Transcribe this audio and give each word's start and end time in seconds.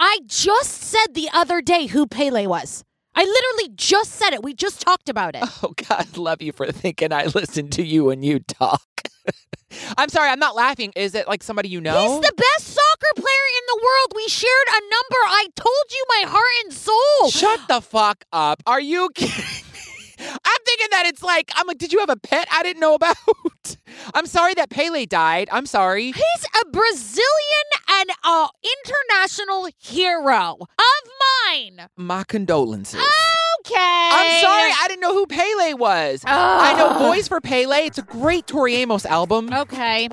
I 0.00 0.20
just 0.26 0.70
said 0.82 1.14
the 1.14 1.28
other 1.32 1.60
day 1.60 1.86
who 1.86 2.06
Pele 2.06 2.46
was. 2.46 2.84
I 3.14 3.24
literally 3.24 3.74
just 3.74 4.12
said 4.12 4.32
it. 4.32 4.44
We 4.44 4.54
just 4.54 4.80
talked 4.80 5.08
about 5.08 5.34
it. 5.34 5.42
Oh, 5.62 5.72
God, 5.88 6.16
love 6.16 6.40
you 6.40 6.52
for 6.52 6.70
thinking 6.70 7.12
I 7.12 7.24
listen 7.26 7.68
to 7.70 7.82
you 7.84 8.04
when 8.04 8.22
you 8.22 8.38
talk. 8.38 8.82
I'm 9.98 10.08
sorry, 10.08 10.30
I'm 10.30 10.38
not 10.38 10.54
laughing. 10.54 10.92
Is 10.94 11.14
it 11.14 11.26
like 11.26 11.42
somebody 11.42 11.68
you 11.68 11.80
know? 11.80 12.00
He's 12.00 12.20
the 12.20 12.32
best 12.36 12.68
soccer 12.68 13.12
player 13.16 13.24
in 13.58 13.64
the 13.66 13.80
world. 13.82 14.12
We 14.14 14.28
shared 14.28 14.68
a 14.68 14.80
number. 14.80 15.16
I 15.28 15.46
told 15.56 15.84
you 15.90 16.04
my 16.08 16.30
heart 16.30 16.44
and 16.64 16.72
soul. 16.72 17.30
Shut 17.30 17.60
the 17.68 17.80
fuck 17.80 18.24
up. 18.32 18.62
Are 18.66 18.80
you 18.80 19.10
kidding? 19.14 19.44
I'm 20.18 20.60
thinking 20.64 20.88
that 20.90 21.04
it's 21.06 21.22
like, 21.22 21.50
I'm 21.54 21.66
like, 21.66 21.78
did 21.78 21.92
you 21.92 21.98
have 22.00 22.10
a 22.10 22.16
pet 22.16 22.48
I 22.52 22.62
didn't 22.62 22.80
know 22.80 22.94
about? 22.94 23.16
I'm 24.14 24.26
sorry 24.26 24.54
that 24.54 24.70
Pele 24.70 25.06
died. 25.06 25.48
I'm 25.52 25.66
sorry. 25.66 26.06
He's 26.06 26.46
a 26.62 26.66
Brazilian 26.70 27.68
and 27.90 28.10
a 28.24 28.46
international 28.86 29.68
hero 29.78 30.56
of 30.60 31.10
mine. 31.46 31.88
My 31.96 32.24
condolences. 32.24 33.00
Okay. 33.60 33.74
I'm 34.12 34.40
sorry, 34.40 34.70
I 34.82 34.86
didn't 34.88 35.00
know 35.00 35.14
who 35.14 35.26
Pele 35.26 35.74
was. 35.74 36.22
I 36.26 36.74
know 36.76 36.98
Boys 36.98 37.28
for 37.28 37.40
Pele. 37.40 37.76
It's 37.78 37.98
a 37.98 38.02
great 38.02 38.46
Tori 38.46 38.76
Amos 38.76 39.04
album. 39.04 39.52
Okay. 39.52 40.08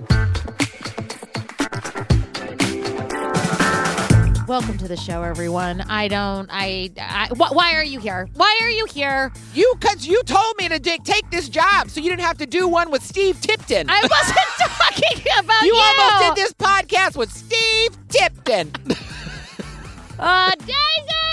Welcome 4.47 4.77
to 4.77 4.87
the 4.87 4.95
show, 4.97 5.23
everyone. 5.23 5.81
I 5.81 6.07
don't. 6.07 6.47
I. 6.51 6.91
I 6.99 7.29
wh- 7.29 7.51
why 7.55 7.73
are 7.73 7.83
you 7.83 7.99
here? 7.99 8.27
Why 8.35 8.59
are 8.61 8.69
you 8.69 8.85
here? 8.85 9.31
You, 9.55 9.73
because 9.79 10.05
you 10.05 10.21
told 10.23 10.55
me 10.57 10.69
to 10.69 10.77
di- 10.77 10.99
take 10.99 11.29
this 11.31 11.49
job 11.49 11.89
so 11.89 11.99
you 11.99 12.11
didn't 12.11 12.21
have 12.25 12.37
to 12.37 12.45
do 12.45 12.67
one 12.67 12.91
with 12.91 13.01
Steve 13.01 13.41
Tipton. 13.41 13.87
I 13.89 14.01
wasn't 14.01 14.37
talking 14.59 15.23
about 15.39 15.61
you. 15.63 15.73
you 15.73 15.81
almost 15.83 16.35
did 16.35 16.43
this 16.43 16.53
podcast 16.53 17.17
with 17.17 17.31
Steve 17.31 17.97
Tipton. 18.09 18.71
Uh, 20.17 20.49
Daisy! 20.59 21.24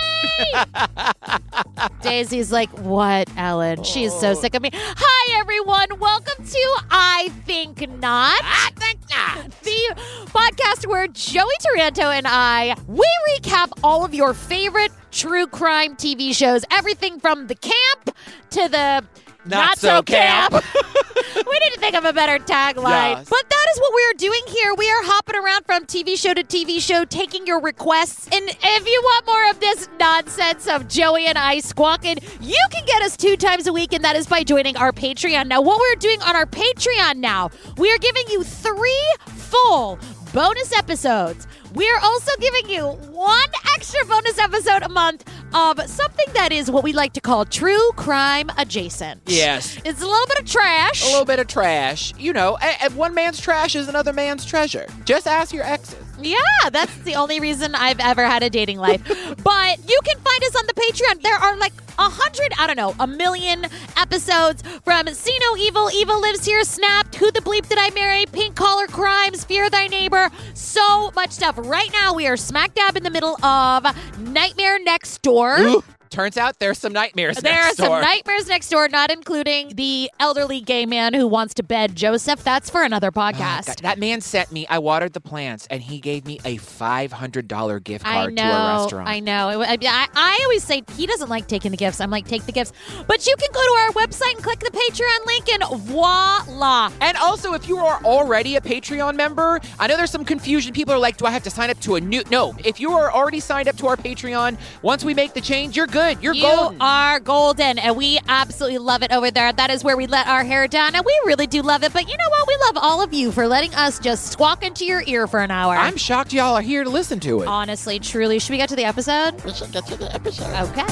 Daisy's 2.03 2.53
like, 2.53 2.71
what, 2.79 3.29
Ellen? 3.37 3.83
She's 3.85 4.13
so 4.13 4.35
sick 4.35 4.55
of 4.55 4.63
me. 4.63 4.71
Hi, 4.73 5.39
everyone. 5.39 5.99
Welcome 5.99 6.45
to 6.45 6.77
I 6.91 7.31
Think 7.47 7.89
Not. 7.99 8.41
I 8.43 8.71
Think 8.77 9.01
Not. 9.11 9.51
The 9.63 9.95
podcast 10.27 10.87
where 10.87 11.07
Joey 11.09 11.53
Taranto 11.61 12.11
and 12.11 12.27
I, 12.27 12.77
we 12.87 13.07
recap 13.31 13.73
all 13.83 14.05
of 14.05 14.15
your 14.15 14.35
favorite 14.35 14.93
true 15.11 15.47
crime 15.47 15.97
TV 15.97 16.35
shows. 16.35 16.65
Everything 16.71 17.21
from 17.21 17.47
the 17.47 17.55
camp 17.55 18.17
to 18.51 18.69
the 18.69 19.05
Not 19.45 19.79
so 19.79 20.03
camp. 20.03 20.53
we 20.55 21.59
need 21.59 21.73
to 21.75 21.81
think 21.81 21.95
of 21.95 22.05
a 22.05 22.13
better 22.13 22.39
tagline. 22.39 23.17
Yes. 23.17 23.29
But 23.29 23.49
that 23.49 23.67
is 23.75 23.81
what 23.81 23.95
we 23.95 24.03
are 24.11 24.15
doing 24.17 24.41
here. 24.49 24.75
We 24.75 24.89
are 24.89 25.03
hopping 25.05 25.37
around 25.37 25.65
from 25.65 25.85
TV 25.87 26.17
show 26.17 26.35
to 26.35 26.45
TV 26.45 26.81
show, 26.81 27.05
taking 27.05 27.47
your 27.47 27.61
requests. 27.61 28.29
And 28.33 28.49
if 28.49 28.87
you 28.87 29.01
want 29.03 29.27
more 29.27 29.51
of 29.51 29.61
this 29.61 29.89
nonsense 29.99 30.69
of 30.69 30.89
Joey 30.89 31.27
and 31.27 31.39
I 31.39 31.61
squawking, 31.61 32.19
you 32.41 32.65
can 32.71 32.85
get 32.87 33.03
us 33.03 33.17
two 33.17 33.37
times 33.37 33.67
a 33.67 33.73
week, 33.73 33.93
and 33.93 34.05
that 34.05 34.17
is 34.17 34.27
by 34.27 34.45
joining 34.45 34.77
our 34.77 34.93
Patreon. 34.93 35.49
Now, 35.49 35.61
what 35.61 35.81
we're 35.81 35.99
doing 35.99 36.23
on 36.23 36.37
our 36.37 36.47
Patreon 36.47 37.17
now, 37.17 37.51
we 37.77 37.91
are 37.91 37.99
giving 37.99 38.25
you 38.29 38.45
three 38.45 39.07
full 39.27 39.99
bonus 40.33 40.73
episodes. 40.77 41.47
We're 41.75 41.99
also 42.03 42.33
giving 42.39 42.69
you 42.69 42.87
one 43.11 43.49
extra 43.75 44.05
bonus 44.05 44.39
episode 44.39 44.83
a 44.83 44.89
month 44.89 45.25
of 45.55 45.81
something 45.89 46.27
that 46.35 46.53
is 46.53 46.71
what 46.71 46.83
we 46.85 46.93
like 46.93 47.13
to 47.15 47.21
call 47.21 47.45
true 47.45 47.91
crime 47.93 48.51
adjacent. 48.59 49.21
Yes. 49.27 49.77
It's 49.85 50.01
a 50.03 50.07
little 50.07 50.27
bit 50.29 50.41
of 50.41 50.47
trash. 50.47 51.03
A 51.05 51.11
little 51.11 51.25
bit 51.25 51.39
of 51.39 51.47
trash. 51.47 52.13
You 52.19 52.33
know, 52.33 52.57
a- 52.61 52.83
and 52.85 52.97
one 52.97 53.15
man's 53.15 53.41
trash 53.41 53.75
is 53.77 53.89
another 53.89 54.13
man's 54.13 54.45
treasure. 54.45 54.87
Just 55.05 55.27
ask 55.27 55.53
your 55.53 55.65
exes. 55.65 56.02
Yeah, 56.25 56.71
that's 56.71 56.97
the 56.99 57.15
only 57.15 57.41
reason 57.41 57.75
I've 57.75 58.01
ever 58.01 58.25
had 58.25 58.43
a 58.43 58.51
dating 58.51 58.79
life. 58.79 59.03
but 59.43 59.79
you 59.89 59.99
can 60.05 60.19
find 60.19 60.45
us 60.45 60.57
on 60.57 60.67
the 60.67 60.75
Patreon. 60.75 61.23
There 61.23 61.37
are 61.37 61.57
like 61.57 61.73
a 61.99 62.09
hundred, 62.09 62.53
I 62.59 62.67
don't 62.67 62.77
know, 62.77 62.95
a 62.99 63.07
million 63.07 63.67
episodes 63.97 64.63
from 64.85 65.07
See 65.09 65.37
No 65.41 65.57
Evil, 65.57 65.91
Evil 65.93 66.21
Lives 66.21 66.45
Here, 66.45 66.65
Snapped, 66.65 67.17
Who 67.17 67.31
the 67.31 67.41
Bleep 67.41 67.69
Did 67.69 67.79
I 67.79 67.91
Marry, 67.91 68.27
Pink 68.27 68.55
Collar 68.55 68.87
Crimes, 68.87 69.45
Fear 69.45 69.71
Thy 69.71 69.87
Neighbor, 69.87 70.31
so 70.55 71.11
much 71.15 71.31
stuff. 71.31 71.57
Right 71.59 71.91
now, 71.93 72.15
we 72.15 72.27
are 72.27 72.37
smack 72.37 72.75
dab 72.75 72.97
in 72.97 73.03
the 73.03 73.11
middle 73.11 73.43
of 73.45 73.85
Nightmare 74.19 74.79
Next 74.83 75.23
Door. 75.23 75.61
Ooh, 75.61 75.85
turns 76.13 76.37
out 76.37 76.59
there's 76.59 76.79
some 76.79 76.93
nightmares 76.93 77.37
There 77.39 77.53
are 77.53 77.57
next 77.65 77.77
some 77.79 77.87
door. 77.89 78.01
nightmares 78.01 78.47
next 78.49 78.69
door, 78.69 78.89
not 78.89 79.11
including 79.11 79.71
the 79.75 80.11
elderly 80.21 80.61
gay 80.61 80.87
man 80.87 81.15
who 81.15 81.27
wants 81.27 81.55
to 81.55 81.63
bed 81.63 81.97
Joseph. 81.97 82.45
That's 82.45 82.71
for 82.71 82.83
another 82.83 83.09
Oh, 83.09 83.21
podcast. 83.21 83.67
God, 83.67 83.79
that 83.83 83.99
man 83.99 84.21
sent 84.21 84.53
me. 84.53 84.67
I 84.69 84.79
watered 84.79 85.13
the 85.13 85.21
plants, 85.21 85.67
and 85.71 85.83
he 85.83 85.99
gave 85.99 86.25
me 86.27 86.39
a 86.45 86.57
five 86.59 87.13
hundred 87.13 87.49
dollar 87.49 87.81
gift 87.81 88.05
card 88.05 88.35
know. 88.35 88.43
to 88.43 88.49
a 88.49 88.79
restaurant. 88.83 89.09
I 89.09 89.21
know. 89.21 89.63
I, 89.63 89.73
I, 89.81 90.09
I 90.15 90.41
always 90.45 90.63
say 90.63 90.83
he 90.97 91.07
doesn't 91.07 91.29
like 91.29 91.49
taking 91.49 91.71
the 91.71 91.77
gifts. 91.77 92.01
I'm 92.01 92.11
like, 92.11 92.27
take 92.29 92.45
the 92.47 92.53
gifts. 92.53 92.73
But 93.07 93.27
you 93.27 93.35
can 93.39 93.49
go 93.53 93.61
to 93.61 93.81
our 93.83 93.91
website 94.07 94.35
and 94.35 94.43
click 94.43 94.61
the 94.61 94.71
Patreon 94.71 95.27
link, 95.27 95.49
and 95.53 95.63
voila. 95.89 96.91
And 97.01 97.17
also, 97.17 97.55
if 97.55 97.69
you 97.69 97.79
are 97.79 98.01
already 98.05 98.57
a 98.57 98.61
Patreon 98.61 99.17
member, 99.17 99.61
I 99.79 99.87
know 99.87 99.97
there's 99.97 100.11
some 100.11 100.25
confusion. 100.25 100.73
People 100.73 100.95
are 100.95 100.99
like, 100.99 101.17
do 101.17 101.27
I 101.27 101.31
have 101.31 101.43
to 101.45 101.51
sign 101.51 101.71
up 101.71 101.81
to 101.81 101.95
a 101.97 102.01
new? 102.01 102.23
No. 102.31 102.55
If 102.65 102.81
you 102.81 102.93
are 102.93 103.13
already 103.13 103.41
signed 103.41 103.69
up 103.69 103.77
to 103.79 103.87
our 103.87 103.97
Patreon, 103.97 104.59
once 104.83 105.05
we 105.05 105.15
make 105.15 105.33
the 105.35 105.41
change, 105.41 105.77
you're 105.77 105.87
good. 105.87 106.02
You're 106.11 106.35
You 106.35 106.43
golden. 106.43 106.81
are 106.83 107.21
golden, 107.21 107.79
and 107.79 107.97
we 107.97 108.19
absolutely 108.29 108.79
love 108.79 109.03
it 109.03 109.13
over 109.13 109.31
there. 109.31 109.53
That 109.53 109.71
is 109.71 109.83
where 109.85 109.97
we 109.97 110.07
let 110.07 110.27
our 110.27 110.45
hair 110.45 110.67
down, 110.69 110.95
and 110.95 111.05
we 111.05 111.19
really 111.25 111.47
do 111.47 111.63
love 111.63 111.83
it. 111.85 111.93
But 111.93 112.09
you 112.09 112.17
know 112.17 112.29
what? 112.29 112.47
We 112.49 112.57
love 112.67 112.77
all 112.77 113.03
of 113.03 113.13
you 113.15 113.33
for 113.33 113.47
letting 113.47 113.75
us 113.75 113.99
just 113.99 114.33
squawk 114.33 114.63
into 114.65 114.85
your 114.85 115.03
ear 115.07 115.27
for 115.27 115.41
an 115.41 115.51
hour. 115.51 115.75
I'm 115.75 115.97
shocked 115.97 116.33
y'all 116.33 116.55
are 116.57 116.63
here 116.63 116.85
to 116.85 116.91
listen 116.91 117.21
to 117.21 117.43
it. 117.43 117.47
honestly, 117.49 117.99
truly. 117.99 118.39
Should 118.39 118.51
we 118.51 118.57
get 118.57 118.69
to 118.71 118.77
the 118.77 118.85
episode? 118.85 119.43
We 119.45 119.53
should 119.53 119.73
get 119.73 119.87
to 119.87 119.97
the 119.97 120.13
episode. 120.15 120.53
Okay. 120.71 120.87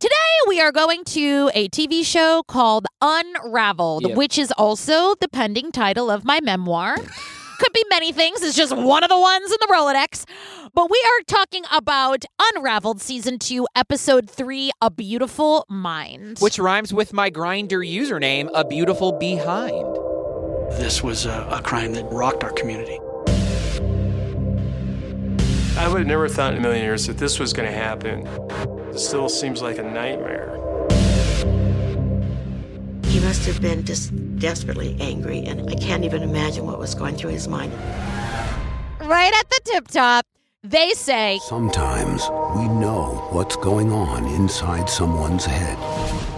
Today 0.00 0.14
we 0.46 0.60
are 0.60 0.70
going 0.70 1.02
to 1.06 1.50
a 1.54 1.68
TV 1.68 2.04
show 2.04 2.42
called 2.46 2.86
Unraveled, 3.02 4.06
Yep. 4.08 4.16
which 4.16 4.38
is 4.38 4.52
also 4.52 5.14
the 5.20 5.28
pending 5.28 5.72
title 5.72 6.08
of 6.10 6.24
my 6.24 6.40
memoir. 6.40 6.96
Could 7.58 7.72
be 7.72 7.84
many 7.90 8.12
things. 8.12 8.40
It's 8.42 8.56
just 8.56 8.76
one 8.76 9.02
of 9.02 9.10
the 9.10 9.18
ones 9.18 9.50
in 9.50 9.56
the 9.60 9.66
Rolodex. 9.66 10.24
But 10.74 10.88
we 10.88 11.04
are 11.04 11.24
talking 11.26 11.64
about 11.72 12.24
Unraveled 12.54 13.00
Season 13.00 13.36
2, 13.36 13.66
Episode 13.74 14.30
3, 14.30 14.70
A 14.80 14.90
Beautiful 14.90 15.66
Mind. 15.68 16.38
Which 16.38 16.60
rhymes 16.60 16.94
with 16.94 17.12
my 17.12 17.32
Grindr 17.32 17.84
username, 17.84 18.48
a 18.54 18.64
beautiful 18.64 19.10
behind. 19.10 19.96
This 20.80 21.02
was 21.02 21.26
a, 21.26 21.48
a 21.50 21.60
crime 21.60 21.94
that 21.94 22.04
rocked 22.12 22.44
our 22.44 22.52
community. 22.52 23.00
I 25.76 25.88
would 25.88 25.98
have 25.98 26.06
never 26.06 26.28
thought 26.28 26.52
in 26.52 26.58
a 26.58 26.62
million 26.62 26.84
years 26.84 27.08
that 27.08 27.18
this 27.18 27.40
was 27.40 27.52
going 27.52 27.68
to 27.68 27.76
happen. 27.76 28.24
It 28.90 29.00
still 29.00 29.28
seems 29.28 29.62
like 29.62 29.78
a 29.78 29.82
nightmare. 29.82 30.54
He 33.06 33.18
must 33.18 33.46
have 33.46 33.60
been 33.60 33.84
just 33.84 34.12
desperately 34.38 34.96
angry, 35.00 35.40
and 35.44 35.68
I 35.70 35.74
can't 35.74 36.04
even 36.04 36.22
imagine 36.22 36.66
what 36.66 36.78
was 36.78 36.94
going 36.94 37.16
through 37.16 37.30
his 37.30 37.48
mind. 37.48 37.72
right 39.00 39.32
at 39.32 39.48
the 39.50 39.60
tip 39.64 39.88
top, 39.88 40.26
they 40.62 40.90
say, 40.90 41.38
Sometimes 41.44 42.28
we 42.56 42.68
know 42.68 43.28
what's 43.30 43.56
going 43.56 43.92
on 43.92 44.26
inside 44.26 44.88
someone's 44.90 45.44
head. 45.44 45.76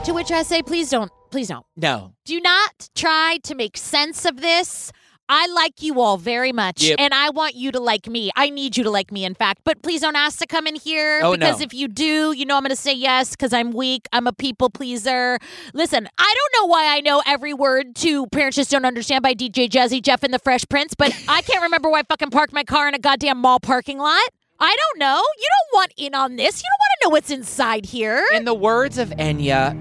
to 0.04 0.12
which 0.12 0.30
I 0.30 0.42
say, 0.42 0.62
please 0.62 0.90
don't, 0.90 1.10
please 1.30 1.48
don't. 1.48 1.64
No. 1.76 2.12
Do 2.24 2.40
not 2.40 2.90
try 2.94 3.38
to 3.44 3.54
make 3.54 3.76
sense 3.76 4.24
of 4.24 4.40
this. 4.40 4.92
I 5.32 5.46
like 5.46 5.80
you 5.80 6.00
all 6.00 6.16
very 6.16 6.50
much, 6.50 6.82
Yep. 6.82 6.96
and 6.98 7.14
I 7.14 7.30
want 7.30 7.54
you 7.54 7.70
to 7.70 7.78
like 7.78 8.08
me. 8.08 8.32
I 8.34 8.50
need 8.50 8.76
you 8.76 8.82
to 8.82 8.90
like 8.90 9.12
me, 9.12 9.24
in 9.24 9.34
fact. 9.34 9.60
But 9.64 9.80
please 9.80 10.00
don't 10.00 10.16
ask 10.16 10.40
to 10.40 10.46
come 10.46 10.66
in 10.66 10.74
here 10.74 11.20
Oh, 11.22 11.32
because 11.36 11.60
no. 11.60 11.64
if 11.64 11.72
you 11.72 11.86
do, 11.86 12.32
you 12.32 12.44
know 12.44 12.56
I'm 12.56 12.62
going 12.64 12.70
to 12.70 12.76
say 12.76 12.92
yes 12.92 13.30
because 13.30 13.52
I'm 13.52 13.70
weak. 13.70 14.08
I'm 14.12 14.26
a 14.26 14.32
people 14.32 14.70
pleaser. 14.70 15.38
Listen, 15.72 16.08
I 16.18 16.34
don't 16.36 16.60
know 16.62 16.66
why 16.66 16.86
I 16.96 17.00
know 17.00 17.22
every 17.24 17.54
word 17.54 17.94
to 17.96 18.26
Parents 18.26 18.56
Just 18.56 18.72
Don't 18.72 18.84
Understand 18.84 19.22
by 19.22 19.34
DJ 19.34 19.68
Jazzy 19.68 20.02
Jeff 20.02 20.24
and 20.24 20.34
the 20.34 20.40
Fresh 20.40 20.64
Prince, 20.68 20.94
but 20.94 21.12
I 21.28 21.42
can't 21.42 21.62
remember 21.62 21.88
why 21.90 22.00
I 22.00 22.02
fucking 22.02 22.30
parked 22.30 22.52
my 22.52 22.64
car 22.64 22.88
in 22.88 22.94
a 22.94 22.98
goddamn 22.98 23.38
mall 23.38 23.60
parking 23.60 23.98
lot. 23.98 24.28
I 24.58 24.76
don't 24.76 24.98
know. 24.98 25.22
You 25.38 25.46
don't 25.48 25.78
want 25.78 25.92
in 25.96 26.14
on 26.14 26.36
this. 26.36 26.60
You 26.60 26.68
don't 26.68 26.80
want 26.80 26.90
to 27.00 27.06
know 27.06 27.10
what's 27.12 27.30
inside 27.30 27.86
here. 27.86 28.26
In 28.34 28.44
the 28.44 28.52
words 28.52 28.98
of 28.98 29.10
Enya, 29.10 29.74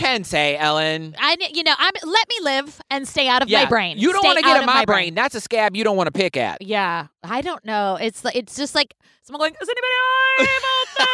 can 0.00 0.24
say, 0.24 0.56
Ellen? 0.56 1.14
I, 1.18 1.36
you 1.52 1.62
know, 1.62 1.74
I'm 1.78 1.92
let 2.02 2.28
me 2.28 2.36
live 2.42 2.80
and 2.90 3.06
stay 3.06 3.28
out 3.28 3.42
of 3.42 3.50
my 3.50 3.66
brain. 3.66 3.98
You 3.98 4.12
don't 4.12 4.24
want 4.24 4.38
to 4.38 4.44
get 4.44 4.60
in 4.60 4.66
my 4.66 4.84
brain. 4.84 5.14
That's 5.14 5.34
a 5.34 5.40
scab 5.40 5.76
you 5.76 5.84
don't 5.84 5.96
want 5.96 6.06
to 6.06 6.12
pick 6.12 6.36
at. 6.36 6.62
Yeah, 6.62 7.08
I 7.22 7.40
don't 7.42 7.64
know. 7.64 7.98
It's 8.00 8.24
like 8.24 8.34
it's 8.34 8.56
just 8.56 8.74
like 8.74 8.94
someone 9.22 9.40
going, 9.40 9.54
"Is 9.60 9.68
anybody 9.68 9.92
able 9.98 10.46
to? 10.46 11.04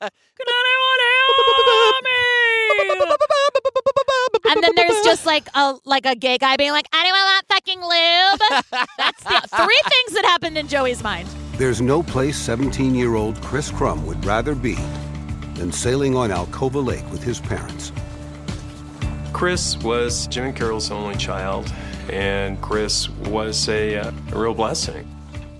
Can 0.38 0.46
anyone 0.48 1.00
help 1.10 2.04
me?" 2.04 2.20
And 4.52 4.62
then 4.62 4.74
there's 4.76 5.04
just 5.04 5.26
like 5.26 5.48
a 5.54 5.74
like 5.84 6.06
a 6.06 6.14
gay 6.14 6.38
guy 6.38 6.56
being 6.56 6.72
like, 6.72 6.86
"Anyone 6.94 7.20
want 7.20 7.46
fucking 7.48 7.80
lube?" 7.80 8.40
That's 8.96 9.24
the 9.24 9.40
three 9.56 9.80
things 9.88 10.14
that 10.14 10.24
happened 10.24 10.56
in 10.56 10.68
Joey's 10.68 11.02
mind. 11.02 11.28
There's 11.54 11.80
no 11.82 12.02
place 12.02 12.36
17 12.38 12.94
year 12.94 13.16
old 13.16 13.40
Chris 13.42 13.70
Krumm 13.70 14.04
would 14.04 14.24
rather 14.24 14.54
be 14.54 14.78
than 15.60 15.70
sailing 15.70 16.16
on 16.16 16.30
Alcova 16.30 16.82
Lake 16.82 17.08
with 17.10 17.22
his 17.22 17.38
parents. 17.38 17.92
Chris 19.34 19.76
was 19.78 20.26
Jim 20.28 20.46
and 20.46 20.56
Carol's 20.56 20.90
only 20.90 21.16
child, 21.16 21.70
and 22.10 22.60
Chris 22.62 23.10
was 23.10 23.68
a, 23.68 23.96
uh, 23.96 24.10
a 24.32 24.38
real 24.38 24.54
blessing. 24.54 25.06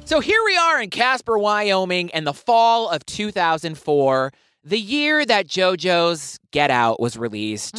So 0.07 0.21
here 0.21 0.43
we 0.45 0.57
are 0.57 0.81
in 0.81 0.89
Casper, 0.89 1.39
Wyoming, 1.39 2.09
in 2.15 2.25
the 2.25 2.33
fall 2.33 2.89
of 2.89 3.05
2004, 3.05 4.33
the 4.65 4.81
year 4.81 5.25
that 5.27 5.47
JoJo's 5.47 6.41
Get 6.51 6.71
Out 6.71 6.99
was 6.99 7.19
released. 7.19 7.77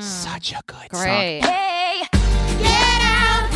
Such 0.00 0.52
a 0.52 0.62
good 0.66 0.92
song. 0.92 1.02
Great. 1.02 1.40
Hey, 1.40 2.02
get 2.12 3.00
out 3.02 3.50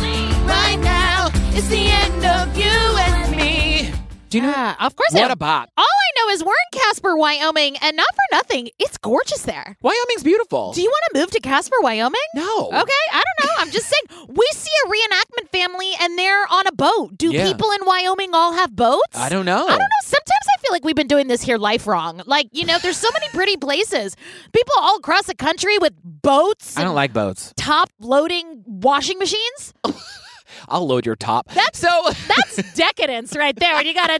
right 0.45 0.79
now. 0.81 1.29
It's 1.55 1.69
the 1.69 1.87
end 1.87 2.25
of 2.25 2.57
you 2.57 2.65
and 2.65 3.31
me. 3.31 3.93
Do 4.29 4.39
you 4.39 4.43
know? 4.43 4.49
Yeah, 4.49 4.75
of 4.81 4.93
course. 4.93 5.13
What 5.13 5.31
a 5.31 5.37
bop. 5.37 5.69
All 5.77 5.85
I 5.85 6.02
know 6.17 6.29
is 6.33 6.43
we're 6.43 6.51
in 6.51 6.79
Casper, 6.79 7.15
Wyoming, 7.15 7.77
and 7.81 7.95
not 7.97 8.07
for 8.13 8.35
nothing, 8.35 8.69
it's 8.79 8.97
gorgeous 8.97 9.43
there. 9.43 9.77
Wyoming's 9.81 10.23
beautiful. 10.23 10.73
Do 10.73 10.81
you 10.81 10.89
want 10.89 11.03
to 11.13 11.19
move 11.19 11.31
to 11.31 11.39
Casper, 11.39 11.75
Wyoming? 11.81 12.21
no. 12.35 12.67
Okay, 12.67 13.03
I 13.11 13.21
don't 13.23 13.45
know. 13.47 13.53
I'm 13.59 13.71
just 13.71 13.87
saying. 13.87 14.27
We 14.33 14.45
see 14.53 14.71
a 14.85 14.89
reenactment 14.89 15.49
family 15.49 15.91
and 16.01 16.17
they're 16.17 16.45
on 16.51 16.65
a 16.65 16.71
boat. 16.71 17.17
Do 17.17 17.31
Yeah. 17.31 17.45
people 17.45 17.69
in 17.71 17.85
Wyoming 17.85 18.33
all 18.33 18.53
have 18.53 18.75
boats? 18.75 19.15
I 19.15 19.29
don't 19.29 19.45
know. 19.45 19.63
I 19.65 19.69
don't 19.69 19.77
know. 19.79 19.85
Sometimes 20.03 20.47
I 20.57 20.61
feel 20.61 20.71
like 20.71 20.83
we've 20.83 20.95
been 20.95 21.07
doing 21.07 21.27
this 21.27 21.41
here 21.43 21.57
life 21.57 21.85
wrong. 21.85 22.21
Like, 22.25 22.47
you 22.51 22.65
know, 22.65 22.77
there's 22.79 22.97
so 22.97 23.09
many 23.13 23.27
pretty 23.29 23.57
places. 23.57 24.15
People 24.53 24.73
all 24.79 24.97
across 24.97 25.27
the 25.27 25.35
country 25.35 25.77
with 25.77 25.93
boats 26.03 26.77
I 26.77 26.83
don't 26.83 26.95
like 26.95 27.13
boats. 27.13 27.53
top 27.57 27.89
loading 27.99 28.63
washing 28.65 29.19
machines. 29.19 29.73
I'll 30.69 30.87
load 30.87 31.05
your 31.05 31.15
top. 31.15 31.47
That's- 31.49 31.77
so. 31.79 32.03
That's 32.27 32.73
decadence 32.75 33.35
right 33.35 33.55
there. 33.55 33.75
When 33.75 33.85
you 33.85 33.93
got 33.93 34.09
a 34.09 34.19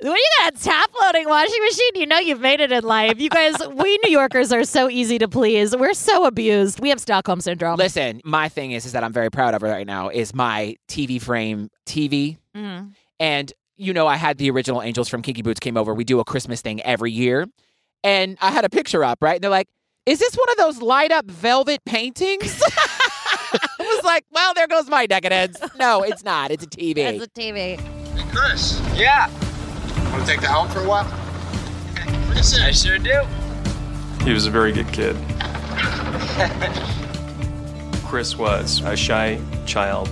when 0.00 0.12
you 0.12 0.24
got 0.40 0.54
a 0.54 0.62
top 0.62 0.90
loading 1.02 1.28
washing 1.28 1.62
machine, 1.64 1.90
you 1.96 2.06
know 2.06 2.18
you've 2.18 2.40
made 2.40 2.60
it 2.60 2.70
in 2.72 2.84
life. 2.84 3.18
You 3.20 3.28
guys, 3.30 3.56
we 3.74 3.98
New 4.04 4.10
Yorkers 4.10 4.52
are 4.52 4.64
so 4.64 4.88
easy 4.88 5.18
to 5.18 5.28
please. 5.28 5.76
We're 5.76 5.94
so 5.94 6.24
abused. 6.24 6.80
We 6.80 6.88
have 6.90 7.00
Stockholm 7.00 7.40
syndrome. 7.40 7.76
Listen, 7.76 8.20
my 8.24 8.48
thing 8.48 8.72
is, 8.72 8.86
is 8.86 8.92
that 8.92 9.02
I'm 9.04 9.12
very 9.12 9.30
proud 9.30 9.54
of 9.54 9.62
right 9.62 9.86
now. 9.86 10.08
Is 10.08 10.34
my 10.34 10.76
TV 10.88 11.20
frame 11.20 11.70
TV, 11.86 12.38
Mhm. 12.56 12.92
and 13.20 13.52
you 13.76 13.92
know, 13.92 14.06
I 14.08 14.16
had 14.16 14.38
the 14.38 14.50
original 14.50 14.82
Angels 14.82 15.08
from 15.08 15.22
Kinky 15.22 15.42
Boots 15.42 15.60
came 15.60 15.76
over. 15.76 15.94
We 15.94 16.02
do 16.04 16.18
a 16.20 16.24
Christmas 16.24 16.60
thing 16.60 16.80
every 16.82 17.12
year, 17.12 17.46
and 18.02 18.36
I 18.40 18.50
had 18.50 18.64
a 18.64 18.68
picture 18.68 19.04
up, 19.04 19.18
right? 19.20 19.34
And 19.36 19.42
they're 19.44 19.50
like, 19.50 19.68
"Is 20.06 20.18
this 20.18 20.34
one 20.34 20.48
of 20.50 20.56
those 20.56 20.82
light 20.82 21.12
up 21.12 21.26
velvet 21.26 21.84
paintings?" 21.84 22.60
I 23.00 23.68
was 23.80 24.04
like, 24.04 24.24
"Well, 24.32 24.52
there 24.54 24.66
goes 24.66 24.88
my 24.88 25.06
decadence." 25.06 25.58
No, 25.78 26.02
it's 26.02 26.24
not. 26.24 26.50
It's 26.50 26.64
a 26.64 26.66
TV. 26.68 26.98
It's 26.98 27.24
a 27.24 27.28
TV. 27.28 27.78
Chris. 28.34 28.80
Yeah. 28.96 29.30
Want 30.12 30.26
to 30.26 30.26
take 30.26 30.40
the 30.40 30.48
helm 30.48 30.68
for 30.68 30.80
a 30.80 30.88
while? 30.88 31.06
Okay. 31.92 32.64
I 32.64 32.70
sure 32.72 32.98
do. 32.98 33.22
He 34.24 34.32
was 34.32 34.46
a 34.46 34.50
very 34.50 34.72
good 34.72 34.90
kid. 34.92 35.16
Chris 38.04 38.36
was 38.36 38.80
a 38.82 38.96
shy 38.96 39.38
child, 39.66 40.10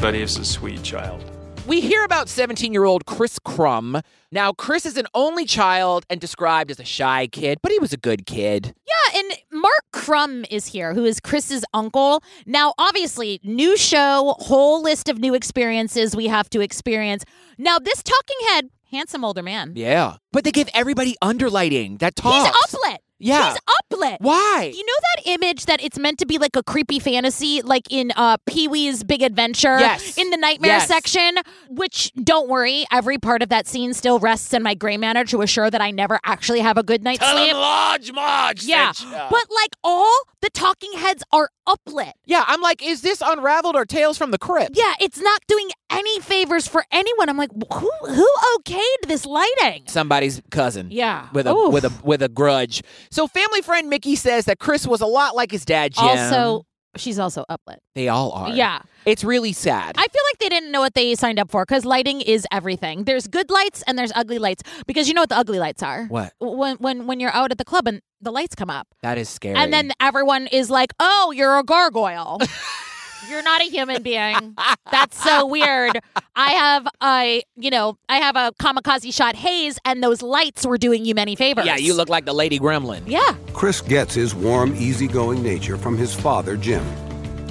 but 0.00 0.14
he 0.14 0.20
was 0.20 0.36
a 0.36 0.44
sweet 0.44 0.82
child. 0.82 1.22
we 1.66 1.80
hear 1.80 2.04
about 2.04 2.28
17 2.28 2.72
year 2.72 2.84
old 2.84 3.06
Chris 3.06 3.38
Krumm. 3.38 4.02
Now, 4.32 4.52
Chris 4.52 4.84
is 4.84 4.96
an 4.96 5.06
only 5.14 5.44
child 5.44 6.04
and 6.10 6.20
described 6.20 6.70
as 6.70 6.80
a 6.80 6.84
shy 6.84 7.28
kid, 7.28 7.58
but 7.62 7.70
he 7.72 7.78
was 7.78 7.92
a 7.92 7.96
good 7.96 8.26
kid. 8.26 8.74
Yeah, 8.86 9.20
and 9.20 9.32
Mark 9.52 9.84
Krumm 9.92 10.44
is 10.50 10.66
here, 10.66 10.92
who 10.94 11.04
is 11.04 11.20
Chris's 11.20 11.64
uncle. 11.72 12.22
Now, 12.46 12.74
obviously, 12.78 13.40
new 13.44 13.76
show, 13.76 14.34
whole 14.40 14.82
list 14.82 15.08
of 15.08 15.18
new 15.18 15.34
experiences 15.34 16.16
we 16.16 16.26
have 16.26 16.50
to 16.50 16.60
experience. 16.60 17.24
Now, 17.58 17.78
this 17.78 18.02
talking 18.02 18.36
head, 18.48 18.70
handsome 18.90 19.24
older 19.24 19.42
man. 19.42 19.72
Yeah. 19.74 20.16
But 20.32 20.44
they 20.44 20.52
give 20.52 20.68
everybody 20.74 21.16
underlighting 21.22 21.98
that 22.00 22.16
talks. 22.16 22.46
He's 22.46 22.80
uplit. 22.80 22.98
Yeah. 23.18 23.50
He's 23.52 23.58
uplit. 23.98 24.16
Why? 24.20 24.70
You 24.74 24.84
know 24.84 24.92
that 25.16 25.32
image 25.40 25.66
that 25.66 25.82
it's 25.82 25.98
meant 25.98 26.18
to 26.18 26.26
be 26.26 26.38
like 26.38 26.54
a 26.56 26.62
creepy 26.62 26.98
fantasy, 26.98 27.62
like 27.62 27.84
in 27.90 28.12
uh, 28.16 28.36
Pee 28.46 28.68
Wee's 28.68 29.02
Big 29.04 29.22
Adventure? 29.22 29.78
Yes. 29.78 30.18
In 30.18 30.28
the 30.30 30.36
nightmare 30.36 30.72
Yes. 30.72 30.86
section, 30.88 31.36
which 31.68 32.12
don't 32.14 32.48
worry, 32.48 32.84
every 32.92 33.18
part 33.18 33.42
of 33.42 33.48
that 33.48 33.66
scene 33.66 33.94
still 33.94 34.18
rests 34.18 34.52
in 34.52 34.62
my 34.62 34.74
gray 34.74 34.96
matter 34.96 35.24
to 35.24 35.40
assure 35.42 35.70
that 35.70 35.80
I 35.80 35.90
never 35.90 36.18
actually 36.24 36.60
have 36.60 36.76
a 36.76 36.82
good 36.82 37.02
night's 37.02 37.26
sleep. 37.26 37.54
Large 37.54 38.12
Marge. 38.12 38.64
Yeah. 38.64 38.92
But 39.30 39.44
like 39.50 39.70
all 39.82 40.14
the 40.42 40.50
talking 40.50 40.92
heads 40.92 41.22
are 41.32 41.48
uplit. 41.66 42.12
yeah, 42.26 42.44
I'm 42.46 42.60
like, 42.60 42.80
is 42.84 43.00
this 43.00 43.20
Unraveled 43.24 43.74
or 43.74 43.84
Tales 43.84 44.16
from 44.18 44.30
the 44.30 44.38
Crypt? 44.38 44.70
Yeah, 44.76 44.92
it's 45.00 45.18
not 45.20 45.40
doing 45.48 45.68
any 45.90 46.20
favors 46.20 46.68
for 46.68 46.84
anyone. 46.92 47.28
I'm 47.28 47.36
like, 47.36 47.50
who 47.72 47.90
who 48.06 48.28
okayed 48.58 49.08
this 49.08 49.26
lighting? 49.26 49.84
Somebody's 49.86 50.40
cousin. 50.50 50.88
Yeah. 50.90 51.28
With 51.32 51.46
a 51.46 51.52
Oof. 51.52 51.72
with 51.72 51.84
a 51.84 51.92
with 52.04 52.22
a 52.22 52.28
grudge. 52.28 52.82
So 53.16 53.26
family 53.26 53.62
friend 53.62 53.88
Mickey 53.88 54.14
says 54.14 54.44
that 54.44 54.58
Chris 54.58 54.86
was 54.86 55.00
a 55.00 55.06
lot 55.06 55.34
like 55.34 55.50
his 55.50 55.64
dad 55.64 55.94
Jim. 55.94 56.04
Also, 56.04 56.66
she's 56.98 57.18
also 57.18 57.46
uplit. 57.48 57.78
they 57.94 58.08
all 58.08 58.30
are. 58.32 58.50
Yeah. 58.50 58.82
It's 59.06 59.24
really 59.24 59.54
sad. 59.54 59.94
I 59.96 60.02
feel 60.02 60.22
like 60.30 60.38
they 60.38 60.50
didn't 60.50 60.70
know 60.70 60.80
what 60.82 60.92
they 60.92 61.14
signed 61.14 61.38
up 61.38 61.50
for 61.50 61.64
because 61.64 61.86
lighting 61.86 62.20
is 62.20 62.46
everything. 62.52 63.04
There's 63.04 63.26
good 63.26 63.50
lights 63.50 63.82
and 63.86 63.98
there's 63.98 64.12
ugly 64.14 64.38
lights 64.38 64.64
because 64.86 65.08
you 65.08 65.14
know 65.14 65.22
what 65.22 65.30
the 65.30 65.38
ugly 65.38 65.58
lights 65.58 65.82
are. 65.82 66.04
what? 66.08 66.34
When 66.40 66.76
when 66.76 67.06
when 67.06 67.18
you're 67.18 67.32
out 67.32 67.50
at 67.52 67.56
the 67.56 67.64
club 67.64 67.88
and 67.88 68.02
the 68.20 68.30
lights 68.30 68.54
come 68.54 68.68
up 68.68 68.86
That 69.02 69.16
is 69.16 69.30
scary. 69.30 69.56
and 69.56 69.72
then 69.72 69.92
everyone 69.98 70.46
is 70.48 70.68
like, 70.68 70.92
"Oh, 71.00 71.32
you're 71.34 71.58
a 71.58 71.62
gargoyle." 71.62 72.38
You're 73.28 73.42
not 73.42 73.60
a 73.60 73.64
human 73.64 74.02
being. 74.02 74.56
That's 74.90 75.22
so 75.22 75.46
weird. 75.46 76.00
I 76.36 76.52
have 76.52 76.88
a, 77.02 77.42
you 77.56 77.70
know, 77.70 77.98
I 78.08 78.18
have 78.18 78.36
a 78.36 78.52
kamikaze 78.60 79.12
shot 79.12 79.34
haze, 79.34 79.78
and 79.84 80.02
those 80.02 80.22
lights 80.22 80.66
were 80.66 80.78
doing 80.78 81.04
you 81.04 81.14
many 81.14 81.34
favors. 81.34 81.66
Yeah, 81.66 81.76
you 81.76 81.94
look 81.94 82.08
like 82.08 82.24
the 82.24 82.32
Lady 82.32 82.58
Gremlin. 82.58 83.02
Yeah. 83.06 83.34
Chris 83.52 83.80
gets 83.80 84.14
his 84.14 84.34
warm, 84.34 84.74
easygoing 84.76 85.42
nature 85.42 85.76
from 85.76 85.96
his 85.96 86.14
father, 86.14 86.56
Jim, 86.56 86.84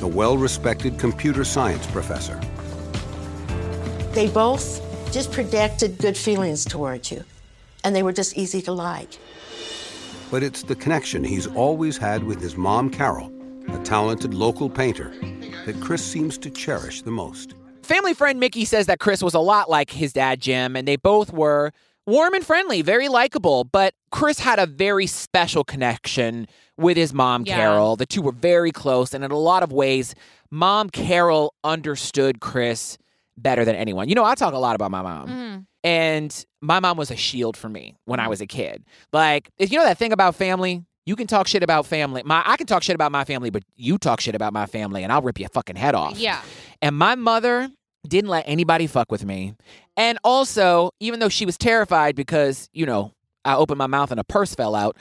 a 0.02 0.08
well 0.08 0.38
respected 0.38 0.98
computer 0.98 1.44
science 1.44 1.86
professor. 1.88 2.40
They 4.12 4.30
both 4.30 4.82
just 5.12 5.32
projected 5.32 5.98
good 5.98 6.16
feelings 6.18 6.64
towards 6.64 7.12
you, 7.12 7.24
and 7.84 7.96
they 7.96 8.04
were 8.04 8.14
just 8.14 8.38
easy 8.38 8.62
to 8.64 8.72
like. 8.72 9.18
But 10.32 10.42
it's 10.42 10.64
the 10.64 10.76
connection 10.76 11.24
he's 11.24 11.48
always 11.48 11.98
had 11.98 12.24
with 12.24 12.42
his 12.42 12.56
mom, 12.58 12.90
Carol, 12.90 13.32
a 13.70 13.78
talented 13.84 14.34
local 14.34 14.70
painter, 14.70 15.14
that 15.66 15.80
Chris 15.82 16.04
seems 16.06 16.38
to 16.40 16.50
cherish 16.50 17.02
the 17.02 17.12
most. 17.12 17.56
Family 17.84 18.14
friend 18.14 18.40
Mickey 18.40 18.66
says 18.66 18.86
that 18.88 19.00
Chris 19.00 19.22
was 19.22 19.34
a 19.34 19.40
lot 19.40 19.70
like 19.70 19.92
his 19.92 20.14
dad 20.14 20.42
Jim, 20.42 20.76
and 20.76 20.88
they 20.88 20.96
both 20.96 21.32
were 21.32 21.72
warm 22.08 22.34
and 22.34 22.46
friendly, 22.46 22.82
very 22.82 23.08
likable. 23.08 23.64
But 23.64 23.94
Chris 24.12 24.40
had 24.40 24.60
a 24.60 24.66
very 24.66 25.08
special 25.08 25.64
connection 25.64 26.48
with 26.78 26.98
his 26.98 27.14
mom, 27.14 27.44
Yeah. 27.46 27.56
Carol. 27.58 27.96
The 27.96 28.06
two 28.06 28.22
were 28.22 28.32
very 28.32 28.72
close, 28.72 29.14
and 29.14 29.24
in 29.24 29.32
a 29.32 29.38
lot 29.38 29.64
of 29.64 29.72
ways, 29.72 30.16
mom 30.52 30.90
Carol 30.90 31.54
understood 31.64 32.40
Chris 32.42 32.98
better 33.38 33.66
than 33.66 33.76
anyone. 33.76 34.10
You 34.10 34.16
know, 34.16 34.24
I 34.26 34.36
talk 34.36 34.54
a 34.54 34.58
lot 34.60 34.76
about 34.76 34.92
my 34.92 35.02
mom. 35.02 35.28
Mhm. 35.28 35.66
And 35.84 36.46
my 36.62 36.80
mom 36.80 36.98
was 36.98 37.12
a 37.12 37.16
shield 37.16 37.56
for 37.56 37.70
me 37.70 37.96
when 38.06 38.20
I 38.20 38.28
was 38.28 38.42
a 38.42 38.48
kid. 38.48 38.84
Like, 39.14 39.52
if 39.60 39.72
you 39.72 39.78
know 39.78 39.86
that 39.86 39.98
thing 40.00 40.12
about 40.12 40.34
family, 40.36 40.84
you 41.06 41.16
can 41.16 41.28
talk 41.28 41.48
shit 41.48 41.64
about 41.64 41.86
family. 41.86 42.24
My 42.24 42.44
I 42.46 42.58
can 42.58 42.68
talk 42.68 42.84
shit 42.84 42.96
about 42.96 43.12
my 43.12 43.24
family, 43.26 43.50
but 43.50 43.64
you 43.76 43.98
talk 43.98 44.20
shit 44.22 44.36
about 44.36 44.54
my 44.54 44.66
family 44.66 45.04
and 45.04 45.12
I'll 45.12 45.22
rip 45.22 45.40
your 45.40 45.50
fucking 45.50 45.76
head 45.76 45.96
off. 45.96 46.18
Yeah. 46.18 46.42
And 46.82 46.98
my 46.98 47.16
mother 47.16 47.70
didn't 48.08 48.30
let 48.30 48.46
anybody 48.48 48.88
fuck 48.88 49.12
with 49.12 49.26
me. 49.26 49.56
And 49.98 50.18
also, 50.24 50.92
even 51.00 51.20
though 51.20 51.30
she 51.30 51.46
was 51.46 51.58
terrified 51.58 52.16
because, 52.16 52.70
you 52.74 52.86
know, 52.86 53.12
I 53.44 53.56
opened 53.56 53.78
my 53.78 53.88
mouth 53.88 54.12
and 54.12 54.20
a 54.20 54.24
purse 54.24 54.56
fell 54.56 54.76
out, 54.76 54.98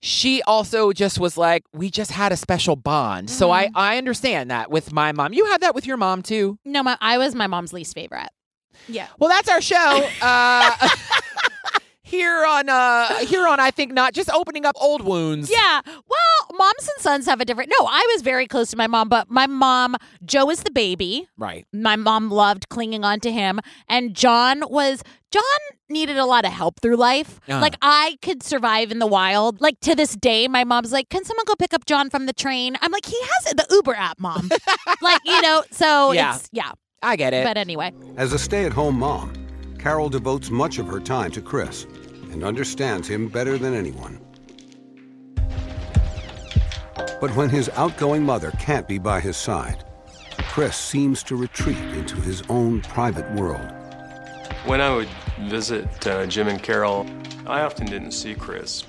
she 0.00 0.42
also 0.42 0.92
just 0.92 1.20
was 1.20 1.36
like, 1.36 1.62
we 1.72 1.90
just 1.90 2.10
had 2.10 2.32
a 2.32 2.36
special 2.36 2.74
bond. 2.74 3.30
So 3.30 3.50
I, 3.50 3.70
I 3.74 3.98
understand 3.98 4.50
that 4.50 4.70
with 4.70 4.92
my 4.92 5.12
mom. 5.12 5.32
You 5.32 5.46
had 5.46 5.60
that 5.60 5.74
with 5.74 5.86
your 5.86 5.96
mom 5.96 6.22
too. 6.22 6.58
No, 6.64 6.82
my, 6.82 6.98
I 7.00 7.18
was 7.18 7.34
my 7.34 7.46
mom's 7.46 7.72
least 7.72 7.94
favorite. 7.94 8.30
Yeah. 8.88 9.06
Well, 9.18 9.30
that's 9.30 9.48
our 9.48 9.60
show. 9.60 10.08
Uh, 10.22 10.88
here 12.12 12.44
on 12.46 12.68
uh, 12.68 13.16
here 13.26 13.46
on 13.48 13.58
I 13.58 13.70
think 13.72 13.92
not 13.92 14.12
just 14.12 14.30
opening 14.30 14.64
up 14.64 14.76
old 14.80 15.02
wounds. 15.02 15.50
Yeah. 15.50 15.80
Well, 15.86 16.58
moms 16.58 16.88
and 16.88 17.00
sons 17.02 17.26
have 17.26 17.40
a 17.40 17.44
different. 17.44 17.72
No, 17.80 17.86
I 17.86 18.06
was 18.14 18.22
very 18.22 18.46
close 18.46 18.70
to 18.70 18.76
my 18.76 18.86
mom, 18.86 19.08
but 19.08 19.28
my 19.30 19.46
mom, 19.48 19.96
Joe 20.24 20.50
is 20.50 20.62
the 20.62 20.70
baby. 20.70 21.26
Right. 21.36 21.66
My 21.72 21.96
mom 21.96 22.30
loved 22.30 22.68
clinging 22.68 23.04
on 23.04 23.18
to 23.20 23.32
him, 23.32 23.58
and 23.88 24.14
John 24.14 24.62
was 24.68 25.02
John 25.32 25.42
needed 25.88 26.18
a 26.18 26.26
lot 26.26 26.44
of 26.44 26.52
help 26.52 26.80
through 26.80 26.96
life. 26.96 27.40
Uh. 27.48 27.58
Like 27.60 27.76
I 27.82 28.18
could 28.22 28.42
survive 28.42 28.92
in 28.92 28.98
the 28.98 29.06
wild. 29.06 29.60
Like 29.60 29.80
to 29.80 29.94
this 29.94 30.14
day, 30.14 30.46
my 30.48 30.64
mom's 30.64 30.92
like, 30.92 31.08
"Can 31.08 31.24
someone 31.24 31.46
go 31.46 31.54
pick 31.58 31.72
up 31.74 31.86
John 31.86 32.10
from 32.10 32.26
the 32.26 32.34
train?" 32.34 32.76
I'm 32.82 32.92
like, 32.92 33.06
"He 33.06 33.18
has 33.20 33.54
the 33.54 33.66
Uber 33.70 33.94
app, 33.94 34.20
mom." 34.20 34.50
like 35.00 35.20
you 35.24 35.40
know, 35.40 35.64
so 35.70 36.12
Yeah. 36.12 36.36
it's 36.36 36.48
yeah. 36.52 36.72
I 37.02 37.16
get 37.16 37.32
it. 37.34 37.44
But 37.44 37.56
anyway, 37.56 37.92
As 38.16 38.32
a 38.32 38.38
stay 38.38 38.64
at 38.64 38.72
home 38.72 38.98
mom, 38.98 39.32
Carol 39.78 40.08
devotes 40.08 40.50
much 40.50 40.78
of 40.78 40.86
her 40.86 41.00
time 41.00 41.32
to 41.32 41.40
Chris 41.42 41.84
and 42.32 42.42
understands 42.42 43.06
him 43.06 43.28
better 43.28 43.58
than 43.58 43.74
anyone. 43.74 44.18
But 47.20 47.36
when 47.36 47.50
his 47.50 47.68
outgoing 47.76 48.24
mother 48.24 48.50
can't 48.58 48.88
be 48.88 48.98
by 48.98 49.20
his 49.20 49.36
side, 49.36 49.84
Chris 50.48 50.76
seems 50.76 51.22
to 51.24 51.36
retreat 51.36 51.78
into 51.78 52.16
his 52.16 52.42
own 52.48 52.80
private 52.80 53.30
world. 53.32 53.72
When 54.66 54.80
I 54.80 54.94
would 54.94 55.08
visit 55.42 56.06
uh, 56.06 56.26
Jim 56.26 56.48
and 56.48 56.62
Carol, 56.62 57.06
I 57.46 57.62
often 57.62 57.86
didn't 57.86 58.12
see 58.12 58.34
Chris. 58.34 58.84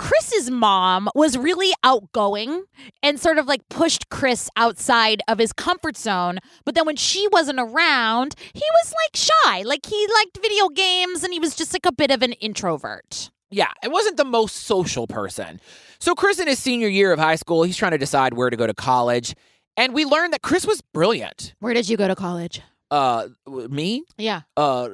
Chris's 0.00 0.50
mom 0.50 1.10
was 1.14 1.36
really 1.36 1.74
outgoing 1.84 2.64
and 3.02 3.20
sort 3.20 3.36
of 3.36 3.46
like 3.46 3.68
pushed 3.68 4.08
Chris 4.08 4.48
outside 4.56 5.20
of 5.28 5.38
his 5.38 5.52
comfort 5.52 5.94
zone. 5.94 6.38
But 6.64 6.74
then 6.74 6.86
when 6.86 6.96
she 6.96 7.28
wasn't 7.28 7.60
around, 7.60 8.34
he 8.54 8.62
was 8.82 8.94
like 9.04 9.14
shy. 9.14 9.60
Like 9.60 9.84
he 9.84 10.06
liked 10.14 10.38
video 10.40 10.68
games 10.70 11.22
and 11.22 11.34
he 11.34 11.38
was 11.38 11.54
just 11.54 11.74
like 11.74 11.84
a 11.84 11.92
bit 11.92 12.10
of 12.10 12.22
an 12.22 12.32
introvert. 12.32 13.30
Yeah, 13.50 13.68
it 13.84 13.92
wasn't 13.92 14.16
the 14.16 14.24
most 14.24 14.56
social 14.56 15.06
person. 15.06 15.60
So 15.98 16.14
Chris 16.14 16.38
in 16.38 16.48
his 16.48 16.58
senior 16.58 16.88
year 16.88 17.12
of 17.12 17.18
high 17.18 17.36
school, 17.36 17.62
he's 17.62 17.76
trying 17.76 17.92
to 17.92 17.98
decide 17.98 18.32
where 18.32 18.48
to 18.48 18.56
go 18.56 18.66
to 18.66 18.72
college. 18.72 19.34
And 19.76 19.92
we 19.92 20.06
learned 20.06 20.32
that 20.32 20.40
Chris 20.40 20.64
was 20.64 20.80
brilliant. 20.94 21.54
Where 21.60 21.74
did 21.74 21.90
you 21.90 21.98
go 21.98 22.08
to 22.08 22.14
college? 22.16 22.62
Uh 22.90 23.28
me? 23.46 24.04
Yeah. 24.16 24.42
Uh 24.56 24.88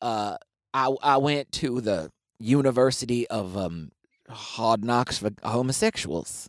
uh 0.00 0.36
I 0.74 0.96
I 1.00 1.16
went 1.18 1.52
to 1.52 1.80
the 1.80 2.10
University 2.40 3.28
of 3.28 3.56
um 3.56 3.92
Hard 4.28 4.84
Knocks 4.84 5.18
for 5.18 5.30
Homosexuals. 5.42 6.48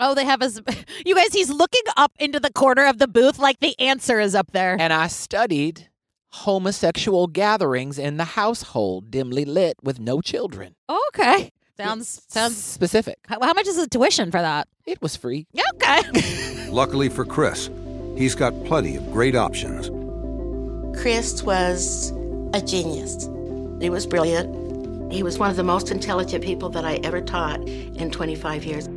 Oh, 0.00 0.14
they 0.14 0.24
have 0.24 0.42
us. 0.42 0.60
You 1.06 1.14
guys, 1.14 1.32
he's 1.32 1.50
looking 1.50 1.82
up 1.96 2.12
into 2.18 2.38
the 2.40 2.52
corner 2.52 2.86
of 2.86 2.98
the 2.98 3.08
booth 3.08 3.38
like 3.38 3.60
the 3.60 3.78
answer 3.80 4.20
is 4.20 4.34
up 4.34 4.52
there. 4.52 4.76
And 4.78 4.92
I 4.92 5.08
studied 5.08 5.88
homosexual 6.30 7.26
gatherings 7.26 7.98
in 7.98 8.16
the 8.16 8.24
household 8.24 9.10
dimly 9.10 9.44
lit 9.44 9.76
with 9.82 10.00
no 10.00 10.20
children. 10.20 10.74
Okay. 10.88 11.50
Sounds 11.76 12.22
sounds 12.28 12.56
specific. 12.56 13.18
How, 13.26 13.40
how 13.40 13.52
much 13.52 13.66
is 13.66 13.76
the 13.76 13.88
tuition 13.88 14.30
for 14.30 14.40
that? 14.40 14.68
It 14.86 15.00
was 15.02 15.16
free. 15.16 15.46
Okay. 15.74 16.68
Luckily 16.68 17.08
for 17.08 17.24
Chris, 17.24 17.68
he's 18.16 18.34
got 18.34 18.52
plenty 18.64 18.96
of 18.96 19.12
great 19.12 19.34
options. 19.34 19.88
Chris 21.00 21.42
was 21.42 22.10
a 22.54 22.60
genius. 22.60 23.28
He 23.80 23.90
was 23.90 24.06
brilliant. 24.06 24.54
He 25.12 25.22
was 25.22 25.38
one 25.38 25.50
of 25.50 25.56
the 25.56 25.62
most 25.62 25.90
intelligent 25.90 26.42
people 26.42 26.70
that 26.70 26.86
I 26.86 26.94
ever 27.04 27.20
taught 27.20 27.60
in 27.68 28.10
25 28.10 28.64
years. 28.64 28.88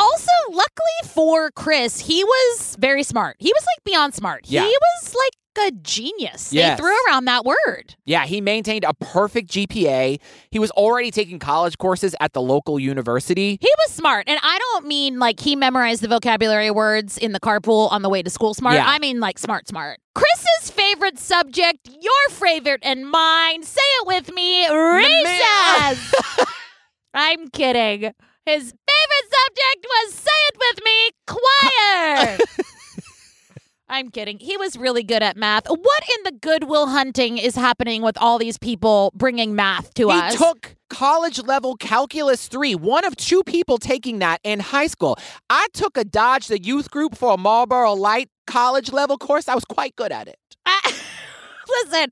Also, 0.00 0.32
luckily 0.50 1.14
for 1.14 1.50
Chris, 1.50 2.00
he 2.00 2.24
was 2.24 2.76
very 2.78 3.02
smart. 3.02 3.36
He 3.38 3.52
was 3.52 3.62
like 3.62 3.84
beyond 3.84 4.14
smart. 4.14 4.42
Yeah. 4.46 4.62
He 4.62 4.68
was 4.68 5.14
like 5.14 5.32
a 5.68 5.72
genius. 5.82 6.52
Yes. 6.52 6.78
They 6.78 6.82
threw 6.82 6.96
around 7.06 7.26
that 7.26 7.44
word. 7.44 7.94
Yeah, 8.04 8.24
he 8.24 8.40
maintained 8.40 8.84
a 8.84 8.94
perfect 8.94 9.50
GPA. 9.50 10.20
He 10.50 10.58
was 10.58 10.70
already 10.72 11.10
taking 11.10 11.38
college 11.38 11.76
courses 11.78 12.14
at 12.20 12.32
the 12.32 12.40
local 12.40 12.78
university. 12.78 13.58
He 13.60 13.68
was 13.84 13.94
smart. 13.94 14.28
And 14.28 14.38
I 14.42 14.58
don't 14.58 14.86
mean 14.86 15.18
like 15.18 15.40
he 15.40 15.56
memorized 15.56 16.02
the 16.02 16.08
vocabulary 16.08 16.70
words 16.70 17.18
in 17.18 17.32
the 17.32 17.40
carpool 17.40 17.90
on 17.92 18.02
the 18.02 18.08
way 18.08 18.22
to 18.22 18.30
school 18.30 18.54
smart. 18.54 18.76
Yeah. 18.76 18.86
I 18.86 18.98
mean 18.98 19.20
like 19.20 19.38
smart, 19.38 19.68
smart. 19.68 19.98
Chris's 20.14 20.70
favorite 20.70 21.18
subject, 21.18 21.88
your 22.00 22.28
favorite 22.30 22.80
and 22.82 23.08
mine. 23.08 23.62
Say 23.62 23.80
it 24.00 24.06
with 24.06 24.32
me. 24.32 24.68
Recess. 24.68 26.14
I'm 27.14 27.48
kidding. 27.48 28.12
His 28.46 28.62
favorite 28.72 29.28
subject 29.30 29.86
was 29.88 30.14
say 30.14 30.30
it 30.48 30.56
with 30.58 30.84
me, 30.84 31.10
choir. 31.26 32.38
I'm 33.88 34.08
kidding. 34.10 34.38
He 34.38 34.56
was 34.56 34.76
really 34.76 35.02
good 35.02 35.22
at 35.22 35.36
math. 35.36 35.66
What 35.68 36.02
in 36.16 36.22
the 36.24 36.32
goodwill 36.40 36.86
hunting 36.86 37.38
is 37.38 37.56
happening 37.56 38.02
with 38.02 38.16
all 38.18 38.38
these 38.38 38.56
people 38.56 39.12
bringing 39.16 39.56
math 39.56 39.92
to 39.94 40.10
us? 40.10 40.14
he 40.14 40.28
us? 40.28 40.36
took 40.36 40.76
college 40.88 41.40
level 41.44 41.76
calculus 41.76 42.48
3 42.48 42.74
one 42.74 43.04
of 43.04 43.14
two 43.16 43.44
people 43.44 43.78
taking 43.78 44.18
that 44.18 44.40
in 44.42 44.58
high 44.58 44.88
school 44.88 45.16
i 45.48 45.68
took 45.72 45.96
a 45.96 46.02
dodge 46.04 46.48
the 46.48 46.60
youth 46.60 46.90
group 46.90 47.16
for 47.16 47.34
a 47.34 47.36
marlboro 47.36 47.92
light 47.92 48.28
college 48.48 48.90
level 48.90 49.16
course 49.16 49.46
i 49.46 49.54
was 49.54 49.64
quite 49.64 49.94
good 49.94 50.10
at 50.10 50.26
it 50.26 50.36
I- 50.66 50.92
Listen, 51.70 52.10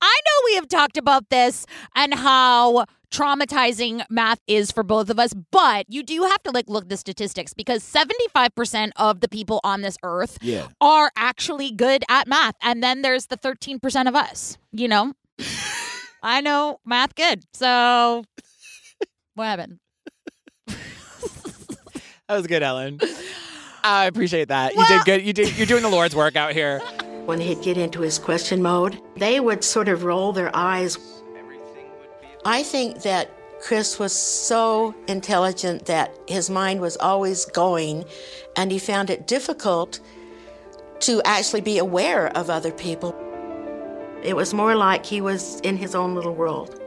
I 0.00 0.20
know 0.26 0.42
we 0.46 0.54
have 0.56 0.68
talked 0.68 0.96
about 0.96 1.28
this 1.30 1.66
and 1.94 2.14
how 2.14 2.86
traumatizing 3.10 4.04
math 4.10 4.40
is 4.46 4.72
for 4.72 4.82
both 4.82 5.08
of 5.10 5.18
us, 5.18 5.32
but 5.50 5.86
you 5.88 6.02
do 6.02 6.22
have 6.22 6.42
to 6.42 6.50
like 6.50 6.68
look 6.68 6.84
at 6.84 6.88
the 6.88 6.96
statistics 6.96 7.54
because 7.54 7.82
75% 7.84 8.90
of 8.96 9.20
the 9.20 9.28
people 9.28 9.60
on 9.62 9.82
this 9.82 9.96
earth 10.02 10.38
yeah 10.42 10.66
are 10.80 11.10
actually 11.16 11.70
good 11.70 12.04
at 12.08 12.26
math. 12.26 12.54
And 12.62 12.82
then 12.82 13.02
there's 13.02 13.26
the 13.26 13.36
13% 13.36 14.08
of 14.08 14.16
us, 14.16 14.58
you 14.72 14.88
know? 14.88 15.12
I 16.22 16.40
know 16.40 16.80
math 16.84 17.14
good. 17.14 17.44
So 17.52 18.24
what 19.34 19.44
happened? 19.44 19.78
that 20.66 22.36
was 22.36 22.46
good 22.46 22.62
ellen 22.62 22.98
i 23.84 24.06
appreciate 24.06 24.48
that 24.48 24.74
you 24.74 24.86
did 24.86 25.04
good 25.04 25.22
you 25.22 25.32
did 25.34 25.56
you're 25.58 25.66
doing 25.66 25.82
the 25.82 25.90
lord's 25.90 26.16
work 26.16 26.36
out 26.36 26.52
here 26.52 26.80
When 27.24 27.40
he'd 27.40 27.62
get 27.62 27.78
into 27.78 28.02
his 28.02 28.18
question 28.18 28.62
mode, 28.62 29.00
they 29.16 29.40
would 29.40 29.64
sort 29.64 29.88
of 29.88 30.04
roll 30.04 30.32
their 30.32 30.54
eyes. 30.54 30.98
I 32.44 32.62
think 32.62 33.02
that 33.02 33.30
Chris 33.62 33.98
was 33.98 34.12
so 34.12 34.94
intelligent 35.08 35.86
that 35.86 36.14
his 36.28 36.50
mind 36.50 36.82
was 36.82 36.98
always 36.98 37.46
going, 37.46 38.04
and 38.56 38.70
he 38.70 38.78
found 38.78 39.08
it 39.08 39.26
difficult 39.26 40.00
to 41.00 41.22
actually 41.24 41.62
be 41.62 41.78
aware 41.78 42.28
of 42.36 42.50
other 42.50 42.70
people. 42.70 43.14
It 44.22 44.36
was 44.36 44.52
more 44.52 44.74
like 44.74 45.06
he 45.06 45.22
was 45.22 45.60
in 45.60 45.78
his 45.78 45.94
own 45.94 46.14
little 46.14 46.34
world. 46.34 46.78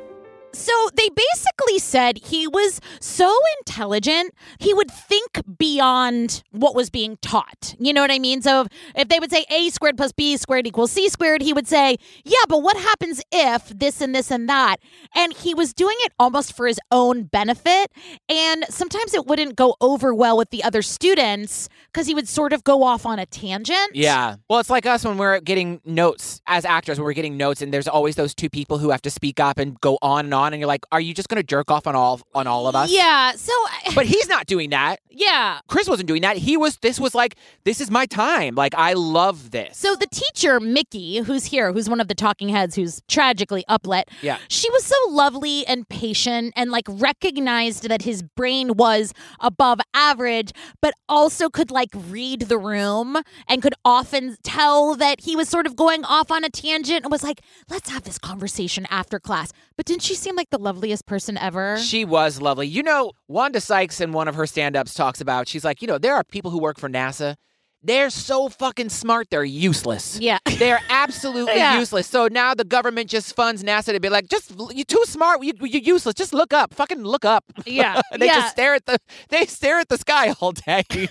So 0.58 0.74
they 0.96 1.10
basically 1.10 1.78
said 1.78 2.18
he 2.18 2.48
was 2.48 2.82
so 3.00 3.32
intelligent, 3.60 4.34
he 4.58 4.74
would 4.74 4.90
think 4.90 5.44
beyond 5.60 6.42
what 6.50 6.74
was 6.74 6.90
being 6.90 7.18
taught. 7.22 7.76
You 7.78 7.94
know 7.94 8.02
what 8.02 8.10
I 8.10 8.18
mean? 8.18 8.42
So 8.42 8.62
if, 8.62 8.68
if 8.96 9.08
they 9.08 9.20
would 9.20 9.30
say 9.30 9.46
A 9.52 9.70
squared 9.70 9.98
plus 9.98 10.12
B 10.12 10.36
squared 10.36 10.66
equals 10.66 10.92
C 10.92 11.10
squared, 11.10 11.44
he 11.44 11.54
would 11.54 11.68
say, 11.68 11.98
Yeah, 12.26 12.44
but 12.50 12.64
what 12.64 12.76
happens 12.76 13.22
if 13.32 13.70
this 13.70 14.02
and 14.02 14.16
this 14.16 14.32
and 14.32 14.50
that? 14.50 14.78
And 15.16 15.32
he 15.32 15.54
was 15.54 15.74
doing 15.74 15.96
it 16.00 16.14
almost 16.18 16.56
for 16.56 16.66
his 16.66 16.80
own 16.92 17.24
benefit. 17.26 17.92
And 18.28 18.66
sometimes 18.68 19.14
it 19.14 19.28
wouldn't 19.28 19.56
go 19.56 19.76
over 19.80 20.12
well 20.12 20.38
with 20.38 20.50
the 20.50 20.64
other 20.64 20.82
students 20.82 21.70
because 21.94 22.08
he 22.08 22.16
would 22.16 22.28
sort 22.28 22.52
of 22.52 22.64
go 22.64 22.82
off 22.82 23.06
on 23.06 23.20
a 23.20 23.28
tangent. 23.28 23.92
Yeah. 23.94 24.38
Well, 24.50 24.60
it's 24.60 24.72
like 24.72 24.88
us 24.88 25.06
when 25.06 25.18
we're 25.18 25.40
getting 25.40 25.82
notes 25.86 26.42
as 26.48 26.66
actors, 26.66 26.98
when 26.98 27.06
we're 27.06 27.14
getting 27.14 27.38
notes, 27.38 27.62
and 27.62 27.72
there's 27.72 27.88
always 27.88 28.16
those 28.16 28.34
two 28.34 28.50
people 28.50 28.80
who 28.80 28.90
have 28.90 29.04
to 29.04 29.12
speak 29.12 29.40
up 29.40 29.60
and 29.60 29.80
go 29.82 30.00
on 30.02 30.26
and 30.26 30.34
on, 30.34 30.47
and 30.54 30.60
you're 30.60 30.68
like, 30.68 30.86
"Are 30.92 31.02
you 31.02 31.14
just 31.14 31.30
going 31.30 31.38
to 31.42 31.46
jerk 31.46 31.70
off 31.72 31.88
on 31.88 31.96
all 31.96 32.22
on 32.36 32.48
all 32.48 32.68
of 32.68 32.76
us?" 32.76 32.92
Yeah. 32.92 33.32
So, 33.34 33.54
But 33.96 34.06
he's 34.06 34.28
not 34.28 34.46
doing 34.46 34.70
that. 34.72 35.00
yeah. 35.10 35.60
Chris 35.68 35.88
wasn't 35.90 36.08
doing 36.08 36.22
that. 36.22 36.38
He 36.38 36.58
was. 36.58 36.78
This 36.78 37.00
was 37.00 37.16
like, 37.16 37.36
this 37.64 37.82
is 37.82 37.90
my 37.92 38.06
time. 38.06 38.56
Like, 38.56 38.74
I 38.76 38.94
love 38.94 39.52
this. 39.52 39.78
So 39.78 39.96
the 39.96 40.08
teacher, 40.08 40.60
Mickey, 40.60 41.20
who's 41.20 41.46
here, 41.46 41.74
who's 41.74 41.90
one 41.90 42.00
of 42.00 42.08
the 42.08 42.16
talking 42.16 42.50
heads 42.50 42.76
who's 42.76 43.02
tragically 43.08 43.64
uplet, 43.70 44.04
Yeah. 44.22 44.38
she 44.48 44.70
was 44.70 44.84
so 44.86 44.96
lovely 45.10 45.66
and 45.68 45.88
patient 45.90 46.54
and 46.56 46.72
like 46.72 46.86
recognized 46.88 47.88
that 47.90 48.04
his 48.04 48.22
brain 48.24 48.76
was 48.76 49.14
above 49.40 49.80
average, 49.94 50.52
but 50.82 50.94
also 51.10 51.50
could 51.50 51.72
like 51.72 51.90
read 51.94 52.42
the 52.42 52.58
room 52.58 53.18
and 53.48 53.62
could 53.62 53.74
often 53.84 54.38
tell 54.44 54.96
that 54.96 55.22
he 55.22 55.36
was 55.36 55.50
sort 55.50 55.66
of 55.66 55.76
going 55.76 56.06
off 56.06 56.32
on 56.32 56.44
a 56.44 56.50
tangent 56.50 57.04
and 57.04 57.12
was 57.12 57.24
like, 57.24 57.42
let's 57.70 57.90
have 57.90 58.04
this 58.04 58.18
conversation 58.20 58.86
after 58.90 59.20
class. 59.20 59.52
But 59.78 59.86
didn't 59.86 60.02
she 60.02 60.16
seem 60.16 60.36
like 60.36 60.50
the 60.50 60.58
loveliest 60.58 61.06
person 61.06 61.38
ever? 61.38 61.78
She 61.78 62.04
was 62.04 62.42
lovely. 62.42 62.68
You 62.68 62.82
know, 62.84 63.12
Wanda 63.28 63.62
Sykes 63.62 64.02
in 64.02 64.12
one 64.12 64.28
of 64.28 64.36
her 64.36 64.48
stand 64.48 64.76
ups 64.76 64.94
talks 64.96 65.22
about, 65.22 65.48
she's 65.48 65.64
like, 65.64 65.82
you 65.82 65.88
know, 65.88 65.98
there 66.00 66.16
are 66.16 66.24
people 66.24 66.50
who 66.52 66.58
work 66.60 66.80
for 66.80 66.90
NASA. 66.90 67.36
They're 67.84 68.10
so 68.10 68.50
fucking 68.50 68.90
smart, 68.90 69.28
they're 69.30 69.44
useless. 69.46 70.18
yeah. 70.20 70.40
They're 70.58 70.82
absolutely 70.90 71.58
Yeah. 71.58 71.78
useless. 71.78 72.08
So 72.08 72.28
now 72.30 72.56
the 72.56 72.66
government 72.66 73.08
just 73.08 73.36
funds 73.36 73.64
NASA 73.64 73.94
to 73.94 74.00
be 74.00 74.10
like, 74.10 74.28
just 74.28 74.52
you're 74.74 74.84
too 74.84 75.04
smart. 75.06 75.44
You, 75.44 75.54
you're 75.62 75.84
useless. 75.84 76.16
Just 76.16 76.34
look 76.34 76.52
up. 76.54 76.74
Fucking 76.74 77.04
look 77.04 77.24
up. 77.24 77.46
Yeah. 77.68 78.02
they 78.18 78.26
yeah. 78.26 78.34
just 78.34 78.52
stare 78.54 78.74
at 78.74 78.88
the 78.88 78.98
they 79.30 79.46
stare 79.46 79.78
at 79.78 79.90
the 79.90 79.98
sky 80.00 80.34
all 80.42 80.54
day. 80.54 80.84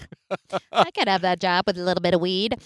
I 0.72 0.90
could 0.90 1.06
have 1.06 1.22
that 1.22 1.38
job 1.40 1.64
with 1.68 1.78
a 1.78 1.82
little 1.84 2.02
bit 2.02 2.14
of 2.14 2.20
weed. 2.20 2.56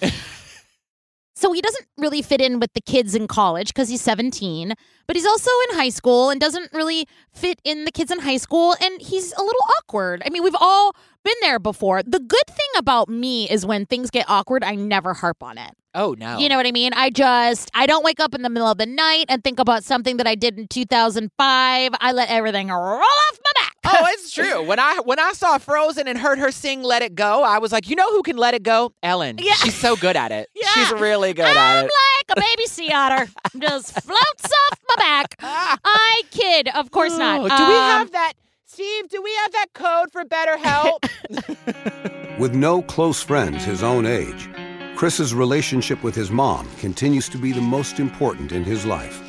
So 1.35 1.53
he 1.53 1.61
doesn't 1.61 1.87
really 1.97 2.23
fit 2.23 2.41
in 2.41 2.61
with 2.61 2.73
the 2.75 2.81
kids 2.81 3.15
in 3.15 3.27
college 3.29 3.69
because 3.69 3.89
he's 3.89 4.03
17, 4.03 4.75
but 5.07 5.17
he's 5.17 5.27
also 5.27 5.51
in 5.71 5.77
high 5.77 5.89
school 5.89 6.31
and 6.31 6.41
doesn't 6.41 6.73
really 6.73 7.07
fit 7.33 7.61
in 7.65 7.85
the 7.85 7.93
kids 7.93 8.11
in 8.11 8.19
high 8.21 8.37
school. 8.37 8.75
And 8.83 9.01
he's 9.01 9.33
a 9.33 9.43
little 9.43 9.61
awkward. 9.79 10.23
I 10.27 10.31
mean, 10.31 10.43
we've 10.43 10.57
all 10.61 10.95
been 11.25 11.35
there 11.41 11.59
before. 11.59 12.03
The 12.03 12.21
good 12.21 12.47
thing 12.49 12.69
about 12.77 13.09
me 13.09 13.49
is 13.49 13.65
when 13.65 13.87
things 13.87 14.11
get 14.11 14.27
awkward, 14.29 14.65
I 14.65 14.75
never 14.75 15.15
harp 15.15 15.43
on 15.43 15.57
it. 15.59 15.73
oh 15.95 16.15
no. 16.19 16.39
You 16.39 16.49
know 16.49 16.57
what 16.57 16.67
I 16.67 16.73
mean? 16.73 16.93
I 16.95 17.11
just, 17.11 17.71
I 17.75 17.87
don't 17.87 18.05
wake 18.05 18.21
up 18.21 18.35
in 18.35 18.43
the 18.43 18.51
middle 18.51 18.69
of 18.69 18.79
the 18.79 18.87
night 18.87 19.27
and 19.29 19.43
think 19.43 19.59
about 19.59 19.85
something 19.85 20.17
that 20.19 20.27
I 20.27 20.35
did 20.35 20.59
in 20.59 20.67
2005. 20.69 21.93
I 22.01 22.13
let 22.13 22.29
everything 22.31 22.69
roll 22.69 23.01
off 23.01 23.39
my 23.45 23.53
back. 23.55 23.70
Oh, 23.85 24.07
it's 24.11 24.31
true. 24.33 24.63
When 24.63 24.79
I 24.79 25.01
when 25.05 25.19
I 25.19 25.33
saw 25.33 25.59
Frozen 25.59 26.07
and 26.09 26.19
heard 26.19 26.39
her 26.39 26.51
sing 26.51 26.83
"Let 26.83 27.03
It 27.03 27.15
Go," 27.15 27.43
I 27.43 27.59
was 27.59 27.73
like, 27.73 27.89
you 27.89 27.97
know 27.97 28.11
who 28.11 28.23
can 28.23 28.37
let 28.37 28.55
it 28.55 28.63
go? 28.63 28.93
Ellen. 29.03 29.37
Yeah. 29.39 29.55
She's 29.55 29.75
so 29.75 29.97
good 29.97 30.17
at 30.17 30.33
it. 30.33 30.49
Yeah. 30.55 30.69
She's 30.69 30.93
really 30.93 31.33
good 31.33 31.47
at 31.47 31.57
it. 31.57 31.59
I'm 31.59 31.77
at 31.79 31.85
it. 31.87 31.91
like 32.29 32.37
a 32.39 32.41
baby 32.41 32.67
sea 32.67 32.91
otter. 32.93 33.27
Just 33.59 33.93
floats 34.03 34.45
off 34.45 34.79
my 34.89 34.95
back. 34.99 35.37
I 35.41 36.23
kid. 36.31 36.69
Of 36.75 36.91
course 36.91 37.17
not. 37.17 37.39
Do 37.39 37.43
we 37.45 37.51
Um, 37.51 37.59
have 37.99 38.13
that, 38.13 38.33
Steve? 38.67 39.09
Do 39.09 39.23
we 39.23 39.35
have 39.37 39.53
that 39.53 39.67
code 39.75 40.13
for 40.13 40.25
better 40.25 40.57
help? 40.59 41.07
With 42.39 42.55
no 42.55 42.83
close 42.83 43.23
friends 43.23 43.65
his 43.65 43.83
own 43.83 44.07
age, 44.07 44.49
Chris's 44.97 45.35
relationship 45.35 46.03
with 46.03 46.15
his 46.15 46.31
mom 46.31 46.69
continues 46.79 47.29
to 47.31 47.39
be 47.39 47.53
the 47.53 47.61
most 47.61 47.99
important 48.01 48.53
in 48.53 48.65
his 48.65 48.85
life. 48.87 49.23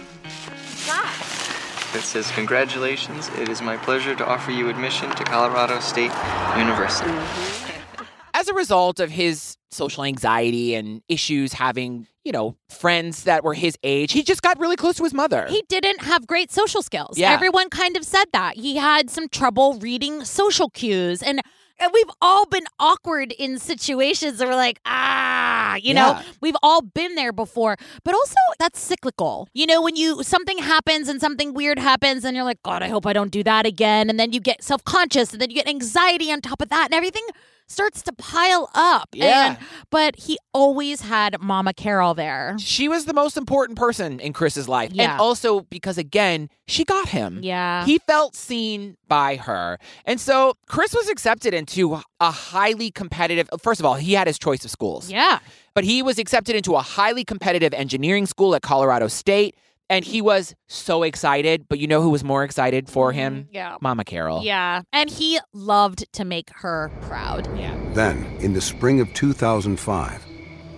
That 1.93 2.01
says, 2.01 2.31
Congratulations, 2.31 3.29
it 3.37 3.49
is 3.49 3.61
my 3.61 3.77
pleasure 3.77 4.15
to 4.15 4.25
offer 4.25 4.51
you 4.51 4.69
admission 4.69 5.09
to 5.11 5.23
Colorado 5.23 5.79
State 5.79 6.11
University. 6.57 7.11
As 8.33 8.47
a 8.47 8.53
result 8.53 8.99
of 8.99 9.11
his 9.11 9.57
social 9.71 10.03
anxiety 10.03 10.73
and 10.73 11.01
issues 11.07 11.53
having, 11.53 12.07
you 12.23 12.31
know, 12.31 12.55
friends 12.69 13.23
that 13.23 13.43
were 13.43 13.53
his 13.53 13.77
age, 13.83 14.13
he 14.13 14.23
just 14.23 14.41
got 14.41 14.59
really 14.59 14.75
close 14.75 14.95
to 14.95 15.03
his 15.03 15.13
mother. 15.13 15.45
He 15.49 15.63
didn't 15.67 16.01
have 16.01 16.25
great 16.27 16.51
social 16.51 16.81
skills. 16.81 17.17
Yeah. 17.17 17.31
Everyone 17.31 17.69
kind 17.69 17.97
of 17.97 18.05
said 18.05 18.25
that. 18.33 18.55
He 18.55 18.77
had 18.77 19.09
some 19.09 19.27
trouble 19.27 19.75
reading 19.79 20.23
social 20.23 20.69
cues. 20.69 21.21
And 21.21 21.41
and 21.81 21.91
we've 21.93 22.09
all 22.21 22.45
been 22.45 22.65
awkward 22.79 23.31
in 23.31 23.57
situations 23.59 24.37
that 24.37 24.47
we're 24.47 24.55
like, 24.55 24.79
ah, 24.85 25.75
you 25.75 25.93
know, 25.93 26.09
Yeah. 26.11 26.23
we've 26.41 26.55
all 26.63 26.81
been 26.81 27.15
there 27.15 27.33
before. 27.33 27.75
But 28.03 28.13
also, 28.13 28.35
that's 28.59 28.79
cyclical. 28.79 29.47
You 29.53 29.65
know, 29.65 29.81
when 29.81 29.95
you 29.95 30.23
something 30.23 30.59
happens 30.59 31.09
and 31.09 31.19
something 31.19 31.53
weird 31.53 31.79
happens, 31.79 32.23
and 32.23 32.35
you're 32.35 32.45
like, 32.45 32.61
God, 32.63 32.83
I 32.83 32.87
hope 32.89 33.05
I 33.05 33.13
don't 33.13 33.31
do 33.31 33.43
that 33.43 33.65
again. 33.65 34.09
And 34.09 34.19
then 34.19 34.31
you 34.33 34.39
get 34.39 34.63
self 34.63 34.83
conscious, 34.83 35.33
and 35.33 35.41
then 35.41 35.49
you 35.49 35.55
get 35.55 35.67
anxiety 35.67 36.31
on 36.31 36.41
top 36.41 36.61
of 36.61 36.69
that, 36.69 36.85
and 36.85 36.93
everything 36.93 37.25
starts 37.71 38.01
to 38.03 38.13
pile 38.13 38.69
up. 38.75 39.09
Yeah. 39.13 39.49
And, 39.49 39.57
but 39.89 40.15
he 40.17 40.37
always 40.53 41.01
had 41.01 41.39
Mama 41.41 41.73
Carol 41.73 42.13
there. 42.13 42.55
she 42.59 42.87
was 42.87 43.05
the 43.05 43.13
most 43.13 43.37
important 43.37 43.77
person 43.77 44.19
in 44.19 44.33
Chris's 44.33 44.67
life. 44.67 44.91
Yeah. 44.93 45.13
And 45.13 45.21
also 45.21 45.61
because, 45.61 45.97
again, 45.97 46.49
she 46.67 46.83
got 46.85 47.09
him. 47.09 47.39
Yeah. 47.41 47.85
He 47.85 47.97
felt 47.99 48.35
seen 48.35 48.97
by 49.07 49.37
her. 49.37 49.77
And 50.05 50.19
so 50.19 50.53
Chris 50.67 50.93
was 50.93 51.09
accepted 51.09 51.53
into 51.53 51.99
a 52.19 52.31
highly 52.31 52.91
competitive, 52.91 53.49
first 53.61 53.79
of 53.79 53.85
all, 53.85 53.95
he 53.95 54.13
had 54.13 54.27
his 54.27 54.37
choice 54.37 54.63
of 54.65 54.71
schools. 54.71 55.09
yeah. 55.09 55.39
But 55.73 55.85
he 55.85 56.03
was 56.03 56.19
accepted 56.19 56.55
into 56.57 56.75
a 56.75 56.81
highly 56.81 57.23
competitive 57.23 57.73
engineering 57.73 58.25
school 58.25 58.55
at 58.55 58.61
Colorado 58.61 59.07
State. 59.07 59.55
And 59.91 60.05
he 60.05 60.21
was 60.21 60.55
so 60.69 61.03
excited. 61.03 61.65
But 61.67 61.79
you 61.79 61.85
know 61.85 62.01
who 62.01 62.11
was 62.11 62.23
more 62.23 62.45
excited 62.45 62.87
for 62.89 63.11
him? 63.11 63.49
Yeah. 63.51 63.75
Mama 63.81 64.05
Carol. 64.05 64.41
Yeah. 64.41 64.83
And 64.93 65.09
he 65.09 65.37
loved 65.51 66.05
to 66.13 66.23
make 66.23 66.49
her 66.55 66.89
proud. 67.01 67.45
Yeah. 67.59 67.77
Then, 67.93 68.23
in 68.39 68.53
the 68.53 68.61
spring 68.61 69.01
of 69.01 69.13
2005, 69.13 70.25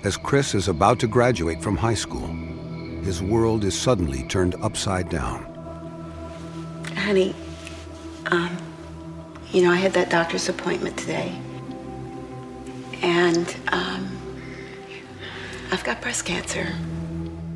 as 0.04 0.18
Chris 0.18 0.56
is 0.56 0.68
about 0.68 1.00
to 1.02 1.08
graduate 1.08 1.62
from 1.62 1.78
high 1.78 1.94
school, 1.94 2.26
his 3.04 3.22
world 3.22 3.64
is 3.64 3.80
suddenly 3.80 4.24
turned 4.24 4.56
upside 4.64 5.10
down. 5.10 5.44
Honey, 6.96 7.36
um, 8.32 8.58
you 9.52 9.62
know, 9.62 9.70
I 9.70 9.76
had 9.76 9.94
that 9.94 10.10
doctor's 10.10 10.50
appointment 10.50 10.98
today. 10.98 11.40
And, 13.04 13.56
um, 13.68 14.10
I've 15.72 15.84
got 15.84 16.02
breast 16.02 16.26
cancer. 16.26 16.68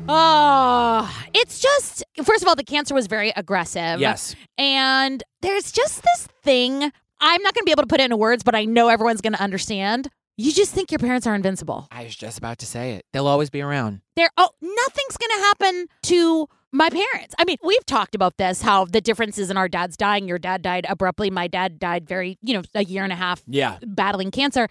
Oh, 0.08 1.22
it's 1.34 1.60
just, 1.60 2.04
first 2.24 2.42
of 2.42 2.48
all, 2.48 2.54
the 2.54 2.64
cancer 2.64 2.94
was 2.94 3.06
very 3.06 3.30
aggressive. 3.36 4.00
Yes. 4.00 4.34
And 4.56 5.22
there's 5.42 5.70
just 5.72 6.02
this 6.02 6.28
thing. 6.42 6.82
I'm 7.20 7.42
not 7.42 7.54
going 7.54 7.62
to 7.62 7.64
be 7.64 7.72
able 7.72 7.82
to 7.82 7.88
put 7.88 8.00
it 8.00 8.04
into 8.04 8.16
words, 8.16 8.42
but 8.42 8.54
I 8.54 8.64
know 8.64 8.88
everyone's 8.88 9.20
going 9.20 9.32
to 9.34 9.42
understand. 9.42 10.08
You 10.36 10.52
just 10.52 10.72
think 10.72 10.92
your 10.92 11.00
parents 11.00 11.26
are 11.26 11.34
invincible. 11.34 11.88
I 11.90 12.04
was 12.04 12.14
just 12.14 12.38
about 12.38 12.58
to 12.58 12.66
say 12.66 12.92
it. 12.92 13.04
They'll 13.12 13.26
always 13.26 13.50
be 13.50 13.60
around. 13.60 14.00
They're, 14.16 14.30
oh, 14.36 14.50
nothing's 14.62 15.16
going 15.16 15.36
to 15.36 15.42
happen 15.44 15.86
to 16.04 16.46
my 16.70 16.88
parents. 16.90 17.34
I 17.38 17.44
mean, 17.44 17.56
we've 17.64 17.84
talked 17.86 18.14
about 18.14 18.36
this, 18.36 18.62
how 18.62 18.84
the 18.84 19.00
differences 19.00 19.50
in 19.50 19.56
our 19.56 19.68
dads 19.68 19.96
dying. 19.96 20.28
Your 20.28 20.38
dad 20.38 20.62
died 20.62 20.86
abruptly. 20.88 21.30
My 21.30 21.48
dad 21.48 21.78
died 21.80 22.06
very, 22.06 22.38
you 22.42 22.54
know, 22.54 22.62
a 22.74 22.84
year 22.84 23.02
and 23.02 23.12
a 23.12 23.16
half 23.16 23.42
Yeah. 23.48 23.78
battling 23.84 24.30
cancer. 24.30 24.68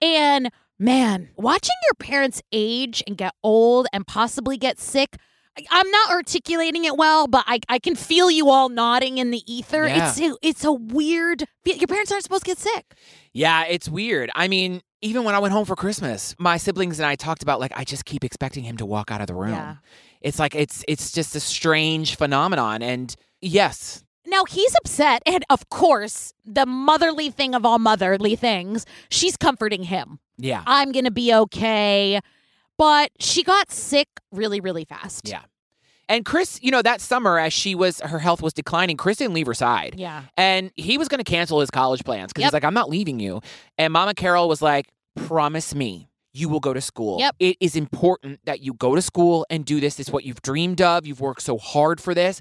And 0.00 0.50
man, 0.80 1.28
watching 1.36 1.76
your 1.84 1.94
parents 1.98 2.42
age 2.50 3.04
and 3.06 3.16
get 3.16 3.34
old 3.44 3.86
and 3.92 4.06
possibly 4.06 4.56
get 4.56 4.80
sick. 4.80 5.16
I'm 5.70 5.90
not 5.90 6.10
articulating 6.10 6.84
it 6.84 6.96
well, 6.96 7.26
but 7.26 7.44
I, 7.46 7.60
I 7.68 7.78
can 7.78 7.94
feel 7.94 8.30
you 8.30 8.48
all 8.48 8.68
nodding 8.70 9.18
in 9.18 9.30
the 9.30 9.42
ether. 9.52 9.86
Yeah. 9.86 10.08
It's 10.08 10.20
a, 10.20 10.36
it's 10.42 10.64
a 10.64 10.72
weird. 10.72 11.44
Your 11.64 11.86
parents 11.86 12.10
aren't 12.10 12.22
supposed 12.22 12.44
to 12.44 12.50
get 12.50 12.58
sick. 12.58 12.94
Yeah, 13.34 13.64
it's 13.66 13.88
weird. 13.88 14.30
I 14.34 14.48
mean, 14.48 14.80
even 15.02 15.24
when 15.24 15.34
I 15.34 15.38
went 15.38 15.52
home 15.52 15.66
for 15.66 15.76
Christmas, 15.76 16.34
my 16.38 16.56
siblings 16.56 16.98
and 16.98 17.06
I 17.06 17.14
talked 17.16 17.42
about 17.42 17.60
like 17.60 17.72
I 17.76 17.84
just 17.84 18.04
keep 18.06 18.24
expecting 18.24 18.64
him 18.64 18.76
to 18.78 18.86
walk 18.86 19.10
out 19.10 19.20
of 19.20 19.26
the 19.26 19.34
room. 19.34 19.50
Yeah. 19.50 19.76
It's 20.22 20.38
like 20.38 20.54
it's 20.54 20.84
it's 20.88 21.12
just 21.12 21.34
a 21.36 21.40
strange 21.40 22.16
phenomenon 22.16 22.80
and 22.80 23.14
yes, 23.42 24.04
Now 24.26 24.44
he's 24.44 24.74
upset, 24.76 25.22
and 25.26 25.44
of 25.50 25.68
course, 25.68 26.32
the 26.44 26.64
motherly 26.66 27.30
thing 27.30 27.54
of 27.54 27.66
all 27.66 27.78
motherly 27.78 28.36
things, 28.36 28.86
she's 29.10 29.36
comforting 29.36 29.84
him. 29.84 30.20
Yeah. 30.40 30.62
I'm 30.66 30.92
gonna 30.92 31.10
be 31.10 31.32
okay. 31.34 32.20
But 32.78 33.10
she 33.20 33.42
got 33.42 33.70
sick 33.70 34.08
really, 34.32 34.60
really 34.60 34.84
fast. 34.84 35.28
Yeah. 35.28 35.42
And 36.08 36.24
Chris, 36.24 36.58
you 36.62 36.70
know, 36.70 36.82
that 36.82 37.00
summer 37.00 37.38
as 37.38 37.52
she 37.52 37.74
was 37.74 38.00
her 38.00 38.18
health 38.18 38.42
was 38.42 38.52
declining, 38.52 38.96
Chris 38.96 39.18
didn't 39.18 39.34
leave 39.34 39.46
her 39.46 39.54
side. 39.54 39.94
Yeah. 39.96 40.22
And 40.36 40.72
he 40.76 40.98
was 40.98 41.06
going 41.06 41.18
to 41.22 41.30
cancel 41.30 41.60
his 41.60 41.70
college 41.70 42.02
plans 42.04 42.32
because 42.32 42.40
Yep. 42.42 42.48
he's 42.48 42.52
like, 42.54 42.64
I'm 42.64 42.74
not 42.74 42.88
leaving 42.90 43.20
you. 43.20 43.42
And 43.78 43.92
Mama 43.92 44.14
Carol 44.14 44.48
was 44.48 44.60
like, 44.62 44.88
Promise 45.26 45.74
me 45.74 46.08
you 46.32 46.48
will 46.48 46.60
go 46.60 46.72
to 46.72 46.80
school. 46.80 47.18
Yep. 47.18 47.36
It 47.40 47.56
is 47.60 47.74
important 47.76 48.40
that 48.44 48.60
you 48.60 48.72
go 48.72 48.94
to 48.94 49.02
school 49.02 49.44
and 49.50 49.64
do 49.64 49.80
this. 49.80 49.98
It's 50.00 50.10
what 50.10 50.24
you've 50.24 50.40
dreamed 50.42 50.80
of. 50.80 51.04
You've 51.06 51.20
worked 51.20 51.42
so 51.42 51.58
hard 51.58 52.00
for 52.00 52.14
this. 52.14 52.40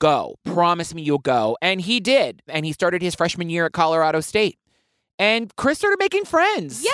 Go. 0.00 0.34
Promise 0.44 0.94
me 0.94 1.02
you'll 1.02 1.18
go. 1.18 1.56
And 1.62 1.80
he 1.80 2.00
did. 2.00 2.42
And 2.48 2.66
he 2.66 2.72
started 2.72 3.02
his 3.02 3.14
freshman 3.14 3.48
year 3.48 3.66
at 3.66 3.72
Colorado 3.72 4.20
State. 4.20 4.58
And 5.18 5.54
Chris 5.56 5.78
started 5.78 5.98
making 6.00 6.24
friends. 6.24 6.84
Yeah. 6.84 6.90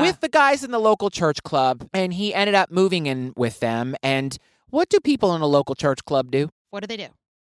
With 0.00 0.20
the 0.20 0.28
guys 0.28 0.64
in 0.64 0.70
the 0.70 0.78
local 0.78 1.10
church 1.10 1.42
club. 1.42 1.88
And 1.92 2.12
he 2.14 2.34
ended 2.34 2.54
up 2.54 2.70
moving 2.70 3.06
in 3.06 3.32
with 3.36 3.60
them. 3.60 3.94
And 4.02 4.36
what 4.70 4.88
do 4.88 5.00
people 5.00 5.34
in 5.34 5.42
a 5.42 5.46
local 5.46 5.74
church 5.74 6.04
club 6.04 6.30
do? 6.30 6.50
what 6.70 6.82
do 6.82 6.86
they 6.86 6.96
do? 6.96 7.08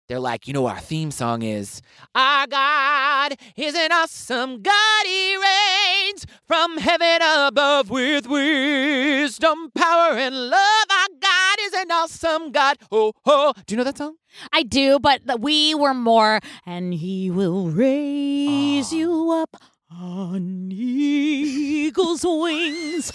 They're 0.09 0.21
like, 0.21 0.49
you 0.49 0.55
know, 0.55 0.67
our 0.67 0.81
theme 0.81 1.11
song 1.11 1.43
is 1.43 1.83
Our 2.15 2.47
God 2.47 3.37
is 3.57 3.75
an 3.75 3.93
awesome 3.93 4.63
God. 4.63 5.05
He 5.05 5.37
reigns 5.37 6.25
from 6.47 6.79
heaven 6.79 7.19
above 7.21 7.91
with 7.91 8.27
wisdom, 8.27 9.71
power, 9.75 10.13
and 10.17 10.35
love. 10.35 10.87
Our 10.91 11.09
God 11.21 11.57
is 11.61 11.73
an 11.75 11.91
awesome 11.91 12.53
God. 12.53 12.79
Oh, 12.91 13.13
oh. 13.27 13.53
Do 13.67 13.75
you 13.75 13.77
know 13.77 13.85
that 13.85 13.99
song? 13.99 14.15
I 14.51 14.63
do, 14.63 14.99
but 14.99 15.21
we 15.41 15.75
were 15.75 15.95
more, 15.95 16.41
and 16.65 16.95
he 16.95 17.31
will 17.31 17.69
raise 17.69 18.95
you 18.95 19.31
up 19.33 19.59
on 19.91 20.69
eagle's 20.71 22.23
wings, 22.25 23.13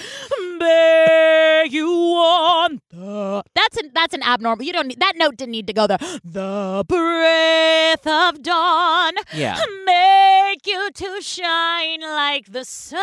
bear 0.60 1.66
you 1.66 1.88
on 1.88 2.82
the. 2.90 3.44
That's 3.56 3.78
an 3.78 3.92
that's 3.94 4.14
an 4.14 4.24
abnormal. 4.24 4.66
You 4.66 4.74
don't 4.74 4.88
need 4.88 5.00
that 5.00 5.14
note. 5.16 5.38
Didn't 5.38 5.52
need 5.52 5.68
to 5.68 5.74
go 5.74 5.88
there. 5.88 5.98
The 6.24 6.84
breath 6.88 8.08
of 8.08 8.42
dawn, 8.42 9.14
Yeah. 9.34 9.60
make 9.86 10.66
you 10.66 10.90
to 10.92 11.22
shine 11.22 12.02
like 12.02 12.52
the 12.52 12.66
sun. 12.66 13.00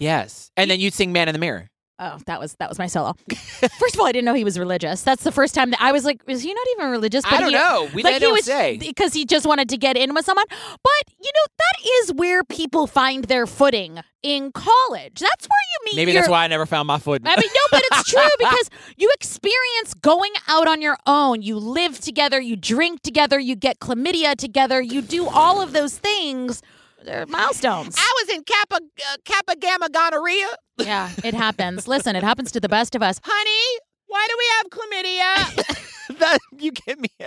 Yes. 0.00 0.50
And 0.56 0.70
then 0.70 0.80
you'd 0.80 0.94
sing 0.94 1.12
Man 1.12 1.28
in 1.28 1.32
the 1.34 1.38
Mirror. 1.38 1.68
Oh, 2.00 2.18
that 2.26 2.40
was 2.40 2.54
that 2.56 2.68
was 2.68 2.76
my 2.76 2.88
solo. 2.88 3.14
First 3.30 3.94
of 3.94 4.00
all, 4.00 4.06
I 4.06 4.12
didn't 4.12 4.24
know 4.24 4.34
he 4.34 4.42
was 4.42 4.58
religious. 4.58 5.02
That's 5.02 5.22
the 5.22 5.30
first 5.30 5.54
time 5.54 5.70
that 5.70 5.80
I 5.80 5.92
was 5.92 6.04
like, 6.04 6.22
is 6.26 6.42
he 6.42 6.52
not 6.52 6.66
even 6.76 6.90
religious? 6.90 7.24
I 7.24 7.38
don't 7.38 7.50
he, 7.50 7.54
know. 7.54 7.88
We- 7.94 8.02
like 8.02 8.20
he 8.20 8.32
was 8.32 8.44
say. 8.44 8.76
because 8.78 9.14
he 9.14 9.24
just 9.24 9.46
wanted 9.46 9.68
to 9.68 9.76
get 9.76 9.96
in 9.96 10.12
with 10.12 10.24
someone. 10.24 10.46
But 10.50 11.14
you 11.22 11.30
know 11.34 11.46
that 11.56 11.88
is 12.00 12.12
where 12.14 12.42
people 12.42 12.88
find 12.88 13.24
their 13.24 13.46
footing 13.46 14.00
in 14.24 14.50
college. 14.50 15.20
That's 15.20 15.46
where 15.46 15.64
you 15.72 15.84
meet. 15.84 15.96
Maybe 15.96 16.12
your, 16.12 16.22
that's 16.22 16.30
why 16.30 16.42
I 16.42 16.48
never 16.48 16.66
found 16.66 16.88
my 16.88 16.98
foot. 16.98 17.22
I 17.24 17.36
mean, 17.40 17.50
no, 17.54 17.60
but 17.70 17.82
it's 17.84 18.10
true 18.10 18.22
because 18.38 18.70
you 18.96 19.08
experience 19.14 19.94
going 20.00 20.32
out 20.48 20.66
on 20.66 20.82
your 20.82 20.96
own. 21.06 21.42
You 21.42 21.58
live 21.58 22.00
together, 22.00 22.40
you 22.40 22.56
drink 22.56 23.02
together, 23.02 23.38
you 23.38 23.54
get 23.54 23.78
chlamydia 23.78 24.34
together, 24.34 24.80
you 24.80 25.00
do 25.00 25.28
all 25.28 25.60
of 25.60 25.72
those 25.72 25.96
things. 25.96 26.60
They're 27.04 27.26
milestones. 27.26 27.96
I 27.98 28.12
was 28.22 28.34
in 28.36 28.44
Kappa, 28.44 28.76
uh, 28.76 29.16
Kappa 29.24 29.56
Gamma 29.56 29.88
Gonorrhea. 29.90 30.48
Yeah, 30.78 31.10
it 31.22 31.34
happens. 31.34 31.86
Listen, 31.86 32.16
it 32.16 32.22
happens 32.22 32.50
to 32.52 32.60
the 32.60 32.68
best 32.68 32.94
of 32.94 33.02
us. 33.02 33.20
Honey, 33.22 33.80
why 34.06 34.26
do 34.28 34.36
we 34.38 34.46
have 34.56 34.66
chlamydia? 34.70 35.80
that 36.18 36.38
you 36.58 36.70
get 36.70 36.98
me 37.00 37.08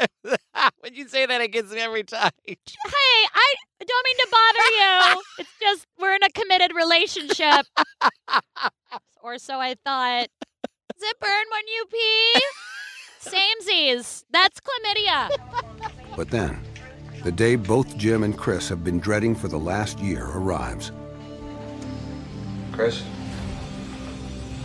when 0.79 0.93
you 0.93 1.07
say 1.07 1.25
that 1.25 1.41
it 1.41 1.51
gets 1.51 1.71
me 1.71 1.79
every 1.79 2.03
time. 2.03 2.31
Hey, 2.45 2.55
I 2.63 3.55
don't 3.85 4.05
mean 4.05 4.17
to 4.17 4.27
bother 4.31 5.15
you. 5.15 5.23
it's 5.39 5.49
just 5.59 5.87
we're 5.99 6.15
in 6.15 6.23
a 6.23 6.29
committed 6.29 6.75
relationship. 6.75 7.65
or 9.21 9.37
so 9.37 9.59
I 9.59 9.75
thought. 9.83 10.27
Does 10.93 11.09
it 11.09 11.19
burn 11.19 11.45
when 11.51 11.67
you 11.67 11.85
pee? 11.91 12.41
Samesies. 13.29 14.23
That's 14.31 14.59
chlamydia. 14.59 15.29
But 16.15 16.29
then, 16.29 16.59
the 17.27 17.31
day 17.33 17.57
both 17.57 17.97
Jim 17.97 18.23
and 18.23 18.37
Chris 18.37 18.69
have 18.69 18.85
been 18.85 19.01
dreading 19.01 19.35
for 19.35 19.49
the 19.49 19.57
last 19.57 19.99
year 19.99 20.27
arrives. 20.27 20.93
Chris? 22.71 23.03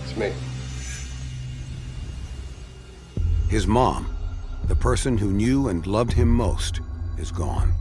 It's 0.04 0.16
me. 0.16 0.32
His 3.48 3.66
mom, 3.66 4.14
the 4.68 4.76
person 4.76 5.18
who 5.18 5.32
knew 5.32 5.70
and 5.70 5.84
loved 5.88 6.12
him 6.12 6.28
most, 6.28 6.80
is 7.18 7.32
gone. 7.32 7.74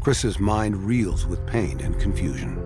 Chris's 0.00 0.38
mind 0.38 0.76
reels 0.76 1.26
with 1.26 1.44
pain 1.44 1.80
and 1.80 1.98
confusion. 1.98 2.56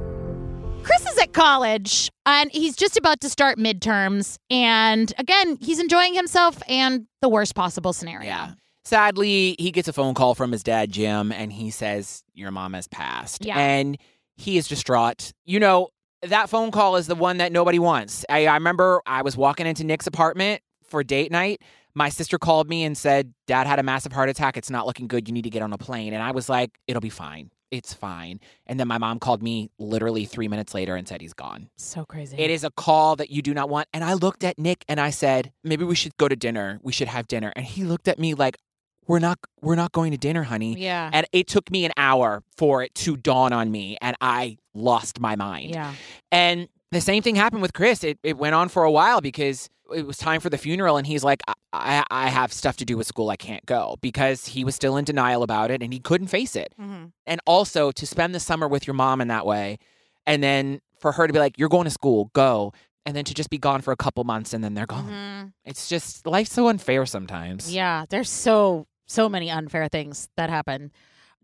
Chris 0.83 1.07
is 1.07 1.17
at 1.17 1.33
at 1.33 1.33
college 1.33 2.11
and 2.27 2.51
he's 2.53 2.77
just 2.77 2.97
about 2.97 3.21
to 3.21 3.29
start 3.29 3.59
midterms. 3.59 4.37
And 4.51 5.13
again, 5.19 5.59
he's 5.61 5.81
enjoying 5.81 6.15
himself 6.15 6.63
and 6.69 7.07
the 7.21 7.29
worst 7.29 7.55
possible 7.55 7.93
scenario. 7.93 8.27
Yeah. 8.27 8.53
Sadly, 8.85 9.57
he 9.59 9.71
gets 9.71 9.89
a 9.89 9.93
phone 9.93 10.15
call 10.15 10.35
from 10.35 10.53
his 10.53 10.63
dad, 10.63 10.91
Jim, 10.91 11.33
and 11.33 11.53
he 11.53 11.71
says, 11.71 12.25
Your 12.35 12.51
mom 12.51 12.73
has 12.73 12.89
passed. 12.89 13.45
Yeah. 13.45 13.59
And 13.59 13.97
he 14.37 14.57
is 14.57 14.67
distraught. 14.67 15.33
You 15.45 15.61
know, 15.61 15.89
that 16.23 16.49
phone 16.49 16.71
call 16.71 16.97
is 16.97 17.07
the 17.07 17.15
one 17.15 17.39
that 17.39 17.53
nobody 17.53 17.79
wants. 17.79 18.25
I, 18.29 18.47
I 18.47 18.55
remember 18.55 19.01
I 19.07 19.23
was 19.23 19.37
walking 19.37 19.67
into 19.67 19.85
Nick's 19.85 20.07
apartment 20.07 20.63
for 20.85 21.05
date 21.05 21.31
night. 21.31 21.63
My 21.95 22.09
sister 22.09 22.39
called 22.39 22.69
me 22.69 22.85
and 22.85 22.97
said, 22.97 23.35
Dad 23.47 23.67
had 23.67 23.79
a 23.79 23.83
massive 23.83 24.13
heart 24.13 24.29
attack. 24.29 24.57
It's 24.57 24.71
not 24.71 24.87
looking 24.87 25.09
good. 25.09 25.29
You 25.29 25.35
need 25.35 25.43
to 25.43 25.51
get 25.51 25.63
on 25.63 25.73
a 25.73 25.79
plane. 25.79 26.13
And 26.13 26.23
I 26.23 26.33
was 26.33 26.49
like, 26.49 26.71
It'll 26.89 27.01
be 27.01 27.11
fine. 27.11 27.51
It's 27.71 27.95
fine. 27.95 28.39
And 28.67 28.79
then 28.79 28.87
my 28.87 28.99
mom 28.99 29.19
called 29.19 29.43
me 29.43 29.71
literally 29.79 30.27
three 30.27 30.47
minutes 30.47 30.75
later 30.75 30.95
and 30.95 31.09
said 31.09 31.23
he's 31.23 31.33
gone. 31.33 31.71
So 31.77 32.05
crazy. 32.05 32.37
It 32.37 32.51
is 32.51 32.65
a 32.65 32.71
call 32.71 33.17
that 33.17 33.31
you 33.31 33.41
do 33.41 33.55
not 33.55 33.71
want. 33.71 33.89
And 33.95 34.05
I 34.05 34.13
looked 34.13 34.45
at 34.45 34.59
Nick 34.59 34.85
and 34.89 35.01
I 35.01 35.09
said, 35.09 35.53
maybe 35.65 35.83
we 35.83 35.95
should 35.95 36.15
go 36.19 36.29
to 36.29 36.37
dinner. 36.37 36.79
We 36.83 36.93
should 36.93 37.09
have 37.09 37.29
dinner. 37.29 37.51
And 37.57 37.65
he 37.65 37.85
looked 37.85 38.09
at 38.09 38.19
me 38.19 38.35
like, 38.35 38.59
we're 39.07 39.19
not 39.19 39.39
we're 39.61 39.75
not 39.77 39.93
going 39.93 40.13
to 40.13 40.19
dinner, 40.19 40.43
honey. 40.45 40.77
Yeah. 40.79 41.11
And 41.13 41.27
it 41.33 41.47
took 41.49 41.71
me 41.71 41.85
an 41.85 41.93
hour 41.97 42.43
for 42.57 42.83
it 42.83 42.95
to 42.97 43.17
dawn 43.17 43.53
on 43.53 43.71
me 43.71 43.97
and 44.01 44.17
I 44.21 44.59
lost 44.75 45.21
my 45.21 45.37
mind. 45.37 45.71
Yeah. 45.71 45.95
And 46.31 46.69
the 46.93 47.01
same 47.01 47.23
thing 47.23 47.35
happened 47.37 47.63
with 47.63 47.73
Chris. 47.73 48.05
It 48.05 48.19
it 48.23 48.37
went 48.39 48.55
on 48.55 48.69
for 48.69 48.85
a 48.85 48.91
while 48.91 49.21
because 49.21 49.69
it 49.95 50.07
was 50.07 50.17
time 50.19 50.41
for 50.41 50.49
the 50.51 50.57
funeral 50.59 50.97
and 50.97 51.07
he's 51.07 51.25
like 51.25 51.43
I, 51.49 51.53
I, 51.73 52.05
I 52.11 52.29
have 52.29 52.53
stuff 52.53 52.77
to 52.79 52.85
do 52.85 52.97
with 52.97 53.07
school. 53.07 53.29
I 53.31 53.37
can't 53.37 53.65
go 53.67 53.97
because 54.01 54.47
he 54.47 54.65
was 54.65 54.75
still 54.75 54.97
in 54.97 55.05
denial 55.05 55.43
about 55.43 55.71
it 55.71 55.83
and 55.83 55.93
he 55.93 55.99
couldn't 55.99 56.29
face 56.29 56.55
it. 56.57 56.73
Mhm. 56.81 57.13
And 57.27 57.41
also 57.47 57.91
to 57.93 58.07
spend 58.07 58.35
the 58.35 58.41
summer 58.41 58.69
with 58.69 58.87
your 58.87 58.95
mom 58.95 59.21
in 59.21 59.29
that 59.29 59.45
way 59.47 59.79
and 60.27 60.43
then 60.43 60.81
for 61.01 61.13
her 61.13 61.27
to 61.27 61.33
be 61.33 61.39
like 61.41 61.59
you're 61.59 61.69
going 61.69 61.85
to 61.85 61.91
school, 61.91 62.31
go. 62.35 62.73
And 63.05 63.17
then 63.17 63.25
to 63.25 63.35
just 63.35 63.51
be 63.51 63.59
gone 63.59 63.81
for 63.81 63.91
a 63.91 63.97
couple 63.97 64.23
months 64.23 64.55
and 64.55 64.63
then 64.63 64.75
they're 64.75 64.87
gone. 64.87 65.09
Mhm. 65.11 65.53
It's 65.65 65.89
just 65.89 66.25
life's 66.25 66.53
so 66.53 66.69
unfair 66.69 67.05
sometimes. 67.05 67.75
Yeah, 67.75 68.05
they're 68.09 68.23
so 68.23 68.87
so 69.13 69.29
many 69.29 69.51
unfair 69.51 69.89
things 69.89 70.29
that 70.37 70.51
happen. 70.51 70.91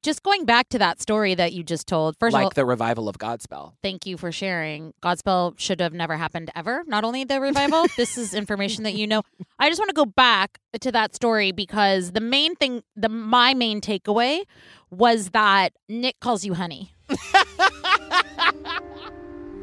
Just 0.00 0.22
going 0.22 0.44
back 0.44 0.68
to 0.68 0.78
that 0.78 1.02
story 1.02 1.34
that 1.34 1.52
you 1.52 1.64
just 1.64 1.88
told. 1.88 2.16
First 2.18 2.32
like 2.32 2.42
of 2.42 2.46
all, 2.46 2.52
the 2.54 2.64
revival 2.64 3.08
of 3.08 3.18
Godspell. 3.18 3.72
thank 3.82 4.06
you 4.06 4.16
for 4.16 4.30
sharing. 4.30 4.94
Godspell 5.02 5.58
should 5.58 5.80
have 5.80 5.92
never 5.92 6.16
happened 6.16 6.52
ever. 6.54 6.84
Not 6.86 7.02
only 7.02 7.24
the 7.24 7.40
revival, 7.40 7.84
this 7.96 8.16
is 8.16 8.32
information 8.32 8.84
that 8.84 8.94
you 8.94 9.08
know. 9.08 9.22
I 9.58 9.68
just 9.68 9.80
want 9.80 9.88
to 9.88 9.94
go 9.94 10.06
back 10.06 10.60
to 10.80 10.92
that 10.92 11.16
story 11.16 11.50
because 11.50 12.12
the 12.12 12.20
main 12.20 12.54
thing, 12.54 12.84
the 12.94 13.08
my 13.08 13.54
main 13.54 13.80
takeaway 13.80 14.44
was 14.90 15.30
that 15.30 15.72
Nick 15.88 16.20
calls 16.20 16.44
you 16.44 16.54
honey. 16.54 16.92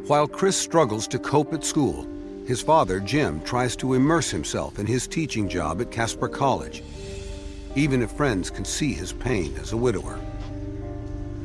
While 0.07 0.27
Chris 0.27 0.57
struggles 0.57 1.07
to 1.07 1.17
cope 1.17 1.53
at 1.53 1.63
school, 1.63 2.05
his 2.45 2.61
father, 2.61 2.99
Jim, 2.99 3.41
tries 3.41 3.75
to 3.77 3.93
immerse 3.95 4.29
himself 4.29 4.77
in 4.77 4.85
his 4.85 5.07
teaching 5.07 5.49
job 5.49 5.81
at 5.81 5.89
Casper 5.89 6.27
College, 6.27 6.83
even 7.75 8.01
if 8.01 8.11
friends 8.11 8.49
can 8.49 8.65
see 8.65 8.93
his 8.93 9.11
pain 9.13 9.55
as 9.61 9.73
a 9.73 9.77
widower. 9.77 10.19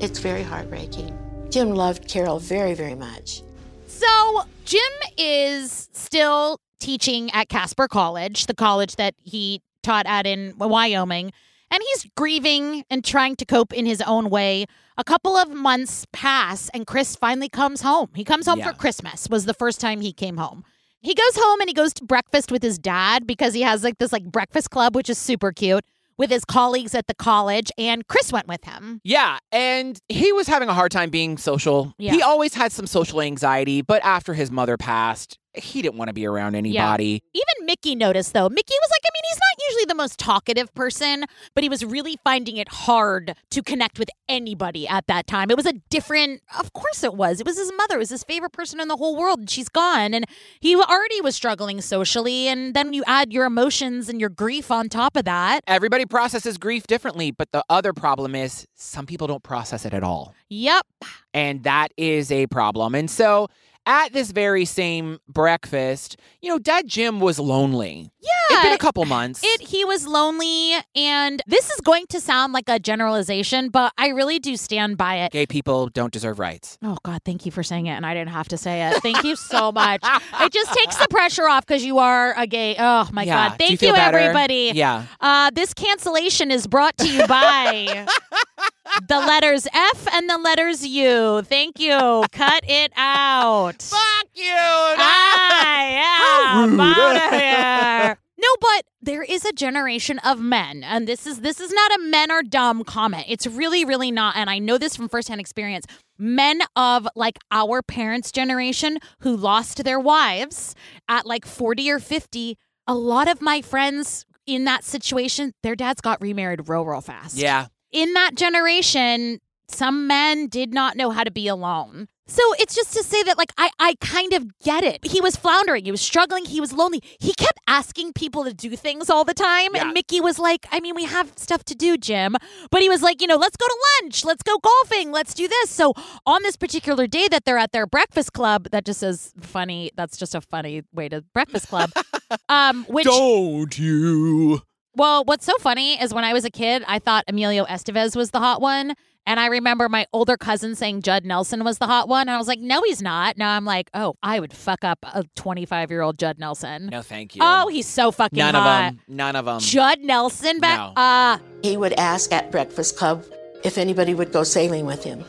It's 0.00 0.18
very 0.18 0.42
heartbreaking. 0.42 1.16
Jim 1.50 1.70
loved 1.74 2.06
Carol 2.08 2.38
very, 2.38 2.74
very 2.74 2.94
much. 2.94 3.42
So 3.86 4.42
Jim 4.64 4.80
is 5.18 5.88
still 5.92 6.60
teaching 6.78 7.30
at 7.32 7.48
Casper 7.48 7.88
College, 7.88 8.46
the 8.46 8.54
college 8.54 8.96
that 8.96 9.14
he 9.22 9.60
taught 9.82 10.06
at 10.06 10.26
in 10.26 10.54
Wyoming, 10.56 11.32
and 11.70 11.82
he's 11.90 12.06
grieving 12.16 12.84
and 12.90 13.04
trying 13.04 13.36
to 13.36 13.44
cope 13.44 13.72
in 13.72 13.84
his 13.86 14.00
own 14.02 14.30
way. 14.30 14.66
A 14.96 15.04
couple 15.04 15.36
of 15.36 15.50
months 15.50 16.06
pass, 16.12 16.68
and 16.72 16.86
Chris 16.86 17.16
finally 17.16 17.48
comes 17.48 17.82
home. 17.82 18.08
He 18.14 18.24
comes 18.24 18.46
home 18.46 18.58
Yeah. 18.60 18.70
for 18.72 18.76
Christmas. 18.78 19.28
Was 19.28 19.44
the 19.44 19.54
first 19.54 19.80
time 19.80 20.00
he 20.00 20.12
came 20.12 20.36
home. 20.36 20.64
He 21.02 21.14
goes 21.14 21.36
home 21.36 21.60
and 21.60 21.68
he 21.68 21.74
goes 21.74 21.94
to 21.94 22.04
breakfast 22.04 22.52
with 22.52 22.62
his 22.62 22.78
dad 22.78 23.26
because 23.26 23.54
he 23.54 23.62
has 23.62 23.82
like 23.82 23.98
this 23.98 24.12
like 24.12 24.24
breakfast 24.24 24.70
club, 24.70 24.94
which 24.94 25.08
is 25.08 25.16
super 25.18 25.52
cute, 25.52 25.84
with 26.20 26.30
his 26.30 26.44
colleagues 26.44 26.94
at 26.94 27.06
the 27.06 27.14
college. 27.14 27.72
And 27.78 28.06
Chris 28.06 28.30
went 28.30 28.46
with 28.46 28.62
him. 28.64 29.00
Yeah, 29.02 29.38
and 29.50 29.98
he 30.08 30.32
was 30.32 30.46
having 30.46 30.68
a 30.68 30.74
hard 30.74 30.92
time 30.92 31.08
being 31.08 31.38
social. 31.38 31.94
Yeah. 31.98 32.12
He 32.12 32.22
always 32.22 32.54
had 32.54 32.72
some 32.72 32.86
social 32.86 33.22
anxiety, 33.22 33.80
but 33.80 34.04
after 34.04 34.34
his 34.34 34.50
mother 34.50 34.76
passed, 34.76 35.38
he 35.54 35.82
didn't 35.82 35.96
want 35.96 36.08
to 36.08 36.12
be 36.12 36.26
around 36.26 36.54
anybody. 36.54 37.22
Even 37.34 37.66
Mickey 37.66 37.94
noticed 37.94 38.32
though. 38.32 38.48
Mickey 38.48 38.74
was 38.80 38.90
like, 38.90 39.00
I 39.04 39.10
mean, 39.12 39.22
he's 39.28 39.38
not 39.38 39.68
usually 39.68 39.84
the 39.86 39.94
most 39.94 40.18
talkative 40.18 40.72
person, 40.74 41.24
but 41.54 41.64
he 41.64 41.68
was 41.68 41.84
really 41.84 42.16
finding 42.24 42.56
it 42.56 42.68
hard 42.68 43.34
to 43.50 43.62
connect 43.62 43.98
with 43.98 44.08
anybody 44.28 44.86
at 44.86 45.06
that 45.08 45.26
time. 45.26 45.50
It 45.50 45.56
was 45.56 45.66
a 45.66 45.72
different, 45.90 46.42
of 46.58 46.72
course 46.72 47.02
it 47.02 47.14
was. 47.14 47.40
It 47.40 47.46
was 47.46 47.58
his 47.58 47.72
mother, 47.76 47.96
it 47.96 47.98
was 47.98 48.10
his 48.10 48.24
favorite 48.24 48.52
person 48.52 48.80
in 48.80 48.88
the 48.88 48.96
whole 48.96 49.16
world, 49.16 49.40
and 49.40 49.50
she's 49.50 49.68
gone. 49.68 50.14
And 50.14 50.24
he 50.60 50.76
already 50.76 51.20
was 51.20 51.34
struggling 51.34 51.80
socially. 51.80 52.48
And 52.48 52.74
then 52.74 52.92
you 52.92 53.02
add 53.06 53.32
your 53.32 53.44
emotions 53.44 54.08
and 54.08 54.20
your 54.20 54.30
grief 54.30 54.70
on 54.70 54.88
top 54.88 55.16
of 55.16 55.24
that. 55.24 55.62
Everybody 55.66 56.06
processes 56.06 56.58
grief 56.58 56.86
differently, 56.86 57.30
but 57.30 57.50
the 57.52 57.64
other 57.68 57.92
problem 57.92 58.34
is 58.34 58.66
some 58.74 59.06
people 59.06 59.26
don't 59.26 59.42
process 59.42 59.84
it 59.84 59.94
at 59.94 60.02
all. 60.02 60.34
Yep. 60.48 60.86
And 61.34 61.62
that 61.64 61.92
is 61.96 62.30
a 62.32 62.46
problem. 62.48 62.94
And 62.94 63.10
so 63.10 63.48
at 63.86 64.12
this 64.12 64.30
very 64.30 64.64
same 64.64 65.18
breakfast, 65.28 66.16
you 66.42 66.48
know, 66.48 66.58
Dad 66.58 66.86
Jim 66.86 67.18
was 67.20 67.38
lonely. 67.38 68.10
Yeah. 68.20 68.28
It's 68.52 68.62
been 68.62 68.72
a 68.72 68.78
couple 68.78 69.04
months. 69.06 69.40
It 69.42 69.60
he 69.62 69.84
was 69.84 70.06
lonely 70.06 70.74
and 70.94 71.42
this 71.46 71.70
is 71.70 71.80
going 71.80 72.06
to 72.10 72.20
sound 72.20 72.52
like 72.52 72.68
a 72.68 72.78
generalization, 72.78 73.68
but 73.70 73.92
I 73.96 74.08
really 74.08 74.38
do 74.38 74.56
stand 74.56 74.96
by 74.98 75.16
it. 75.16 75.32
Gay 75.32 75.46
people 75.46 75.86
don't 75.88 76.12
deserve 76.12 76.38
rights. 76.38 76.76
Oh 76.82 76.98
God, 77.02 77.20
thank 77.24 77.46
you 77.46 77.52
for 77.52 77.62
saying 77.62 77.86
it, 77.86 77.92
and 77.92 78.04
I 78.04 78.12
didn't 78.14 78.30
have 78.30 78.48
to 78.48 78.58
say 78.58 78.86
it. 78.88 79.02
Thank 79.02 79.24
you 79.24 79.36
so 79.36 79.72
much. 79.72 80.00
it 80.04 80.52
just 80.52 80.72
takes 80.74 80.96
the 80.96 81.08
pressure 81.08 81.48
off 81.48 81.64
because 81.66 81.84
you 81.84 81.98
are 81.98 82.34
a 82.36 82.46
gay. 82.46 82.76
Oh 82.78 83.08
my 83.12 83.22
Yeah. 83.24 83.48
God, 83.50 83.58
Do 83.58 83.64
you 83.66 83.76
thank 83.76 83.94
better? 83.96 84.18
everybody. 84.18 84.72
Yeah. 84.74 85.06
Uh, 85.20 85.50
this 85.54 85.72
cancellation 85.74 86.50
is 86.50 86.66
brought 86.66 86.96
to 86.98 87.08
you 87.08 87.26
by 87.26 88.06
the 89.08 89.18
letters 89.18 89.66
F 89.72 90.06
and 90.12 90.28
the 90.28 90.38
letters 90.38 90.86
U. 90.86 91.42
Thank 91.42 91.78
you. 91.78 92.24
Cut 92.32 92.64
it 92.68 92.92
out. 92.96 93.82
Fuck 93.82 94.26
you. 94.34 94.52
Ah, 94.54 95.88
yeah, 95.88 96.64
I'm 96.64 96.80
outta 96.80 97.36
here. 97.36 98.18
No, 98.38 98.48
but 98.60 98.84
there 99.02 99.22
is 99.22 99.44
a 99.44 99.52
generation 99.52 100.18
of 100.20 100.40
men, 100.40 100.82
and 100.82 101.06
this 101.06 101.26
is 101.26 101.40
this 101.40 101.60
is 101.60 101.70
not 101.72 101.92
a 101.96 101.98
men 101.98 102.30
are 102.30 102.42
dumb 102.42 102.84
comment. 102.84 103.26
It's 103.28 103.46
really, 103.46 103.84
really 103.84 104.10
not. 104.10 104.34
And 104.36 104.48
I 104.48 104.58
know 104.58 104.78
this 104.78 104.96
from 104.96 105.08
firsthand 105.08 105.40
experience. 105.40 105.84
Men 106.18 106.62
of 106.74 107.06
like 107.14 107.38
our 107.50 107.82
parents' 107.82 108.32
generation 108.32 108.98
who 109.20 109.36
lost 109.36 109.84
their 109.84 110.00
wives 110.00 110.74
at 111.08 111.26
like 111.26 111.44
40 111.46 111.90
or 111.90 111.98
50. 111.98 112.56
A 112.86 112.94
lot 112.94 113.28
of 113.30 113.40
my 113.42 113.60
friends 113.62 114.24
in 114.46 114.64
that 114.64 114.84
situation, 114.84 115.52
their 115.62 115.76
dads 115.76 116.00
got 116.00 116.20
remarried 116.20 116.68
real, 116.68 116.84
real 116.84 117.00
fast 117.00 117.36
Yeah. 117.36 117.66
In 117.92 118.12
that 118.14 118.34
generation, 118.34 119.40
some 119.68 120.06
men 120.06 120.48
did 120.48 120.72
not 120.72 120.96
know 120.96 121.10
how 121.10 121.24
to 121.24 121.30
be 121.30 121.48
alone. 121.48 122.08
So 122.30 122.42
it's 122.60 122.76
just 122.76 122.92
to 122.94 123.02
say 123.02 123.24
that, 123.24 123.36
like, 123.36 123.52
I, 123.58 123.70
I 123.80 123.96
kind 124.00 124.32
of 124.32 124.56
get 124.60 124.84
it. 124.84 125.04
He 125.04 125.20
was 125.20 125.34
floundering. 125.34 125.84
He 125.84 125.90
was 125.90 126.00
struggling. 126.00 126.44
He 126.44 126.60
was 126.60 126.72
lonely. 126.72 127.02
He 127.18 127.34
kept 127.34 127.58
asking 127.66 128.12
people 128.12 128.44
to 128.44 128.54
do 128.54 128.76
things 128.76 129.10
all 129.10 129.24
the 129.24 129.34
time. 129.34 129.74
Yeah. 129.74 129.82
And 129.86 129.94
Mickey 129.94 130.20
was 130.20 130.38
like, 130.38 130.64
I 130.70 130.78
mean, 130.78 130.94
we 130.94 131.06
have 131.06 131.32
stuff 131.34 131.64
to 131.64 131.74
do, 131.74 131.96
Jim. 131.96 132.36
But 132.70 132.82
he 132.82 132.88
was 132.88 133.02
like, 133.02 133.20
you 133.20 133.26
know, 133.26 133.36
let's 133.36 133.56
go 133.56 133.66
to 133.66 133.76
lunch. 134.02 134.24
Let's 134.24 134.44
go 134.44 134.58
golfing. 134.58 135.10
Let's 135.10 135.34
do 135.34 135.48
this. 135.48 135.70
So 135.70 135.92
on 136.24 136.44
this 136.44 136.56
particular 136.56 137.08
day 137.08 137.26
that 137.28 137.44
they're 137.44 137.58
at 137.58 137.72
their 137.72 137.86
breakfast 137.86 138.32
club, 138.32 138.68
that 138.70 138.84
just 138.84 139.00
says 139.00 139.32
funny. 139.40 139.90
That's 139.96 140.16
just 140.16 140.36
a 140.36 140.40
funny 140.40 140.82
way 140.92 141.08
to 141.08 141.24
breakfast 141.34 141.66
club. 141.66 141.90
um, 142.48 142.84
which 142.84 143.06
Don't 143.06 143.76
you? 143.76 144.62
Well, 144.96 145.24
what's 145.24 145.44
so 145.46 145.54
funny 145.58 146.00
is 146.00 146.12
when 146.12 146.24
I 146.24 146.32
was 146.32 146.44
a 146.44 146.50
kid, 146.50 146.82
I 146.86 146.98
thought 146.98 147.24
Emilio 147.28 147.64
Estevez 147.64 148.16
was 148.16 148.30
the 148.30 148.38
hot 148.40 148.60
one. 148.60 148.94
And 149.26 149.38
I 149.38 149.46
remember 149.46 149.88
my 149.88 150.06
older 150.12 150.36
cousin 150.36 150.74
saying 150.74 151.02
Judd 151.02 151.24
Nelson 151.24 151.62
was 151.62 151.78
the 151.78 151.86
hot 151.86 152.08
one. 152.08 152.22
And 152.22 152.30
I 152.30 152.38
was 152.38 152.48
like, 152.48 152.58
no, 152.58 152.82
he's 152.82 153.02
not. 153.02 153.36
Now 153.36 153.54
I'm 153.54 153.64
like, 153.66 153.90
oh, 153.94 154.14
I 154.22 154.40
would 154.40 154.52
fuck 154.52 154.82
up 154.82 154.98
a 155.02 155.24
25 155.36 155.90
year 155.90 156.00
old 156.00 156.18
Judd 156.18 156.38
Nelson. 156.38 156.86
No, 156.86 157.02
thank 157.02 157.36
you. 157.36 157.42
Oh, 157.44 157.68
he's 157.68 157.86
so 157.86 158.10
fucking 158.10 158.38
None 158.38 158.54
hot. 158.54 158.88
of 158.88 158.96
them. 158.96 159.00
None 159.08 159.36
of 159.36 159.44
them. 159.44 159.60
Judd 159.60 160.00
Nelson 160.00 160.58
back. 160.58 160.78
No. 160.96 161.00
Uh, 161.00 161.38
He 161.62 161.76
would 161.76 161.92
ask 161.92 162.32
at 162.32 162.50
Breakfast 162.50 162.96
Club 162.96 163.24
if 163.62 163.76
anybody 163.78 164.14
would 164.14 164.32
go 164.32 164.42
sailing 164.42 164.86
with 164.86 165.04
him. 165.04 165.22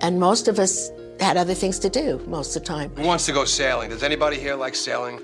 And 0.00 0.18
most 0.18 0.48
of 0.48 0.58
us 0.58 0.90
had 1.20 1.36
other 1.36 1.54
things 1.54 1.78
to 1.80 1.90
do 1.90 2.20
most 2.26 2.56
of 2.56 2.62
the 2.62 2.66
time. 2.66 2.90
Who 2.96 3.06
wants 3.06 3.26
to 3.26 3.32
go 3.32 3.44
sailing? 3.44 3.90
Does 3.90 4.02
anybody 4.02 4.38
here 4.40 4.54
like 4.56 4.74
sailing? 4.74 5.20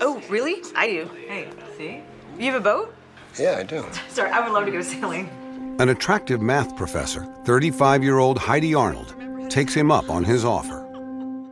Oh, 0.00 0.20
really? 0.30 0.62
I 0.74 0.86
do. 0.86 1.10
Hey, 1.28 1.48
see? 1.76 2.00
You 2.38 2.46
have 2.52 2.60
a 2.60 2.64
boat? 2.64 2.94
Yeah, 3.38 3.56
I 3.58 3.62
do. 3.62 3.84
Sorry, 4.08 4.30
I 4.30 4.40
would 4.40 4.52
love 4.52 4.66
to 4.66 4.70
go 4.72 4.82
sailing. 4.82 5.28
An 5.80 5.88
attractive 5.88 6.40
math 6.42 6.76
professor, 6.76 7.24
35 7.44 8.02
year 8.04 8.18
old 8.18 8.38
Heidi 8.38 8.74
Arnold, 8.74 9.14
takes 9.50 9.74
him 9.74 9.90
up 9.90 10.08
on 10.10 10.24
his 10.24 10.44
offer. 10.44 10.78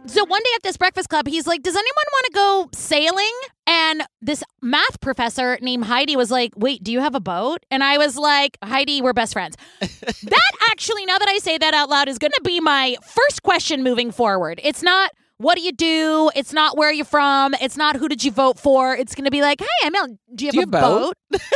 so 0.06 0.24
one 0.24 0.42
day 0.42 0.50
at 0.56 0.62
this 0.62 0.76
breakfast 0.76 1.08
club, 1.08 1.26
he's 1.26 1.46
like, 1.46 1.62
does 1.62 1.74
anyone 1.74 2.04
want 2.12 2.26
to 2.26 2.32
go 2.32 2.68
sailing? 2.78 3.32
And 3.66 4.02
this 4.20 4.42
math 4.60 5.00
professor 5.00 5.58
named 5.62 5.84
Heidi 5.84 6.16
was 6.16 6.30
like, 6.30 6.52
wait, 6.56 6.82
do 6.82 6.90
you 6.92 7.00
have 7.00 7.14
a 7.14 7.20
boat? 7.20 7.64
And 7.70 7.84
I 7.84 7.98
was 7.98 8.16
like, 8.16 8.58
Heidi, 8.64 9.00
we're 9.00 9.12
best 9.12 9.32
friends. 9.32 9.56
that 9.80 10.52
actually, 10.70 11.06
now 11.06 11.18
that 11.18 11.28
I 11.28 11.38
say 11.38 11.56
that 11.58 11.72
out 11.72 11.88
loud, 11.88 12.08
is 12.08 12.18
going 12.18 12.32
to 12.32 12.42
be 12.44 12.60
my 12.60 12.96
first 13.04 13.42
question 13.42 13.82
moving 13.82 14.10
forward. 14.10 14.60
It's 14.64 14.82
not, 14.82 15.12
what 15.40 15.56
do 15.56 15.62
you 15.62 15.72
do? 15.72 16.30
It's 16.36 16.52
not 16.52 16.76
where 16.76 16.92
you're 16.92 17.04
from. 17.06 17.54
It's 17.54 17.76
not 17.76 17.96
who 17.96 18.08
did 18.08 18.22
you 18.22 18.30
vote 18.30 18.58
for. 18.58 18.94
It's 18.94 19.14
going 19.14 19.24
to 19.24 19.30
be 19.30 19.40
like, 19.40 19.60
hey, 19.60 19.66
I'm 19.84 19.94
out. 19.96 20.10
Do 20.34 20.44
you 20.44 20.48
have 20.48 20.52
Do 20.52 20.58
you 20.58 20.62
a 20.64 20.66
boat? 20.66 21.14
vote? 21.32 21.40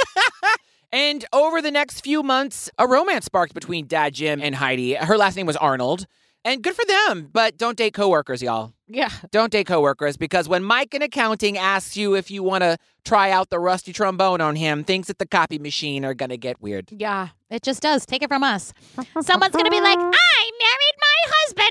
And 0.92 1.25
over 1.33 1.61
the 1.61 1.73
next 1.73 2.03
few 2.03 2.23
months, 2.23 2.70
a 2.79 2.87
romance 2.87 3.25
sparked 3.25 3.53
between 3.53 3.88
Dad 3.88 4.14
Jim 4.14 4.40
and 4.40 4.55
Heidi. 4.55 4.94
Her 4.94 5.16
last 5.18 5.35
name 5.35 5.44
was 5.44 5.57
Arnold. 5.57 6.07
And 6.44 6.62
good 6.62 6.75
for 6.77 6.85
them, 6.85 7.31
but 7.33 7.57
don't 7.57 7.77
date 7.77 7.94
coworkers, 7.94 8.42
y'all. 8.42 8.75
Yeah. 8.87 9.09
Don't 9.31 9.51
date 9.51 9.66
coworkers 9.66 10.18
because 10.18 10.47
when 10.47 10.62
Mike 10.62 10.92
in 10.92 11.01
accounting 11.01 11.57
asks 11.57 11.97
you 11.97 12.14
if 12.14 12.31
you 12.31 12.42
want 12.42 12.62
to 12.64 12.77
try 13.03 13.31
out 13.31 13.49
the 13.49 13.59
rusty 13.59 13.94
trombone 13.94 14.42
on 14.42 14.57
him, 14.57 14.85
things 14.85 15.09
at 15.09 15.18
the 15.18 15.25
copy 15.27 15.59
machine 15.59 16.05
are 16.05 16.12
going 16.12 16.29
to 16.29 16.37
get 16.37 16.61
weird. 16.61 16.92
Yeah, 16.92 17.29
it 17.49 17.62
just 17.62 17.81
does. 17.81 18.05
Take 18.05 18.23
it 18.23 18.29
from 18.29 18.44
us. 18.44 18.75
Someone's 19.23 19.53
going 19.55 19.64
to 19.64 19.70
be 19.70 19.81
like, 19.81 19.97
I 19.99 20.51
married 20.61 20.97
my 21.01 21.33
husband 21.47 21.63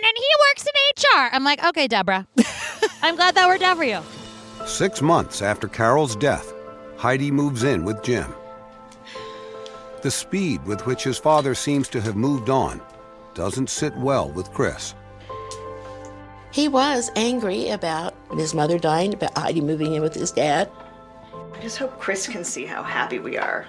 works 0.49 0.65
in 0.65 0.73
HR. 0.97 1.29
I'm 1.31 1.43
like, 1.43 1.63
okay, 1.63 1.87
Deborah. 1.87 2.27
I'm 3.01 3.15
glad 3.15 3.35
that 3.35 3.47
worked 3.47 3.63
out 3.63 3.77
for 3.77 3.83
you. 3.83 4.01
Six 4.65 5.01
months 5.01 5.41
after 5.41 5.67
Carol's 5.67 6.15
death, 6.15 6.53
Heidi 6.97 7.31
moves 7.31 7.63
in 7.63 7.83
with 7.83 8.01
Jim. 8.03 8.33
The 10.01 10.11
speed 10.11 10.63
with 10.65 10.85
which 10.85 11.03
his 11.03 11.17
father 11.17 11.55
seems 11.55 11.87
to 11.89 12.01
have 12.01 12.15
moved 12.15 12.49
on 12.49 12.81
doesn't 13.33 13.69
sit 13.69 13.95
well 13.97 14.29
with 14.29 14.51
Chris. 14.51 14.95
He 16.51 16.67
was 16.67 17.09
angry 17.15 17.69
about 17.69 18.13
his 18.35 18.53
mother 18.53 18.77
dying, 18.77 19.13
about 19.13 19.37
Heidi 19.37 19.61
moving 19.61 19.95
in 19.95 20.01
with 20.01 20.13
his 20.13 20.31
dad. 20.31 20.69
I 21.53 21.59
just 21.61 21.77
hope 21.77 21.99
Chris 21.99 22.27
can 22.27 22.43
see 22.43 22.65
how 22.65 22.83
happy 22.83 23.19
we 23.19 23.37
are. 23.37 23.65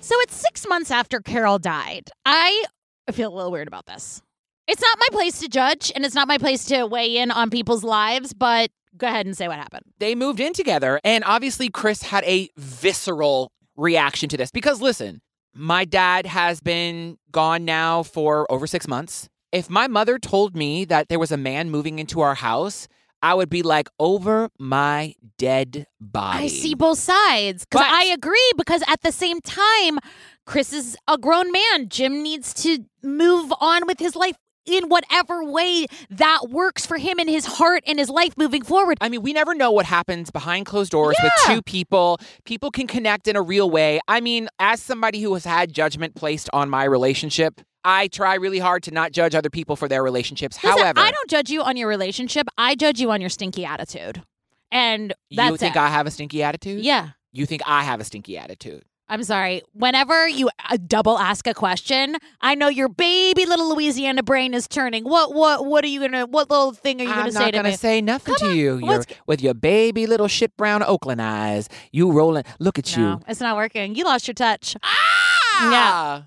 So 0.00 0.14
it's 0.20 0.34
six 0.34 0.66
months 0.68 0.90
after 0.90 1.20
Carol 1.20 1.58
died. 1.58 2.10
I 2.24 2.64
feel 3.12 3.32
a 3.32 3.34
little 3.34 3.50
weird 3.50 3.68
about 3.68 3.86
this. 3.86 4.22
It's 4.66 4.80
not 4.80 4.98
my 4.98 5.08
place 5.12 5.40
to 5.40 5.48
judge, 5.48 5.90
and 5.94 6.04
it's 6.04 6.14
not 6.14 6.28
my 6.28 6.38
place 6.38 6.64
to 6.66 6.86
weigh 6.86 7.16
in 7.16 7.30
on 7.30 7.50
people's 7.50 7.82
lives, 7.84 8.32
but 8.32 8.70
go 8.96 9.06
ahead 9.06 9.26
and 9.26 9.36
say 9.36 9.48
what 9.48 9.58
happened. 9.58 9.84
They 9.98 10.14
moved 10.14 10.40
in 10.40 10.52
together, 10.52 11.00
and 11.04 11.24
obviously, 11.24 11.68
Chris 11.68 12.02
had 12.02 12.24
a 12.24 12.48
visceral 12.56 13.52
reaction 13.76 14.28
to 14.28 14.36
this 14.36 14.50
because 14.50 14.80
listen, 14.80 15.20
my 15.54 15.84
dad 15.84 16.26
has 16.26 16.60
been 16.60 17.18
gone 17.30 17.64
now 17.64 18.02
for 18.02 18.50
over 18.50 18.66
six 18.66 18.86
months. 18.86 19.28
If 19.50 19.68
my 19.68 19.86
mother 19.86 20.18
told 20.18 20.56
me 20.56 20.84
that 20.86 21.08
there 21.08 21.18
was 21.18 21.32
a 21.32 21.36
man 21.36 21.70
moving 21.70 21.98
into 21.98 22.20
our 22.20 22.34
house, 22.34 22.88
I 23.22 23.34
would 23.34 23.50
be 23.50 23.62
like, 23.62 23.88
over 24.00 24.48
my 24.58 25.14
dead 25.38 25.86
body. 26.00 26.44
I 26.44 26.46
see 26.48 26.74
both 26.74 26.98
sides 26.98 27.64
because 27.64 27.86
But- 27.86 27.92
I 27.92 28.06
agree. 28.06 28.50
Because 28.56 28.82
at 28.88 29.02
the 29.02 29.12
same 29.12 29.40
time, 29.40 29.98
Chris 30.46 30.72
is 30.72 30.96
a 31.06 31.18
grown 31.18 31.52
man. 31.52 31.88
Jim 31.88 32.22
needs 32.22 32.52
to 32.62 32.84
move 33.02 33.52
on 33.60 33.86
with 33.86 34.00
his 34.00 34.16
life 34.16 34.36
in 34.66 34.88
whatever 34.88 35.44
way 35.44 35.86
that 36.10 36.50
works 36.50 36.86
for 36.86 36.98
him 36.98 37.18
in 37.18 37.28
his 37.28 37.46
heart 37.46 37.82
and 37.86 37.98
his 37.98 38.08
life 38.08 38.34
moving 38.36 38.62
forward. 38.62 38.98
I 39.00 39.08
mean, 39.08 39.22
we 39.22 39.32
never 39.32 39.54
know 39.54 39.70
what 39.70 39.86
happens 39.86 40.30
behind 40.30 40.66
closed 40.66 40.92
doors 40.92 41.16
with 41.22 41.32
two 41.46 41.62
people. 41.62 42.18
People 42.44 42.70
can 42.70 42.86
connect 42.86 43.28
in 43.28 43.36
a 43.36 43.42
real 43.42 43.70
way. 43.70 44.00
I 44.08 44.20
mean, 44.20 44.48
as 44.58 44.80
somebody 44.80 45.20
who 45.20 45.34
has 45.34 45.44
had 45.44 45.72
judgment 45.72 46.14
placed 46.14 46.48
on 46.52 46.70
my 46.70 46.84
relationship, 46.84 47.60
I 47.84 48.08
try 48.08 48.34
really 48.34 48.60
hard 48.60 48.84
to 48.84 48.92
not 48.92 49.12
judge 49.12 49.34
other 49.34 49.50
people 49.50 49.74
for 49.74 49.88
their 49.88 50.02
relationships. 50.02 50.56
Listen, 50.62 50.78
However, 50.78 51.00
I 51.00 51.10
don't 51.10 51.28
judge 51.28 51.50
you 51.50 51.62
on 51.62 51.76
your 51.76 51.88
relationship. 51.88 52.46
I 52.56 52.76
judge 52.76 53.00
you 53.00 53.10
on 53.10 53.20
your 53.20 53.30
stinky 53.30 53.64
attitude, 53.64 54.22
and 54.70 55.12
that's 55.34 55.50
you 55.50 55.56
think 55.56 55.74
it. 55.76 55.82
I 55.82 55.88
have 55.88 56.06
a 56.06 56.10
stinky 56.10 56.42
attitude? 56.42 56.84
yeah. 56.84 57.10
You 57.34 57.46
think 57.46 57.62
I 57.66 57.82
have 57.82 57.98
a 57.98 58.04
stinky 58.04 58.36
attitude? 58.36 58.84
I'm 59.08 59.22
sorry. 59.24 59.62
Whenever 59.74 60.26
you 60.26 60.48
uh, 60.70 60.78
double 60.86 61.18
ask 61.18 61.46
a 61.46 61.54
question, 61.54 62.16
I 62.40 62.54
know 62.54 62.68
your 62.68 62.88
baby 62.88 63.44
little 63.44 63.74
Louisiana 63.74 64.22
brain 64.22 64.54
is 64.54 64.66
turning. 64.66 65.04
What 65.04 65.34
what 65.34 65.66
what 65.66 65.84
are 65.84 65.88
you 65.88 66.00
gonna? 66.00 66.26
What 66.26 66.48
little 66.48 66.72
thing 66.72 67.00
are 67.00 67.04
you 67.04 67.10
I'm 67.10 67.18
gonna 67.18 67.32
not 67.32 67.42
say 67.42 67.50
to 67.50 67.58
gonna 67.58 67.68
me? 67.70 67.76
say 67.76 68.00
nothing 68.00 68.34
to 68.36 68.54
you. 68.54 68.78
You're, 68.78 69.04
with 69.26 69.42
your 69.42 69.54
baby 69.54 70.06
little 70.06 70.28
shit 70.28 70.56
brown 70.56 70.82
Oakland 70.82 71.20
eyes. 71.20 71.68
You 71.90 72.10
rolling. 72.10 72.44
Look 72.58 72.78
at 72.78 72.96
no, 72.96 73.10
you. 73.10 73.20
it's 73.28 73.40
not 73.40 73.56
working. 73.56 73.94
You 73.94 74.04
lost 74.04 74.26
your 74.26 74.34
touch. 74.34 74.76
Ah! 74.82 75.70
Yeah. 75.70 76.22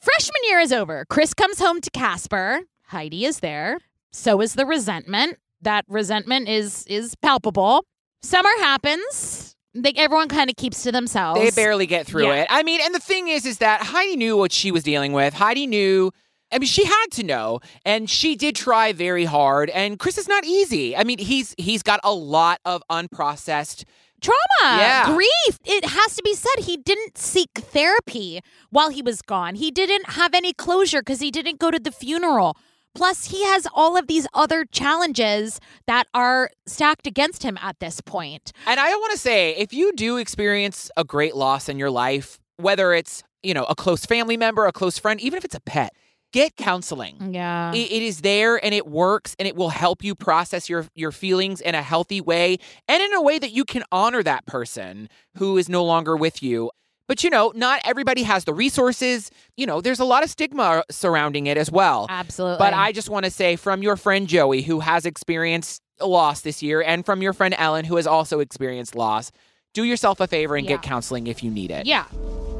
Freshman 0.00 0.42
year 0.48 0.60
is 0.60 0.72
over. 0.72 1.06
Chris 1.08 1.32
comes 1.32 1.58
home 1.58 1.80
to 1.80 1.90
Casper. 1.90 2.62
Heidi 2.86 3.24
is 3.24 3.40
there. 3.40 3.78
So 4.10 4.40
is 4.40 4.54
the 4.54 4.66
resentment. 4.66 5.38
That 5.62 5.84
resentment 5.88 6.48
is 6.48 6.84
is 6.88 7.14
palpable. 7.14 7.84
Summer 8.22 8.50
happens. 8.58 9.51
They, 9.74 9.92
everyone 9.96 10.28
kind 10.28 10.50
of 10.50 10.56
keeps 10.56 10.82
to 10.82 10.92
themselves. 10.92 11.40
They 11.40 11.50
barely 11.50 11.86
get 11.86 12.06
through 12.06 12.26
Yeah. 12.26 12.42
it. 12.42 12.46
I 12.50 12.62
mean, 12.62 12.80
and 12.82 12.94
the 12.94 12.98
thing 13.00 13.28
is, 13.28 13.46
is 13.46 13.58
that 13.58 13.82
Heidi 13.82 14.16
knew 14.16 14.36
what 14.36 14.52
she 14.52 14.70
was 14.70 14.82
dealing 14.82 15.12
with. 15.12 15.34
Heidi 15.34 15.66
knew. 15.66 16.10
I 16.52 16.58
mean, 16.58 16.66
she 16.68 16.84
had 16.84 17.06
to 17.12 17.22
know, 17.22 17.60
and 17.86 18.10
she 18.10 18.36
did 18.36 18.54
try 18.54 18.92
very 18.92 19.24
hard. 19.24 19.70
And 19.70 19.98
Chris 19.98 20.18
is 20.18 20.28
not 20.28 20.44
easy. 20.44 20.94
I 20.94 21.02
mean, 21.04 21.18
he's 21.18 21.54
he's 21.56 21.82
got 21.82 21.98
a 22.04 22.12
lot 22.12 22.60
of 22.66 22.82
unprocessed 22.90 23.84
trauma, 24.20 24.78
Yeah. 24.78 25.14
grief. 25.14 25.58
It 25.64 25.84
has 25.86 26.14
to 26.16 26.22
be 26.22 26.34
said, 26.34 26.64
he 26.64 26.76
didn't 26.76 27.16
seek 27.16 27.50
therapy 27.58 28.40
while 28.70 28.90
he 28.90 29.00
was 29.02 29.22
gone. 29.22 29.54
He 29.54 29.70
didn't 29.70 30.10
have 30.10 30.34
any 30.34 30.52
closure 30.52 31.00
because 31.00 31.20
he 31.20 31.30
didn't 31.30 31.58
go 31.58 31.70
to 31.70 31.78
the 31.78 31.90
funeral. 31.90 32.56
Plus, 32.94 33.26
he 33.26 33.42
has 33.44 33.66
all 33.72 33.96
of 33.96 34.06
these 34.06 34.26
other 34.34 34.64
challenges 34.66 35.60
that 35.86 36.06
are 36.14 36.50
stacked 36.66 37.06
against 37.06 37.42
him 37.42 37.58
at 37.62 37.78
this 37.80 38.00
point. 38.00 38.52
And 38.66 38.78
I 38.78 38.90
want 38.94 39.12
to 39.12 39.18
say, 39.18 39.54
if 39.56 39.72
you 39.72 39.92
do 39.94 40.16
experience 40.18 40.90
a 40.96 41.04
great 41.04 41.34
loss 41.34 41.68
in 41.68 41.78
your 41.78 41.90
life, 41.90 42.38
whether 42.58 42.92
it's, 42.92 43.22
you 43.42 43.54
know, 43.54 43.64
a 43.64 43.74
close 43.74 44.04
family 44.04 44.36
member, 44.36 44.66
a 44.66 44.72
close 44.72 44.98
friend, 44.98 45.20
even 45.20 45.36
if 45.38 45.44
it's 45.44 45.54
a 45.54 45.60
pet, 45.60 45.92
get 46.32 46.56
counseling. 46.56 47.32
Yeah. 47.32 47.72
It- 47.72 47.90
it 47.92 48.02
is 48.02 48.20
there 48.20 48.62
and 48.64 48.74
it 48.74 48.86
works 48.86 49.34
and 49.38 49.46
it 49.48 49.56
will 49.56 49.68
help 49.70 50.02
you 50.04 50.14
process 50.14 50.68
your 50.68 50.86
your 50.94 51.12
feelings 51.12 51.60
in 51.60 51.74
a 51.74 51.82
healthy 51.82 52.20
way 52.20 52.58
and 52.88 53.02
in 53.02 53.12
a 53.14 53.20
way 53.20 53.38
that 53.38 53.50
you 53.52 53.64
can 53.64 53.84
honor 53.92 54.22
that 54.22 54.46
person 54.46 55.08
who 55.36 55.58
is 55.58 55.68
no 55.68 55.84
longer 55.84 56.16
with 56.16 56.42
you. 56.42 56.70
But 57.12 57.22
you 57.22 57.28
know, 57.28 57.52
not 57.54 57.82
everybody 57.84 58.22
has 58.22 58.44
the 58.44 58.54
resources. 58.54 59.30
You 59.58 59.66
know, 59.66 59.82
there's 59.82 60.00
a 60.00 60.04
lot 60.06 60.24
of 60.24 60.30
stigma 60.30 60.82
surrounding 60.90 61.46
it 61.46 61.58
as 61.58 61.70
well. 61.70 62.06
Absolutely. 62.08 62.56
But 62.56 62.72
I 62.72 62.90
just 62.90 63.10
want 63.10 63.26
to 63.26 63.30
say 63.30 63.56
from 63.56 63.82
your 63.82 63.98
friend 63.98 64.26
Joey, 64.26 64.62
who 64.62 64.80
has 64.80 65.04
experienced 65.04 65.82
loss 66.00 66.40
this 66.40 66.62
year, 66.62 66.80
and 66.80 67.04
from 67.04 67.20
your 67.20 67.34
friend 67.34 67.54
Ellen, 67.58 67.84
who 67.84 67.96
has 67.96 68.06
also 68.06 68.40
experienced 68.40 68.94
loss, 68.94 69.30
do 69.74 69.84
yourself 69.84 70.20
a 70.20 70.26
favor 70.26 70.56
and 70.56 70.66
get 70.66 70.80
counseling 70.80 71.26
if 71.26 71.42
you 71.42 71.50
need 71.50 71.70
it. 71.70 71.84
Yeah. 71.84 72.04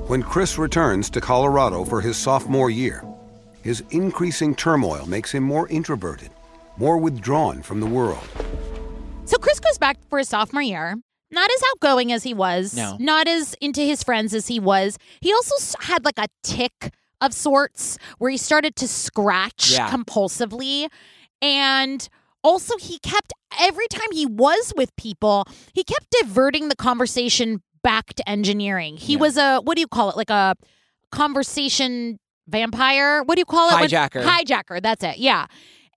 When 0.09 0.23
Chris 0.23 0.59
returns 0.59 1.09
to 1.09 1.23
Colorado 1.23 1.83
for 1.83 2.03
his 2.03 2.19
sophomore 2.19 2.69
year, 2.69 3.03
his 3.63 3.83
increasing 3.89 4.55
turmoil 4.55 5.07
makes 5.07 5.33
him 5.33 5.45
more 5.45 5.67
introverted, 5.69 6.29
more 6.77 6.99
withdrawn 6.99 7.63
from 7.63 7.81
the 7.81 7.87
world. 7.87 8.29
So 9.25 9.39
Chris 9.39 9.61
goes 9.61 9.79
back 9.79 9.97
for 10.11 10.19
his 10.19 10.29
sophomore 10.29 10.61
year. 10.61 10.99
Not 11.33 11.51
as 11.51 11.63
outgoing 11.73 12.13
as 12.13 12.23
he 12.23 12.35
was. 12.35 12.75
No. 12.77 12.97
Not 13.01 13.27
as 13.27 13.55
into 13.61 13.81
his 13.81 14.03
friends 14.03 14.35
as 14.35 14.47
he 14.49 14.61
was. 14.61 14.99
He 15.21 15.33
also 15.33 15.77
had 15.81 16.05
like 16.05 16.19
a 16.19 16.27
tick 16.43 16.93
of 17.21 17.33
sorts 17.33 17.99
where 18.19 18.31
he 18.31 18.37
started 18.37 18.77
to 18.77 18.87
scratch 18.89 19.73
Yeah. 19.73 19.89
compulsively. 19.91 20.89
And 21.41 22.07
also, 22.45 22.77
he 22.77 22.99
kept, 22.99 23.33
every 23.61 23.87
time 23.89 24.09
he 24.13 24.27
was 24.27 24.73
with 24.77 24.95
people, 24.97 25.45
he 25.73 25.85
kept 25.85 26.07
diverting 26.21 26.69
the 26.69 26.77
conversation 26.77 27.63
back 27.83 28.15
to 28.15 28.29
engineering. 28.29 28.97
He 28.97 29.15
Yeah. 29.15 29.19
was 29.21 29.37
a, 29.37 29.59
what 29.61 29.77
do 29.77 29.81
you 29.81 29.89
call 29.89 30.11
it? 30.11 30.17
Like 30.17 30.31
a 30.31 30.55
conversation 31.11 32.19
vampire? 32.49 33.23
What 33.23 33.37
do 33.37 33.41
you 33.41 33.45
call 33.47 33.71
it? 33.71 33.81
When- 33.81 33.89
Hijacker. 33.89 34.23
hijacker. 34.25 34.83
That's 34.83 35.05
it. 35.05 35.19
Yeah. 35.19 35.47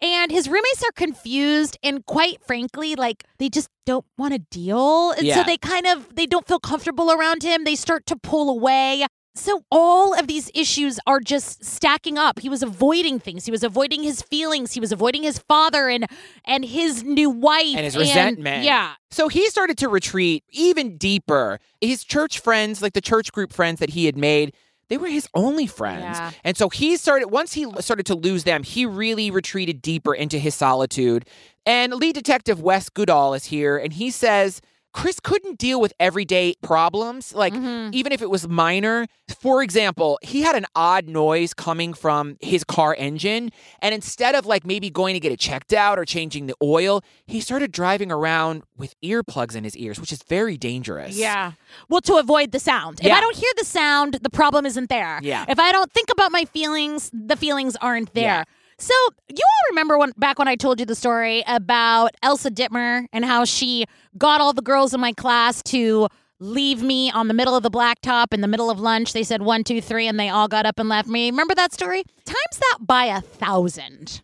And 0.02 0.32
his 0.32 0.48
roommates 0.48 0.84
are 0.84 0.92
confused 0.96 1.78
and 1.84 2.06
quite 2.06 2.44
frankly, 2.46 2.96
like 2.96 3.24
they 3.40 3.50
just 3.50 3.70
don't 3.86 4.06
want 4.18 4.34
to 4.34 4.40
deal. 4.40 5.12
And 5.12 5.26
so 5.38 5.44
they 5.44 5.58
kind 5.58 5.86
of 5.88 6.16
they 6.16 6.26
don't 6.26 6.48
feel 6.48 6.60
comfortable 6.60 7.12
around 7.12 7.44
him. 7.44 7.64
They 7.64 7.76
start 7.76 8.06
to 8.08 8.16
pull 8.16 8.50
away. 8.50 9.06
So 9.38 9.64
all 9.70 10.18
of 10.18 10.28
these 10.28 10.50
issues 10.54 10.98
are 11.06 11.20
just 11.20 11.64
stacking 11.66 12.18
up. 12.18 12.40
He 12.40 12.48
was 12.48 12.64
avoiding 12.64 13.20
things. 13.20 13.44
He 13.44 13.52
was 13.52 13.64
avoiding 13.66 14.02
his 14.02 14.22
feelings. 14.22 14.72
He 14.72 14.80
was 14.80 14.94
avoiding 14.94 15.24
his 15.24 15.40
father 15.40 15.90
and 15.90 16.06
and 16.46 16.64
his 16.64 17.04
new 17.04 17.30
wife 17.30 17.76
and 17.76 17.84
his 17.84 17.98
resentment. 17.98 18.64
yeah. 18.64 18.94
So 19.12 19.28
he 19.28 19.50
started 19.50 19.78
to 19.80 19.90
retreat 19.90 20.44
even 20.52 20.98
deeper. 20.98 21.60
His 21.82 22.04
church 22.04 22.40
friends, 22.40 22.82
like 22.82 22.94
the 22.94 23.02
church 23.02 23.32
group 23.32 23.52
friends 23.54 23.80
that 23.80 23.92
he 23.92 24.06
had 24.06 24.18
made, 24.18 24.54
they 24.90 24.98
were 24.98 25.08
his 25.08 25.28
only 25.34 25.68
friends. 25.68 26.18
Yeah. 26.18 26.32
And 26.44 26.56
so 26.58 26.70
he 26.70 26.98
started, 26.98 27.28
once 27.28 27.54
he 27.54 27.66
started 27.80 28.06
to 28.08 28.16
lose 28.16 28.44
them, 28.44 28.64
he 28.64 28.86
really 28.86 29.32
retreated 29.32 29.82
deeper 29.82 30.14
into 30.14 30.38
his 30.38 30.56
solitude. 30.56 31.26
And 31.66 31.94
lead 31.94 32.14
detective 32.14 32.62
Wes 32.62 32.90
Goodall 32.90 33.34
is 33.34 33.46
here, 33.46 33.78
and 33.78 33.94
he 33.94 34.12
says, 34.12 34.62
Chris 34.96 35.20
couldn't 35.20 35.58
deal 35.60 35.82
with 35.82 35.92
everyday 36.00 36.56
problems, 36.64 37.36
like 37.36 37.54
Mhm. 37.54 37.94
even 37.94 38.14
if 38.14 38.22
it 38.22 38.30
was 38.30 38.48
minor. 38.48 39.08
For 39.42 39.62
example, 39.62 40.18
he 40.22 40.42
had 40.44 40.56
an 40.56 40.66
odd 40.74 41.10
noise 41.10 41.54
coming 41.54 41.94
from 41.94 42.38
his 42.40 42.64
car 42.64 42.96
engine, 42.98 43.52
and 43.82 43.94
instead 43.94 44.36
of 44.36 44.46
like 44.46 44.66
maybe 44.66 44.90
going 44.90 45.14
to 45.14 45.20
get 45.20 45.34
it 45.34 45.40
checked 45.40 45.74
out 45.74 46.00
or 46.00 46.06
changing 46.06 46.48
the 46.48 46.56
oil, 46.64 47.02
he 47.28 47.42
started 47.42 47.74
driving 47.74 48.10
around 48.10 48.64
with 48.78 48.96
earplugs 49.04 49.54
in 49.54 49.66
his 49.66 49.76
ears, 49.76 50.00
which 50.00 50.14
is 50.14 50.24
very 50.30 50.56
dangerous. 50.56 51.18
Yeah. 51.18 51.52
Well, 51.90 52.00
to 52.02 52.16
avoid 52.16 52.54
the 52.54 52.60
sound. 52.60 53.02
If 53.04 53.12
I 53.12 53.20
don't 53.20 53.36
hear 53.36 53.52
the 53.58 53.66
sound, 53.66 54.20
the 54.22 54.30
problem 54.30 54.66
isn't 54.66 54.88
there. 54.88 55.20
Yeah. 55.22 55.44
If 55.50 55.60
I 55.60 55.74
don't 55.74 55.92
think 55.92 56.10
about 56.10 56.32
my 56.32 56.46
feelings, 56.46 57.12
the 57.14 57.36
feelings 57.36 57.76
aren't 57.82 58.14
there. 58.14 58.24
Yeah. 58.24 58.44
So 58.78 58.94
you 59.30 59.38
all 59.44 59.72
remember 59.72 59.98
when 59.98 60.12
back 60.18 60.38
when 60.38 60.48
I 60.48 60.56
told 60.56 60.80
you 60.80 60.86
the 60.86 60.96
story 60.96 61.44
about 61.48 62.12
Elsa 62.22 62.52
Dittmer 62.52 63.06
and 63.14 63.24
how 63.24 63.46
she 63.46 63.86
got 64.18 64.42
all 64.42 64.54
the 64.54 64.62
girls 64.62 64.94
in 64.94 65.00
my 65.00 65.14
class 65.14 65.62
to 65.64 66.08
leave 66.40 66.82
me 66.82 67.10
on 67.12 67.28
the 67.28 67.34
middle 67.34 67.56
of 67.56 67.64
the 67.64 67.72
blacktop 67.72 68.34
in 68.34 68.42
the 68.42 68.48
middle 68.48 68.70
of 68.70 68.80
lunch. 68.80 69.14
They 69.14 69.24
said 69.24 69.42
one, 69.42 69.64
two, 69.64 69.82
three, 69.82 70.08
and 70.08 70.20
they 70.20 70.30
all 70.30 70.48
got 70.48 70.66
up 70.66 70.80
and 70.80 70.90
left 70.90 71.08
me. 71.08 71.32
Remember 71.32 71.56
that 71.56 71.74
story? 71.74 72.04
Times 72.26 72.58
that 72.60 72.80
by 72.82 73.06
a 73.06 73.22
thousand. 73.22 74.22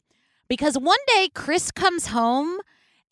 Because 0.49 0.77
one 0.77 0.99
day 1.07 1.29
Chris 1.33 1.71
comes 1.71 2.07
home 2.07 2.59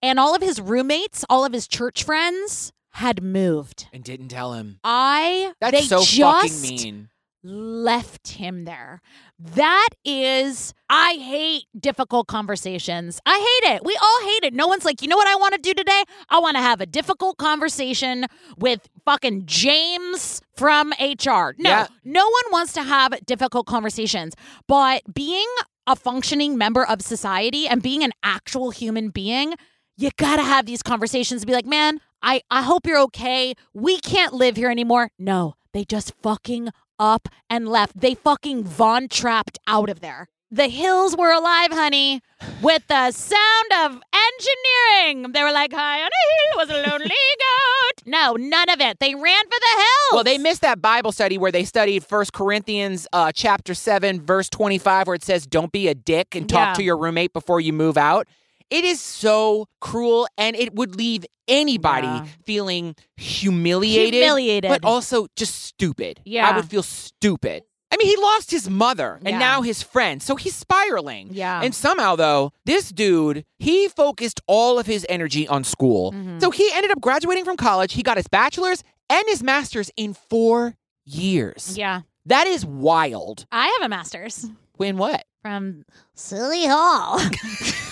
and 0.02 0.20
all 0.20 0.36
of 0.36 0.42
his 0.42 0.60
roommates, 0.60 1.24
all 1.30 1.46
of 1.46 1.54
his 1.54 1.68
church 1.68 2.04
friends 2.04 2.74
had 2.92 3.24
moved. 3.24 3.88
And 3.94 4.04
didn't 4.04 4.28
tell 4.30 4.54
him. 4.54 4.80
I 4.84 5.54
That's 5.62 5.80
they 5.80 5.86
so 5.86 6.04
just 6.04 6.62
fucking 6.62 6.62
mean. 6.62 7.09
Left 7.44 8.30
him 8.30 8.66
there. 8.66 9.02
That 9.40 9.90
is, 10.04 10.74
I 10.90 11.14
hate 11.14 11.64
difficult 11.80 12.28
conversations. 12.28 13.20
I 13.26 13.38
hate 13.62 13.76
it. 13.76 13.84
We 13.86 13.98
all 14.02 14.22
hate 14.24 14.44
it. 14.44 14.54
No 14.54 14.68
one's 14.68 14.86
like, 14.86 15.02
you 15.02 15.08
know 15.08 15.16
what 15.18 15.28
I 15.28 15.36
want 15.36 15.54
to 15.54 15.60
do 15.60 15.74
today? 15.74 16.04
I 16.30 16.40
want 16.40 16.58
to 16.58 16.62
have 16.62 16.82
a 16.82 16.86
difficult 16.86 17.38
conversation 17.38 18.26
with 18.58 18.88
fucking 19.06 19.44
James 19.46 20.42
from 20.56 20.92
HR. 21.00 21.56
No, 21.58 21.70
Yeah. 21.70 21.88
no 22.04 22.26
one 22.26 22.52
wants 22.52 22.74
to 22.74 22.84
have 22.84 23.14
difficult 23.26 23.66
conversations. 23.68 24.34
But 24.68 25.02
being 25.14 25.48
a 25.88 25.96
functioning 25.96 26.58
member 26.58 26.86
of 26.86 27.02
society 27.02 27.68
and 27.68 27.82
being 27.82 28.04
an 28.04 28.12
actual 28.24 28.72
human 28.72 29.10
being, 29.10 29.54
you 29.98 30.10
gotta 30.18 30.44
have 30.44 30.66
these 30.66 30.84
conversations 30.84 31.42
and 31.42 31.48
be 31.48 31.54
like, 31.54 31.66
man, 31.66 32.00
I, 32.22 32.42
I 32.52 32.64
hope 32.64 32.86
you're 32.86 33.00
okay. 33.00 33.54
We 33.74 34.00
can't 34.00 34.34
live 34.34 34.58
here 34.58 34.70
anymore. 34.70 35.12
No, 35.18 35.56
they 35.74 35.86
just 35.86 36.14
fucking 36.22 36.70
up 37.00 37.28
and 37.50 37.68
left. 37.68 38.00
They 38.00 38.14
fucking 38.16 38.64
Von 38.66 39.08
trapped 39.08 39.58
out 39.68 39.90
of 39.90 40.02
there. 40.02 40.28
The 40.52 40.68
hills 40.68 41.16
were 41.16 41.32
alive, 41.32 41.72
honey, 41.72 42.22
with 42.64 42.82
the 42.88 43.12
sound 43.12 43.72
of 43.82 44.02
engineering. 44.14 45.32
They 45.32 45.44
were 45.44 45.52
like, 45.52 45.72
high 45.72 46.00
on 46.02 46.08
a 46.08 46.10
hill 46.10 46.58
was 46.58 46.70
a 46.72 46.90
lonely 46.90 47.06
goat. 47.10 48.04
No, 48.08 48.34
none 48.34 48.70
of 48.70 48.82
it. 48.82 49.00
They 49.00 49.14
ran 49.14 49.44
for 49.44 49.50
the 49.60 49.76
hills. 49.76 50.12
Well, 50.14 50.24
they 50.24 50.40
missed 50.40 50.62
that 50.62 50.82
Bible 50.82 51.12
study 51.12 51.38
where 51.38 51.52
they 51.52 51.66
studied 51.66 52.04
First 52.04 52.34
Corinthians 52.34 53.08
uh, 53.14 53.32
chapter 53.32 53.76
7, 53.76 54.22
verse 54.22 54.50
25, 54.50 55.06
where 55.08 55.16
it 55.16 55.24
says, 55.24 55.46
Don't 55.46 55.72
be 55.72 55.88
a 55.88 55.94
dick 55.94 56.36
and 56.36 56.50
talk 56.50 56.70
Yeah. 56.70 56.74
to 56.74 56.84
your 56.84 56.98
roommate 56.98 57.32
before 57.32 57.62
you 57.62 57.72
move 57.72 57.96
out. 57.98 58.28
It 58.70 58.84
is 58.86 59.02
so 59.02 59.66
cruel 59.82 60.28
and 60.38 60.56
it 60.56 60.76
would 60.76 60.96
leave 60.96 61.26
anybody 61.48 62.08
Yeah. 62.08 62.26
feeling 62.46 62.96
humiliated, 63.18 64.14
Humiliated. 64.22 64.70
but 64.70 64.84
also 64.86 65.28
just 65.36 65.64
stupid. 65.64 66.22
Yeah. 66.26 66.50
I 66.50 66.56
would 66.56 66.70
feel 66.70 66.84
stupid. 66.84 67.64
I 67.92 67.98
mean, 67.98 68.08
he 68.08 68.16
lost 68.22 68.52
his 68.52 68.70
mother 68.70 69.16
and 69.26 69.30
Yeah. 69.34 69.40
now 69.40 69.62
his 69.64 69.82
friend, 69.82 70.22
so 70.22 70.36
he's 70.36 70.56
spiraling. 70.56 71.30
Yeah. 71.32 71.62
And 71.64 71.74
somehow, 71.74 72.16
though, 72.16 72.52
this 72.66 72.90
dude, 72.92 73.46
he 73.58 73.88
focused 73.88 74.40
all 74.46 74.78
of 74.78 74.86
his 74.86 75.06
energy 75.10 75.48
on 75.48 75.64
school. 75.64 76.12
Mhm. 76.12 76.40
So 76.40 76.52
he 76.52 76.70
ended 76.72 76.92
up 76.92 77.02
graduating 77.02 77.46
from 77.46 77.58
college. 77.58 77.94
He 77.94 78.04
got 78.04 78.18
his 78.18 78.28
bachelor's 78.28 78.84
and 79.10 79.24
his 79.28 79.42
master's 79.42 79.90
in 79.98 80.14
four 80.14 80.76
years. 81.04 81.76
Yeah. 81.76 82.02
That 82.28 82.46
is 82.46 82.64
wild. 82.64 83.48
I 83.52 83.66
have 83.80 83.86
a 83.86 83.90
master's 83.90 84.46
When 84.78 84.98
what? 84.98 85.26
from 85.42 85.84
Silly 86.14 86.68
Hall. 86.68 87.20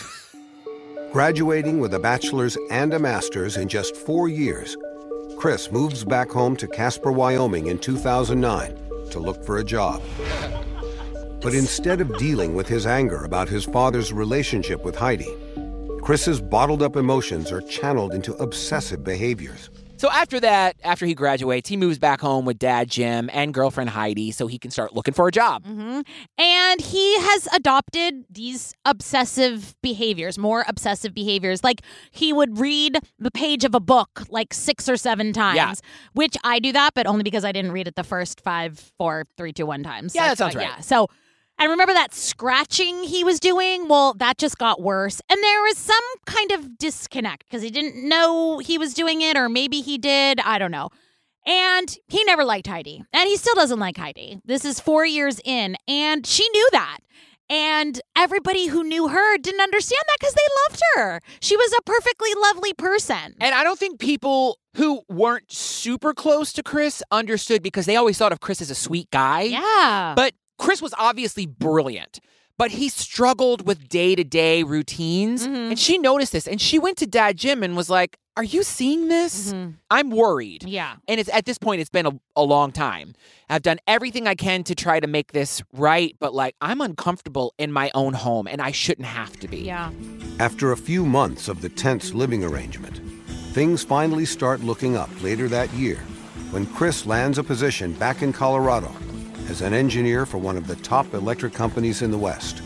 Graduating 1.12 1.80
with 1.80 1.93
a 1.93 2.00
bachelor's 2.00 2.58
and 2.70 2.93
a 2.93 3.00
master's 3.00 3.56
in 3.56 3.70
just 3.70 3.96
four 3.96 4.28
years, 4.28 4.76
Chris 5.38 5.72
moves 5.72 6.04
back 6.04 6.30
home 6.30 6.56
to 6.58 6.67
Casper, 6.67 7.13
Wyoming 7.13 7.67
in 7.67 7.80
2009 7.80 8.76
to 9.12 9.20
look 9.20 9.43
for 9.46 9.58
a 9.58 9.63
job. 9.63 10.02
But 11.41 11.54
instead 11.54 12.02
of 12.02 12.17
dealing 12.17 12.56
with 12.56 12.67
his 12.67 12.86
anger 12.86 13.24
about 13.24 13.48
his 13.48 13.63
father's 13.63 14.12
relationship 14.12 14.84
with 14.84 14.98
Heidi, 14.98 15.34
Chris's 16.02 16.41
bottled 16.41 16.84
up 16.84 16.98
emotions 16.98 17.54
are 17.54 17.62
channeled 17.62 18.13
into 18.13 18.36
obsessive 18.36 19.04
behaviors. 19.04 19.70
So 19.97 20.10
after 20.12 20.39
that, 20.39 20.75
after 20.83 21.05
he 21.05 21.13
graduates, 21.15 21.67
he 21.69 21.75
moves 21.77 21.97
back 21.99 22.21
home 22.21 22.45
with 22.45 22.60
dad 22.60 22.89
Jim 22.89 23.29
and 23.33 23.53
girlfriend 23.53 23.89
Heidi 23.89 24.31
so 24.31 24.47
he 24.47 24.57
can 24.60 24.71
start 24.71 24.93
looking 24.95 25.13
for 25.13 25.27
a 25.27 25.31
job. 25.31 25.65
hmm 25.65 26.01
And 26.38 26.81
he 26.81 27.19
has 27.19 27.47
adopted 27.53 28.25
these 28.29 28.73
obsessive 28.86 29.75
behaviors, 29.81 30.38
more 30.38 30.63
obsessive 30.67 31.13
behaviors. 31.13 31.63
Like 31.63 31.81
he 32.12 32.31
would 32.33 32.60
read 32.60 32.99
the 33.19 33.31
page 33.31 33.63
of 33.63 33.73
a 33.73 33.79
book 33.79 34.23
like 34.29 34.53
six 34.53 34.88
or 34.88 34.97
seven 34.97 35.33
times, 35.33 35.55
Yeah. 35.57 35.73
which 36.13 36.36
I 36.43 36.60
do 36.60 36.71
that, 36.73 36.93
but 36.93 37.07
only 37.07 37.23
because 37.23 37.43
I 37.43 37.51
didn't 37.51 37.71
read 37.71 37.88
it 37.88 37.95
the 37.95 38.03
first 38.03 38.41
five, 38.41 38.79
four, 38.97 39.25
three, 39.38 39.53
two, 39.53 39.65
one 39.65 39.83
times. 39.83 40.13
Yeah, 40.13 40.27
that 40.29 40.38
sounds 40.38 40.55
right. 40.55 40.67
Yeah. 40.67 40.79
So, 40.81 41.07
and 41.60 41.72
remember 41.72 41.93
that 41.93 42.13
scratching 42.13 43.04
he 43.04 43.24
was 43.24 43.39
doing? 43.39 43.88
Well, 43.88 44.13
that 44.15 44.38
just 44.38 44.58
got 44.58 44.82
worse. 44.82 45.22
And 45.30 45.41
there 45.43 45.62
was 45.62 45.78
some 45.78 45.96
kind 46.26 46.52
of 46.52 46.78
disconnect 46.78 47.46
because 47.46 47.62
he 47.62 47.70
didn't 47.70 48.08
know 48.08 48.60
he 48.60 48.78
was 48.78 48.93
doing 48.93 49.22
it, 49.22 49.38
or 49.38 49.50
maybe 49.50 49.82
he 49.82 49.98
did. 49.98 50.39
I 50.41 50.60
don't 50.60 50.72
know. 50.72 50.89
And 51.46 51.98
he 52.08 52.24
never 52.26 52.43
liked 52.43 52.67
Heidi. 52.67 53.04
And 53.13 53.28
he 53.28 53.38
still 53.38 53.56
doesn't 53.56 53.80
like 53.80 53.98
Heidi. 53.98 54.39
This 54.43 54.65
is 54.65 54.80
four 54.80 55.06
years 55.06 55.39
in, 55.46 55.78
and 55.88 56.28
she 56.28 56.48
knew 56.50 56.70
that. 56.74 57.00
And 57.50 58.02
everybody 58.17 58.67
who 58.67 58.84
knew 58.84 59.08
her 59.08 59.38
didn't 59.38 59.62
understand 59.62 60.02
that 60.08 60.17
because 60.20 60.34
they 60.34 60.41
loved 60.67 60.84
her. 60.96 61.22
She 61.39 61.56
was 61.56 61.74
a 61.78 61.82
perfectly 61.84 62.30
lovely 62.41 62.74
person. 62.74 63.36
And 63.39 63.56
I 63.56 63.63
don't 63.63 63.80
think 63.80 64.00
people 64.00 64.60
who 64.76 65.02
weren't 65.08 65.50
super 65.50 66.13
close 66.13 66.52
to 66.54 66.63
Chris 66.63 67.02
understood 67.10 67.63
because 67.63 67.86
they 67.86 67.96
always 67.96 68.17
thought 68.17 68.34
of 68.34 68.41
Chris 68.41 68.62
as 68.62 68.70
a 68.70 68.76
sweet 68.76 69.10
guy. 69.12 69.43
Yeah. 69.43 70.13
But 70.15 70.34
Chris 70.58 70.82
was 70.82 70.93
obviously 70.98 71.46
brilliant, 71.46 72.20
but 72.58 72.72
he 72.72 72.89
struggled 72.89 73.67
with 73.67 73.88
day 73.88 74.15
to 74.15 74.24
day 74.24 74.63
routines. 74.63 75.46
Mm-hmm. 75.46 75.72
And 75.72 75.80
she 75.80 75.98
noticed 75.98 76.32
this 76.32 76.48
and 76.48 76.60
she 76.60 76.80
went 76.80 76.98
to 76.98 77.08
dad 77.08 77.38
Jim 77.38 77.63
and 77.63 77.76
was 77.78 77.89
like, 77.89 78.17
Are 78.36 78.43
you 78.43 78.63
seeing 78.63 79.08
this? 79.08 79.54
I'm 79.91 80.10
worried. 80.10 80.62
Mm-hmm. 80.62 80.70
Yeah. 80.70 80.96
And 81.08 81.20
it's 81.20 81.30
at 81.30 81.46
this 81.46 81.58
point, 81.58 81.82
it's 81.82 81.89
been 81.89 82.08
a, 82.08 82.20
a 82.36 82.43
long 82.43 82.72
time. 82.72 83.13
I've 83.50 83.62
done 83.62 83.78
everything 83.88 84.28
I 84.28 84.36
can 84.36 84.63
to 84.65 84.76
try 84.76 85.00
to 85.00 85.08
make 85.08 85.32
this 85.32 85.62
right, 85.74 86.15
but 86.20 86.34
like 86.34 86.56
I'm 86.62 86.82
uncomfortable 86.82 87.54
in 87.58 87.72
my 87.72 87.91
own 87.93 88.13
home 88.13 88.48
and 88.48 88.62
I 88.62 88.72
shouldn't 88.72 89.08
have 89.08 89.38
to 89.39 89.48
be. 89.48 89.60
Yeah. 89.60 89.91
After 90.39 90.72
a 90.72 90.78
few 90.78 91.06
months 91.06 91.48
of 91.48 91.62
the 91.62 91.70
tense 91.70 92.13
living 92.13 92.43
arrangement, 92.43 93.00
things 93.54 93.84
finally 93.84 94.26
start 94.26 94.62
looking 94.62 94.96
up 94.96 95.10
later 95.22 95.48
that 95.50 95.72
year 95.74 95.98
when 96.52 96.65
Chris 96.65 97.06
lands 97.06 97.38
a 97.38 97.43
position 97.43 97.91
back 97.93 98.22
in 98.22 98.32
Colorado 98.32 98.91
as 99.49 99.62
an 99.62 99.73
engineer 99.73 100.25
for 100.25 100.38
one 100.38 100.57
of 100.57 100.67
the 100.67 100.75
top 100.77 101.13
electric 101.13 101.53
companies 101.53 102.01
in 102.01 102.12
the 102.12 102.17
West. 102.17 102.62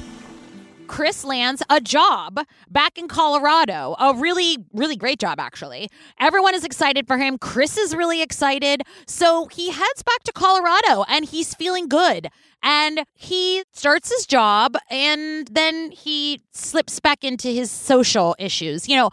Chris 0.91 1.24
lands 1.24 1.63
a 1.70 1.80
job 1.80 2.41
back 2.70 2.98
in 2.98 3.08
Colorado. 3.08 3.96
A 3.98 4.13
really, 4.13 4.58
really 4.74 4.98
great 4.98 5.20
job, 5.20 5.39
actually. 5.39 5.89
Everyone 6.20 6.54
is 6.54 6.65
excited 6.65 7.08
for 7.08 7.17
him. 7.17 7.38
Chris 7.38 7.78
is 7.78 7.96
really 7.96 8.22
excited. 8.22 8.82
So 9.08 9.46
he 9.46 9.72
heads 9.72 10.04
back 10.04 10.24
to 10.24 10.34
Colorado 10.34 11.06
and 11.08 11.24
he's 11.24 11.56
feeling 11.56 11.88
good. 11.88 12.28
And 12.62 13.06
he 13.15 13.63
starts 13.72 14.13
his 14.13 14.26
job 14.26 14.76
and 14.89 15.48
then 15.48 15.91
he 15.91 16.41
slips 16.52 17.00
back 17.00 17.24
into 17.24 17.48
his 17.48 17.72
social 17.72 18.36
issues. 18.38 18.89
You 18.89 18.98
know, 18.98 19.12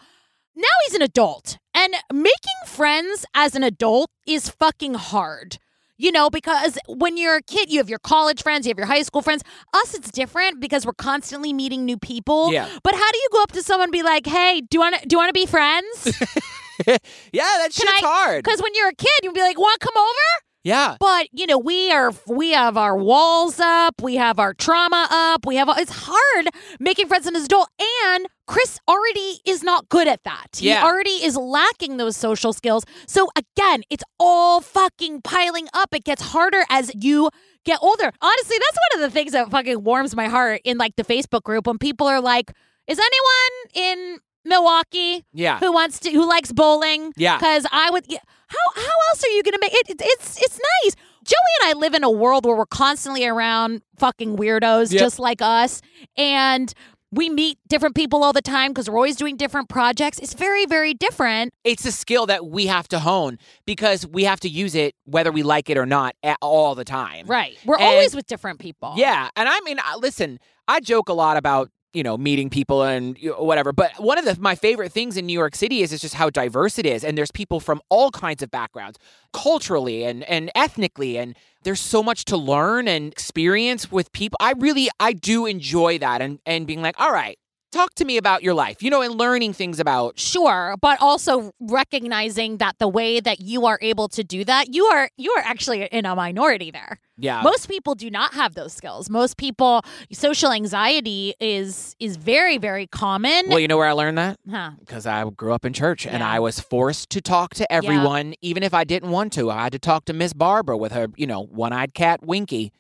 now 0.56 0.66
he's 0.84 0.96
an 0.96 1.02
adult 1.02 1.58
and 1.72 1.94
making 2.12 2.58
friends 2.66 3.24
as 3.34 3.54
an 3.54 3.62
adult 3.62 4.10
is 4.26 4.48
fucking 4.48 4.94
hard. 4.94 5.58
You 5.98 6.12
know, 6.12 6.30
because 6.30 6.78
when 6.86 7.16
you're 7.16 7.36
a 7.36 7.42
kid, 7.42 7.70
you 7.70 7.78
have 7.78 7.90
your 7.90 7.98
college 7.98 8.42
friends, 8.42 8.66
you 8.66 8.70
have 8.70 8.78
your 8.78 8.86
high 8.86 9.02
school 9.02 9.20
friends. 9.20 9.42
Us, 9.74 9.94
it's 9.94 10.10
different 10.12 10.60
because 10.60 10.86
we're 10.86 10.92
constantly 10.92 11.52
meeting 11.52 11.84
new 11.84 11.98
people. 11.98 12.52
Yeah. 12.52 12.68
But 12.84 12.94
how 12.94 13.10
do 13.10 13.18
you 13.18 13.28
go 13.32 13.42
up 13.42 13.52
to 13.52 13.62
someone 13.62 13.86
and 13.86 13.92
be 13.92 14.02
like, 14.04 14.26
"Hey, 14.26 14.60
do 14.60 14.76
you 14.76 14.80
want 14.80 15.00
to 15.00 15.06
do 15.06 15.14
you 15.14 15.18
want 15.18 15.28
to 15.28 15.32
be 15.32 15.46
friends?" 15.46 16.06
yeah, 16.86 16.98
that 17.32 17.72
shit's 17.72 17.90
hard. 18.00 18.44
Because 18.44 18.62
when 18.62 18.72
you're 18.74 18.88
a 18.88 18.94
kid, 18.94 19.10
you'd 19.24 19.34
be 19.34 19.40
like, 19.40 19.58
"Want 19.58 19.80
to 19.80 19.86
come 19.86 19.96
over?" 20.00 20.47
Yeah. 20.68 20.96
But 21.00 21.28
you 21.32 21.46
know, 21.46 21.58
we 21.58 21.90
are 21.90 22.12
we 22.26 22.50
have 22.50 22.76
our 22.76 22.96
walls 22.96 23.58
up, 23.58 24.02
we 24.02 24.16
have 24.16 24.38
our 24.38 24.52
trauma 24.52 25.08
up, 25.10 25.46
we 25.46 25.56
have 25.56 25.68
it's 25.76 25.92
hard 25.94 26.48
making 26.78 27.08
friends 27.08 27.26
as 27.26 27.34
an 27.34 27.42
adult. 27.42 27.70
And 28.04 28.26
Chris 28.46 28.78
already 28.86 29.40
is 29.46 29.62
not 29.62 29.88
good 29.88 30.06
at 30.06 30.24
that. 30.24 30.58
Yeah. 30.58 30.80
He 30.80 30.86
already 30.86 31.24
is 31.24 31.36
lacking 31.36 31.96
those 31.96 32.16
social 32.16 32.52
skills. 32.52 32.84
So 33.06 33.28
again, 33.36 33.82
it's 33.88 34.04
all 34.20 34.60
fucking 34.60 35.22
piling 35.22 35.68
up. 35.72 35.94
It 35.94 36.04
gets 36.04 36.22
harder 36.22 36.64
as 36.68 36.92
you 36.94 37.30
get 37.64 37.78
older. 37.82 38.12
Honestly, 38.20 38.56
that's 38.58 38.78
one 38.90 39.02
of 39.02 39.10
the 39.10 39.14
things 39.14 39.32
that 39.32 39.50
fucking 39.50 39.82
warms 39.84 40.14
my 40.14 40.28
heart 40.28 40.60
in 40.64 40.76
like 40.76 40.96
the 40.96 41.04
Facebook 41.04 41.42
group 41.42 41.66
when 41.66 41.78
people 41.78 42.06
are 42.06 42.20
like, 42.20 42.52
"Is 42.86 42.98
anyone 42.98 43.86
in 43.88 44.18
Milwaukee 44.48 45.24
Yeah. 45.32 45.58
who 45.58 45.72
wants 45.72 45.98
to 46.00 46.10
who 46.10 46.28
likes 46.28 46.52
bowling?" 46.52 47.12
Yeah. 47.16 47.36
because 47.38 47.66
I 47.72 47.90
would. 47.90 48.04
yeah, 48.08 48.18
How 48.48 48.80
how 48.80 48.92
else 49.10 49.24
are 49.24 49.28
you 49.28 49.42
gonna 49.42 49.58
make 49.60 49.72
it? 49.74 49.90
it- 49.90 50.00
It's 50.02 50.38
it's 50.38 50.58
nice. 50.84 50.94
Joey 51.24 51.36
and 51.62 51.76
I 51.76 51.78
live 51.78 51.92
in 51.94 52.02
a 52.04 52.10
world 52.10 52.46
where 52.46 52.56
we're 52.56 52.64
constantly 52.66 53.26
around 53.26 53.82
fucking 53.98 54.36
weirdos 54.38 54.90
Yep. 54.92 54.98
just 55.00 55.18
like 55.18 55.42
us, 55.42 55.82
and 56.16 56.72
we 57.10 57.28
meet 57.30 57.58
different 57.68 57.94
people 57.94 58.22
all 58.22 58.32
the 58.34 58.42
time 58.42 58.70
because 58.70 58.88
we're 58.88 58.96
always 58.96 59.16
doing 59.16 59.36
different 59.36 59.68
projects. 59.70 60.18
It's 60.18 60.34
very, 60.34 60.66
very 60.66 60.92
different. 60.92 61.52
It's 61.64 61.86
a 61.86 61.92
skill 61.92 62.26
that 62.26 62.46
we 62.46 62.66
have 62.66 62.86
to 62.88 62.98
hone 62.98 63.38
because 63.66 64.06
we 64.06 64.24
have 64.24 64.40
to 64.40 64.48
use 64.48 64.74
it 64.74 64.94
whether 65.04 65.32
we 65.32 65.42
like 65.42 65.70
it 65.70 65.78
or 65.78 65.86
not 65.86 66.14
at 66.22 66.36
all 66.42 66.74
the 66.74 66.84
time. 66.84 67.26
Right. 67.26 67.56
We're 67.64 67.76
And- 67.76 67.84
always 67.84 68.14
with 68.14 68.26
different 68.26 68.58
people. 68.58 68.92
Yeah, 68.96 69.30
and 69.36 69.48
I 69.48 69.58
mean, 69.60 69.78
listen, 69.98 70.38
I 70.66 70.80
joke 70.80 71.08
a 71.08 71.14
lot 71.14 71.36
about 71.38 71.70
you 71.98 72.04
know 72.04 72.16
meeting 72.16 72.48
people 72.48 72.84
and 72.84 73.18
whatever, 73.38 73.72
but 73.72 73.90
one 73.98 74.18
of 74.18 74.24
the 74.24 74.40
my 74.40 74.54
favorite 74.54 74.92
things 74.92 75.16
in 75.16 75.26
New 75.26 75.32
York 75.32 75.56
City 75.56 75.82
is 75.82 75.92
is 75.92 76.00
just 76.00 76.14
how 76.14 76.30
diverse 76.30 76.78
it 76.78 76.86
is, 76.86 77.02
and 77.02 77.18
there's 77.18 77.32
people 77.32 77.58
from 77.58 77.80
all 77.88 78.12
kinds 78.12 78.40
of 78.40 78.52
backgrounds, 78.52 78.98
culturally 79.32 80.04
and 80.04 80.22
and 80.24 80.52
ethnically, 80.54 81.18
and 81.18 81.36
there's 81.64 81.80
so 81.80 82.00
much 82.00 82.24
to 82.26 82.36
learn 82.36 82.86
and 82.86 83.10
experience 83.10 83.90
with 83.90 84.12
people. 84.12 84.36
I 84.40 84.52
really 84.52 84.88
I 85.00 85.12
do 85.12 85.44
enjoy 85.46 85.98
that, 85.98 86.22
and 86.22 86.38
and 86.46 86.68
being 86.68 86.82
like, 86.82 86.94
all 87.00 87.12
right, 87.12 87.36
talk 87.72 87.94
to 87.94 88.04
me 88.04 88.16
about 88.16 88.42
your 88.42 88.54
life, 88.54 88.82
you 88.82 88.90
know, 88.90 89.02
and 89.02 89.14
learning 89.14 89.52
things 89.52 89.80
about. 89.80 90.18
Sure, 90.18 90.74
but 90.80 91.00
also 91.00 91.52
recognizing 91.60 92.58
that 92.58 92.78
the 92.78 92.88
way 92.88 93.20
that 93.20 93.40
you 93.40 93.66
are 93.66 93.78
able 93.82 94.08
to 94.08 94.24
do 94.24 94.44
that, 94.44 94.74
you 94.74 94.84
are 94.86 95.10
you 95.16 95.32
are 95.32 95.42
actually 95.44 95.84
in 95.84 96.06
a 96.06 96.14
minority 96.14 96.70
there. 96.70 96.98
Yeah. 97.16 97.42
Most 97.42 97.68
people 97.68 97.94
do 97.94 98.10
not 98.10 98.34
have 98.34 98.54
those 98.54 98.72
skills. 98.72 99.10
Most 99.10 99.36
people 99.36 99.82
social 100.12 100.52
anxiety 100.52 101.34
is 101.40 101.96
is 101.98 102.16
very 102.16 102.58
very 102.58 102.86
common. 102.86 103.48
Well, 103.48 103.60
you 103.60 103.68
know 103.68 103.76
where 103.76 103.88
I 103.88 103.92
learned 103.92 104.18
that? 104.18 104.38
Huh. 104.48 104.72
because 104.80 105.06
I 105.06 105.28
grew 105.30 105.52
up 105.52 105.64
in 105.64 105.72
church 105.72 106.06
and 106.06 106.22
I 106.22 106.40
was 106.40 106.60
forced 106.60 107.10
to 107.10 107.20
talk 107.20 107.54
to 107.54 107.70
everyone, 107.72 108.34
even 108.40 108.62
if 108.62 108.74
I 108.74 108.84
didn't 108.84 109.10
want 109.10 109.32
to. 109.34 109.50
I 109.50 109.64
had 109.64 109.72
to 109.72 109.78
talk 109.78 110.04
to 110.06 110.12
Miss 110.12 110.32
Barbara 110.32 110.76
with 110.76 110.92
her, 110.92 111.08
you 111.16 111.26
know, 111.26 111.42
one 111.42 111.72
eyed 111.72 111.94
cat 111.94 112.24
Winky, 112.24 112.72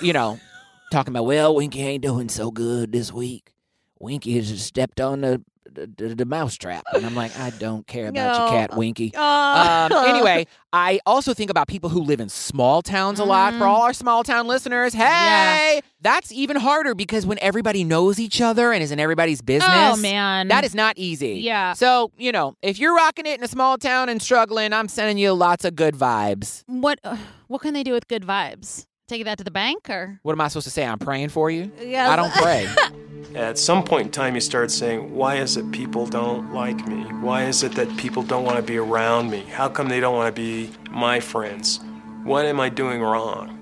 you 0.00 0.12
know, 0.12 0.38
talking 0.92 1.12
about, 1.12 1.24
well, 1.24 1.54
Winky 1.54 1.82
ain't 1.82 2.02
doing 2.02 2.28
so 2.28 2.50
good 2.50 2.92
this 2.92 3.12
week. 3.12 3.52
Winky 3.98 4.36
has 4.36 4.62
stepped 4.62 5.00
on 5.00 5.20
the, 5.20 5.42
the, 5.70 6.14
the 6.14 6.24
mousetrap. 6.24 6.84
And 6.94 7.04
I'm 7.04 7.14
like, 7.14 7.38
I 7.38 7.50
don't 7.50 7.86
care 7.86 8.08
about 8.08 8.38
your 8.38 8.48
cat, 8.48 8.76
Winky. 8.76 9.14
Um, 9.14 9.92
anyway, 10.06 10.46
I 10.72 11.00
also 11.06 11.34
think 11.34 11.50
about 11.50 11.68
people 11.68 11.90
who 11.90 12.00
live 12.00 12.20
in 12.20 12.28
small 12.28 12.82
towns 12.82 13.18
a 13.18 13.24
lot. 13.24 13.54
For 13.54 13.64
all 13.64 13.82
our 13.82 13.92
small 13.92 14.22
town 14.24 14.46
listeners, 14.46 14.94
hey, 14.94 15.80
that's 16.00 16.30
even 16.32 16.56
harder 16.56 16.94
because 16.94 17.26
when 17.26 17.38
everybody 17.40 17.84
knows 17.84 18.18
each 18.20 18.40
other 18.40 18.72
and 18.72 18.82
is 18.82 18.90
in 18.92 19.00
everybody's 19.00 19.42
business, 19.42 19.68
Oh, 19.72 19.96
man. 19.96 20.48
that 20.48 20.64
is 20.64 20.74
not 20.74 20.94
easy. 20.98 21.40
Yeah. 21.40 21.72
So 21.72 22.10
you 22.16 22.32
know, 22.32 22.56
if 22.62 22.78
you're 22.78 22.94
rocking 22.94 23.26
it 23.26 23.38
in 23.38 23.44
a 23.44 23.48
small 23.48 23.76
town 23.78 24.08
and 24.08 24.20
struggling, 24.22 24.72
I'm 24.72 24.88
sending 24.88 25.18
you 25.18 25.32
lots 25.32 25.64
of 25.64 25.74
good 25.76 25.94
vibes. 25.94 26.62
What 26.66 26.98
uh, 27.04 27.16
what 27.48 27.62
can 27.62 27.74
they 27.74 27.82
do 27.82 27.92
with 27.92 28.06
good 28.08 28.22
vibes? 28.22 28.86
Take 29.08 29.24
that 29.24 29.38
to 29.38 29.44
the 29.44 29.50
bank 29.50 29.88
or 29.88 30.18
What 30.22 30.32
am 30.32 30.40
I 30.40 30.48
supposed 30.48 30.64
to 30.64 30.70
say? 30.70 30.84
I'm 30.84 30.98
praying 30.98 31.28
for 31.28 31.50
you. 31.50 31.70
Yeah. 31.80 32.10
I 32.10 32.16
don't 32.16 32.32
pray. 32.32 32.68
At 33.36 33.58
some 33.58 33.84
point 33.84 34.06
in 34.06 34.12
time, 34.12 34.34
you 34.34 34.40
start 34.40 34.70
saying, 34.70 35.14
Why 35.14 35.36
is 35.36 35.56
it 35.56 35.70
people 35.70 36.06
don't 36.06 36.52
like 36.52 36.86
me? 36.88 37.02
Why 37.20 37.44
is 37.44 37.62
it 37.62 37.72
that 37.72 37.94
people 37.96 38.22
don't 38.22 38.44
want 38.44 38.56
to 38.56 38.62
be 38.62 38.78
around 38.78 39.30
me? 39.30 39.40
How 39.40 39.68
come 39.68 39.88
they 39.88 40.00
don't 40.00 40.14
want 40.14 40.34
to 40.34 40.40
be 40.40 40.70
my 40.90 41.20
friends? 41.20 41.80
What 42.24 42.46
am 42.46 42.58
I 42.60 42.68
doing 42.68 43.00
wrong? 43.00 43.56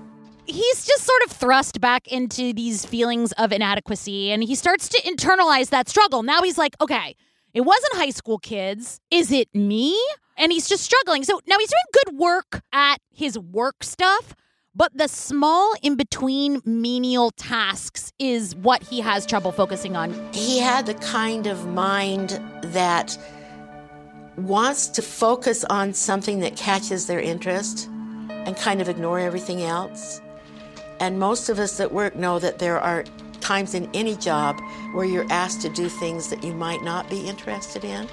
he's 0.47 0.85
just 0.85 1.03
sort 1.03 1.23
of 1.25 1.31
thrust 1.31 1.81
back 1.81 2.07
into 2.07 2.53
these 2.53 2.85
feelings 2.85 3.31
of 3.33 3.51
inadequacy 3.51 4.31
and 4.31 4.43
he 4.43 4.55
starts 4.55 4.87
to 4.89 5.01
internalize 5.01 5.69
that 5.69 5.89
struggle. 5.89 6.23
Now 6.23 6.41
he's 6.43 6.57
like, 6.57 6.75
okay, 6.81 7.15
it 7.53 7.61
wasn't 7.61 7.95
high 7.95 8.09
school 8.11 8.37
kids. 8.37 8.99
Is 9.11 9.31
it 9.31 9.53
me? 9.55 9.99
And 10.37 10.51
he's 10.51 10.67
just 10.67 10.83
struggling. 10.83 11.23
So 11.23 11.39
now 11.47 11.57
he's 11.57 11.69
doing 11.69 12.05
good 12.05 12.17
work 12.19 12.61
at 12.73 12.97
his 13.09 13.39
work 13.39 13.83
stuff, 13.83 14.35
but 14.75 14.95
the 14.97 15.07
small 15.07 15.73
in 15.81 15.95
between 15.95 16.61
menial 16.65 17.31
tasks 17.31 18.11
is 18.19 18.55
what 18.55 18.83
he 18.83 18.99
has 18.99 19.25
trouble 19.25 19.51
focusing 19.51 19.95
on. 19.95 20.13
He 20.33 20.59
had 20.59 20.85
the 20.85 20.95
kind 20.95 21.47
of 21.47 21.65
mind 21.67 22.41
that 22.61 23.17
wants 24.37 24.87
to 24.87 25.01
focus 25.01 25.63
on 25.65 25.93
something 25.93 26.41
that 26.41 26.57
catches 26.57 27.07
their 27.07 27.21
interest 27.21 27.87
and 28.29 28.55
kind 28.57 28.81
of 28.81 28.89
ignore 28.89 29.19
everything 29.19 29.63
else. 29.63 30.21
And 30.99 31.19
most 31.19 31.49
of 31.49 31.57
us 31.57 31.77
that 31.77 31.93
work 31.93 32.15
know 32.15 32.39
that 32.39 32.59
there 32.59 32.79
are 32.79 33.05
times 33.39 33.73
in 33.73 33.89
any 33.93 34.15
job 34.15 34.59
where 34.93 35.05
you're 35.05 35.31
asked 35.31 35.61
to 35.61 35.69
do 35.69 35.87
things 35.87 36.29
that 36.29 36.43
you 36.43 36.53
might 36.53 36.83
not 36.83 37.09
be 37.09 37.27
interested 37.27 37.85
in. 37.85 38.07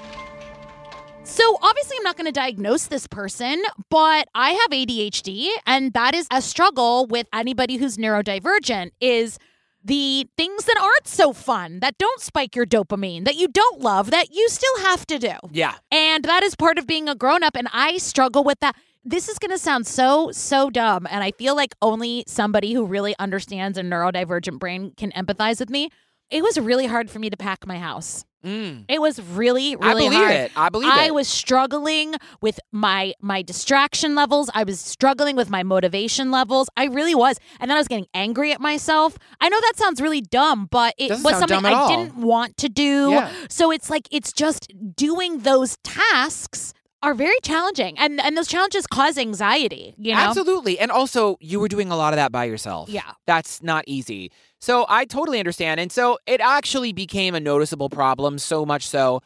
So 1.43 1.57
obviously 1.61 1.97
I'm 1.97 2.03
not 2.03 2.15
going 2.15 2.25
to 2.25 2.31
diagnose 2.31 2.87
this 2.87 3.05
person, 3.05 3.61
but 3.89 4.29
I 4.33 4.51
have 4.51 4.71
ADHD 4.71 5.49
and 5.65 5.91
that 5.91 6.15
is 6.15 6.25
a 6.31 6.41
struggle 6.41 7.05
with 7.05 7.27
anybody 7.33 7.75
who's 7.75 7.97
neurodivergent 7.97 8.91
is 9.01 9.39
the 9.83 10.25
things 10.37 10.63
that 10.63 10.77
aren't 10.81 11.05
so 11.05 11.33
fun, 11.33 11.81
that 11.81 11.97
don't 11.97 12.21
spike 12.21 12.55
your 12.55 12.65
dopamine, 12.65 13.25
that 13.25 13.35
you 13.35 13.49
don't 13.49 13.81
love, 13.81 14.09
that 14.11 14.33
you 14.33 14.47
still 14.47 14.79
have 14.83 15.05
to 15.07 15.19
do. 15.19 15.33
yeah. 15.51 15.73
And 15.91 16.23
that 16.23 16.43
is 16.43 16.55
part 16.55 16.77
of 16.77 16.87
being 16.87 17.09
a 17.09 17.15
grown 17.15 17.43
up 17.43 17.57
and 17.57 17.67
I 17.73 17.97
struggle 17.97 18.45
with 18.45 18.61
that. 18.61 18.77
This 19.03 19.27
is 19.27 19.37
going 19.37 19.51
to 19.51 19.57
sound 19.57 19.85
so 19.85 20.31
so 20.31 20.69
dumb 20.69 21.05
and 21.11 21.25
I 21.25 21.31
feel 21.31 21.57
like 21.57 21.75
only 21.81 22.23
somebody 22.25 22.71
who 22.71 22.85
really 22.85 23.15
understands 23.19 23.77
a 23.77 23.81
neurodivergent 23.81 24.59
brain 24.59 24.93
can 24.95 25.11
empathize 25.11 25.59
with 25.59 25.69
me. 25.69 25.89
It 26.33 26.43
was 26.43 26.59
really 26.59 26.87
hard 26.87 27.09
for 27.11 27.19
me 27.19 27.29
to 27.29 27.37
pack 27.37 27.67
my 27.67 27.77
house. 27.77 28.25
Mm. 28.43 28.85
It 28.89 28.99
was 28.99 29.21
really, 29.21 29.75
really 29.75 29.77
hard. 29.77 29.95
I 29.95 29.99
believe 29.99 30.13
hard. 30.13 30.31
it. 30.31 30.51
I 30.55 30.69
believe 30.69 30.89
it. 30.89 30.93
I 30.95 31.05
it. 31.05 31.13
was 31.13 31.27
struggling 31.27 32.15
with 32.41 32.59
my 32.71 33.13
my 33.21 33.41
distraction 33.41 34.15
levels. 34.15 34.49
I 34.53 34.63
was 34.63 34.81
struggling 34.81 35.35
with 35.35 35.49
my 35.49 35.63
motivation 35.63 36.31
levels. 36.31 36.69
I 36.75 36.85
really 36.85 37.15
was, 37.15 37.37
and 37.59 37.69
then 37.69 37.77
I 37.77 37.79
was 37.79 37.87
getting 37.87 38.07
angry 38.13 38.51
at 38.51 38.59
myself. 38.59 39.17
I 39.39 39.47
know 39.47 39.61
that 39.61 39.73
sounds 39.77 40.01
really 40.01 40.21
dumb, 40.21 40.67
but 40.71 40.93
it 40.97 41.09
Doesn't 41.09 41.23
was 41.23 41.39
something 41.39 41.65
I 41.65 41.73
all. 41.73 41.87
didn't 41.87 42.17
want 42.17 42.57
to 42.57 42.67
do. 42.67 43.11
Yeah. 43.11 43.31
So 43.49 43.71
it's 43.71 43.89
like 43.89 44.07
it's 44.11 44.33
just 44.33 44.73
doing 44.95 45.39
those 45.39 45.77
tasks 45.83 46.73
are 47.01 47.13
very 47.13 47.37
challenging, 47.43 47.97
and 47.99 48.19
and 48.19 48.35
those 48.35 48.47
challenges 48.47 48.87
cause 48.87 49.17
anxiety. 49.17 49.93
You 49.97 50.15
know, 50.15 50.19
Absolutely. 50.19 50.79
And 50.79 50.91
also, 50.91 51.37
you 51.39 51.59
were 51.59 51.67
doing 51.67 51.91
a 51.91 51.97
lot 51.97 52.13
of 52.13 52.17
that 52.17 52.31
by 52.31 52.45
yourself. 52.45 52.89
Yeah. 52.89 53.11
That's 53.27 53.61
not 53.61 53.83
easy. 53.87 54.31
So 54.63 54.85
I 54.87 55.03
totally 55.03 55.39
understand. 55.39 55.81
And 55.81 55.91
so 55.91 56.17
it 56.25 56.39
actually 56.39 56.93
became 56.93 57.35
a 57.35 57.39
noticeable 57.41 57.89
problem, 57.89 58.39
so 58.39 58.65
much 58.65 58.87
so 58.87 59.19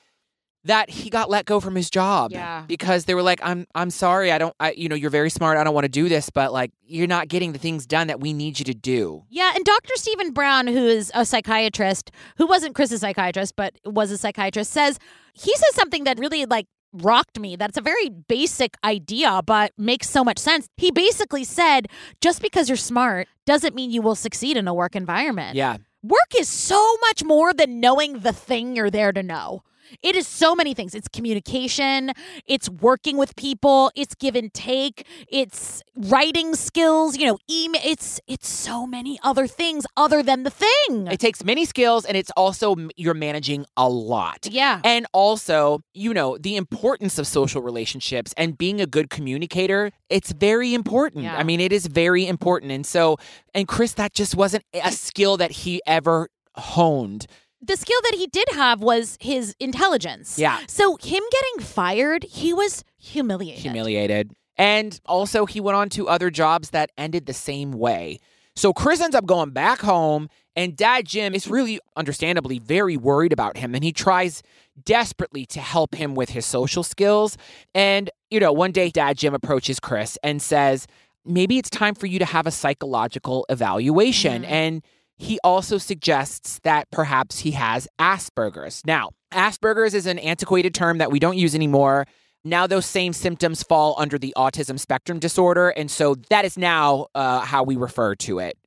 that 0.63 0.89
he 0.89 1.11
got 1.11 1.29
let 1.29 1.45
go 1.45 1.59
from 1.59 1.75
his 1.75 1.91
job. 1.91 2.31
Yeah. 2.31 2.63
Because 2.67 3.05
they 3.05 3.13
were 3.13 3.21
like, 3.21 3.39
I'm 3.43 3.67
I'm 3.75 3.91
sorry, 3.91 4.31
I 4.31 4.39
don't 4.39 4.55
I 4.59 4.71
you 4.71 4.89
know, 4.89 4.95
you're 4.95 5.11
very 5.11 5.29
smart, 5.29 5.59
I 5.59 5.63
don't 5.63 5.75
want 5.75 5.85
to 5.85 5.89
do 5.89 6.09
this, 6.09 6.31
but 6.31 6.51
like 6.53 6.71
you're 6.83 7.05
not 7.05 7.27
getting 7.27 7.53
the 7.53 7.59
things 7.59 7.85
done 7.85 8.07
that 8.07 8.19
we 8.19 8.33
need 8.33 8.57
you 8.57 8.65
to 8.65 8.73
do. 8.73 9.25
Yeah, 9.29 9.51
and 9.55 9.63
Dr. 9.63 9.93
Stephen 9.93 10.31
Brown, 10.31 10.65
who 10.65 10.87
is 10.87 11.11
a 11.13 11.23
psychiatrist, 11.23 12.09
who 12.37 12.47
wasn't 12.47 12.73
Chris's 12.73 13.01
psychiatrist, 13.01 13.55
but 13.55 13.75
was 13.85 14.09
a 14.09 14.17
psychiatrist, 14.17 14.71
says 14.71 14.97
he 15.33 15.53
says 15.55 15.75
something 15.75 16.05
that 16.05 16.17
really 16.17 16.47
like 16.47 16.65
rocked 16.93 17.39
me. 17.39 17.55
That's 17.55 17.77
a 17.77 17.81
very 17.81 18.09
basic 18.09 18.75
idea, 18.83 19.41
but 19.45 19.71
makes 19.77 20.09
so 20.09 20.23
much 20.23 20.37
sense. 20.39 20.67
He 20.77 20.91
basically 20.91 21.43
said, 21.43 21.87
just 22.21 22.41
because 22.41 22.69
you're 22.69 22.77
smart 22.77 23.27
doesn't 23.45 23.75
mean 23.75 23.91
you 23.91 24.01
will 24.01 24.15
succeed 24.15 24.57
in 24.57 24.67
a 24.67 24.73
work 24.73 24.95
environment. 24.95 25.55
Yeah. 25.55 25.77
Work 26.03 26.35
is 26.37 26.47
so 26.47 26.95
much 27.01 27.23
more 27.23 27.53
than 27.53 27.79
knowing 27.79 28.19
the 28.19 28.33
thing 28.33 28.75
you're 28.75 28.91
there 28.91 29.11
to 29.11 29.23
know. 29.23 29.63
It 30.01 30.15
is 30.15 30.27
so 30.27 30.55
many 30.55 30.73
things. 30.73 30.95
It's 30.95 31.07
communication, 31.07 32.11
it's 32.45 32.69
working 32.69 33.17
with 33.17 33.35
people, 33.35 33.91
it's 33.95 34.15
give 34.15 34.35
and 34.35 34.53
take, 34.53 35.05
it's 35.27 35.83
writing 35.95 36.55
skills, 36.55 37.17
you 37.17 37.25
know, 37.25 37.37
email. 37.49 37.81
It's 37.83 38.19
it's 38.27 38.47
so 38.47 38.85
many 38.85 39.19
other 39.23 39.47
things 39.47 39.85
other 39.95 40.21
than 40.23 40.43
the 40.43 40.49
thing. 40.49 41.07
It 41.07 41.19
takes 41.19 41.43
many 41.43 41.65
skills 41.65 42.05
and 42.05 42.15
it's 42.15 42.31
also 42.37 42.75
you're 42.95 43.13
managing 43.13 43.65
a 43.75 43.89
lot. 43.89 44.47
Yeah. 44.49 44.81
And 44.83 45.05
also, 45.13 45.81
you 45.93 46.13
know, 46.13 46.37
the 46.37 46.55
importance 46.55 47.17
of 47.17 47.27
social 47.27 47.61
relationships 47.61 48.33
and 48.37 48.57
being 48.57 48.81
a 48.81 48.85
good 48.85 49.09
communicator, 49.09 49.91
it's 50.09 50.31
very 50.31 50.73
important. 50.73 51.23
Yeah. 51.23 51.37
I 51.37 51.43
mean, 51.43 51.59
it 51.59 51.71
is 51.71 51.87
very 51.87 52.27
important. 52.27 52.71
And 52.71 52.85
so, 52.85 53.17
and 53.53 53.67
Chris, 53.67 53.93
that 53.93 54.13
just 54.13 54.35
wasn't 54.35 54.63
a 54.73 54.91
skill 54.91 55.37
that 55.37 55.51
he 55.51 55.81
ever 55.85 56.29
honed. 56.55 57.27
The 57.61 57.75
skill 57.75 57.99
that 58.03 58.15
he 58.15 58.27
did 58.27 58.47
have 58.53 58.81
was 58.81 59.17
his 59.19 59.55
intelligence. 59.59 60.37
Yeah. 60.37 60.59
So 60.67 60.97
him 60.97 61.23
getting 61.31 61.65
fired, 61.65 62.23
he 62.23 62.53
was 62.53 62.83
humiliated. 62.97 63.63
Humiliated. 63.63 64.31
And 64.57 64.99
also, 65.05 65.45
he 65.45 65.59
went 65.59 65.75
on 65.75 65.89
to 65.89 66.07
other 66.07 66.29
jobs 66.29 66.71
that 66.71 66.91
ended 66.97 67.25
the 67.25 67.33
same 67.33 67.71
way. 67.71 68.19
So 68.55 68.73
Chris 68.73 69.01
ends 69.01 69.15
up 69.15 69.27
going 69.27 69.51
back 69.51 69.81
home, 69.81 70.29
and 70.55 70.75
Dad 70.75 71.05
Jim 71.05 71.35
is 71.35 71.47
really 71.47 71.79
understandably 71.95 72.57
very 72.57 72.97
worried 72.97 73.31
about 73.31 73.57
him. 73.57 73.75
And 73.75 73.83
he 73.83 73.91
tries 73.91 74.41
desperately 74.83 75.45
to 75.47 75.59
help 75.59 75.93
him 75.93 76.15
with 76.15 76.29
his 76.29 76.43
social 76.45 76.81
skills. 76.81 77.37
And, 77.75 78.09
you 78.31 78.39
know, 78.39 78.51
one 78.51 78.71
day 78.71 78.89
Dad 78.89 79.19
Jim 79.19 79.35
approaches 79.35 79.79
Chris 79.79 80.17
and 80.23 80.41
says, 80.41 80.87
maybe 81.23 81.59
it's 81.59 81.69
time 81.69 81.93
for 81.93 82.07
you 82.07 82.17
to 82.17 82.25
have 82.25 82.47
a 82.47 82.51
psychological 82.51 83.45
evaluation. 83.49 84.41
Mm-hmm. 84.41 84.51
And 84.51 84.83
he 85.17 85.39
also 85.43 85.77
suggests 85.77 86.59
that 86.63 86.89
perhaps 86.91 87.39
he 87.39 87.51
has 87.51 87.87
Asperger's. 87.99 88.83
Now, 88.85 89.09
Asperger's 89.33 89.93
is 89.93 90.05
an 90.05 90.19
antiquated 90.19 90.73
term 90.73 90.99
that 90.99 91.11
we 91.11 91.19
don't 91.19 91.37
use 91.37 91.55
anymore. 91.55 92.05
Now, 92.43 92.67
those 92.67 92.85
same 92.85 93.13
symptoms 93.13 93.63
fall 93.63 93.95
under 93.97 94.17
the 94.17 94.33
autism 94.37 94.79
spectrum 94.79 95.19
disorder. 95.19 95.69
And 95.69 95.89
so 95.89 96.15
that 96.29 96.45
is 96.45 96.57
now 96.57 97.07
uh, 97.15 97.41
how 97.41 97.63
we 97.63 97.75
refer 97.75 98.15
to 98.15 98.39
it. 98.39 98.57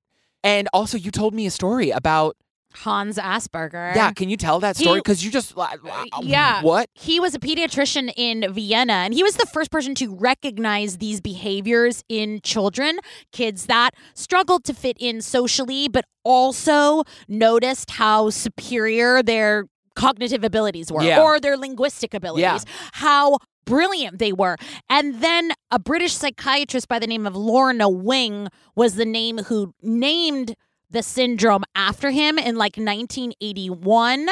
And 0.43 0.69
also, 0.73 0.99
you 0.99 1.11
told 1.11 1.35
me 1.35 1.47
a 1.47 1.51
story 1.51 1.91
about 1.91 2.37
Hans 2.75 3.19
Asperger. 3.19 3.95
Yeah, 3.95 4.13
can 4.13 4.29
you 4.31 4.37
tell 4.37 4.61
that 4.61 4.77
story? 4.77 5.01
Because 5.01 5.25
you 5.25 5.31
just 5.31 5.57
like, 5.57 5.83
uh, 5.85 5.89
uh, 6.13 6.21
yeah. 6.23 6.63
what? 6.63 6.89
He 6.95 7.19
was 7.21 7.35
a 7.35 7.39
pediatrician 7.39 8.13
in 8.17 8.53
Vienna, 8.53 8.93
and 8.93 9.13
he 9.13 9.23
was 9.23 9.35
the 9.37 9.47
first 9.47 9.71
person 9.71 9.95
to 9.97 10.15
recognize 10.15 10.99
these 10.99 11.21
behaviors 11.21 12.05
in 12.09 12.41
children, 12.43 12.99
kids 13.33 13.67
that 13.67 13.91
struggled 14.15 14.65
to 14.65 14.75
fit 14.75 14.97
in 15.01 15.21
socially, 15.21 15.89
but 15.89 16.05
also 16.25 17.03
noticed 17.29 17.91
how 17.93 18.31
superior 18.31 19.23
their 19.23 19.67
cognitive 19.97 20.45
abilities 20.45 20.93
were 20.93 21.03
Yeah. 21.03 21.21
or 21.23 21.41
their 21.41 21.57
linguistic 21.57 22.15
abilities, 22.15 22.43
Yeah. 22.43 22.73
how 22.93 23.39
brilliant 23.65 24.19
they 24.19 24.33
were. 24.33 24.57
And 24.89 25.21
then 25.21 25.53
a 25.71 25.79
British 25.79 26.15
psychiatrist 26.15 26.89
by 26.89 26.99
the 26.99 27.07
name 27.07 27.27
of 27.27 27.37
Lorna 27.37 27.89
Wing 27.89 28.49
was 28.75 28.95
the 28.95 29.05
name 29.05 29.39
who 29.39 29.75
named 29.83 30.55
the 30.91 31.03
syndrome 31.03 31.65
after 31.75 32.11
him 32.11 32.39
in 32.39 32.57
like 32.57 32.77
1981. 32.77 34.29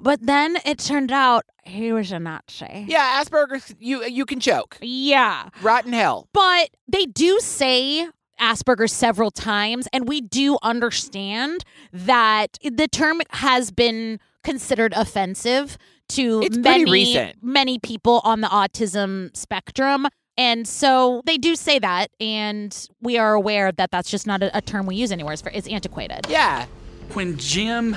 But 0.00 0.20
then 0.22 0.58
it 0.64 0.78
turned 0.78 1.12
out 1.12 1.44
he 1.64 1.92
was 1.92 2.12
a 2.12 2.18
Nazi. 2.18 2.86
Yeah, 2.88 3.22
Asperger's, 3.22 3.74
you 3.78 4.04
you 4.04 4.24
can 4.24 4.40
choke. 4.40 4.78
Yeah. 4.80 5.48
Rotten 5.62 5.92
hell. 5.92 6.28
But 6.32 6.70
they 6.88 7.06
do 7.06 7.40
say 7.40 8.08
Asperger's 8.40 8.92
several 8.92 9.30
times, 9.30 9.88
and 9.92 10.08
we 10.08 10.20
do 10.20 10.58
understand 10.62 11.64
that 11.92 12.58
the 12.62 12.88
term 12.88 13.20
has 13.30 13.70
been 13.70 14.20
considered 14.44 14.92
offensive 14.94 15.76
to 16.10 16.40
It's 16.42 16.56
many 16.56 17.34
many 17.42 17.78
people 17.78 18.20
on 18.24 18.40
the 18.40 18.48
autism 18.48 19.36
spectrum. 19.36 20.06
And 20.38 20.68
so 20.68 21.22
they 21.24 21.38
do 21.38 21.56
say 21.56 21.78
that, 21.78 22.10
and 22.20 22.88
we 23.00 23.16
are 23.16 23.34
aware 23.34 23.72
that 23.72 23.90
that's 23.90 24.10
just 24.10 24.26
not 24.26 24.42
a, 24.42 24.56
a 24.56 24.60
term 24.60 24.86
we 24.86 24.96
use 24.96 25.10
anywhere. 25.10 25.32
It's, 25.32 25.42
for, 25.42 25.50
it's 25.50 25.66
antiquated. 25.66 26.26
Yeah. 26.28 26.66
When 27.14 27.38
Jim 27.38 27.96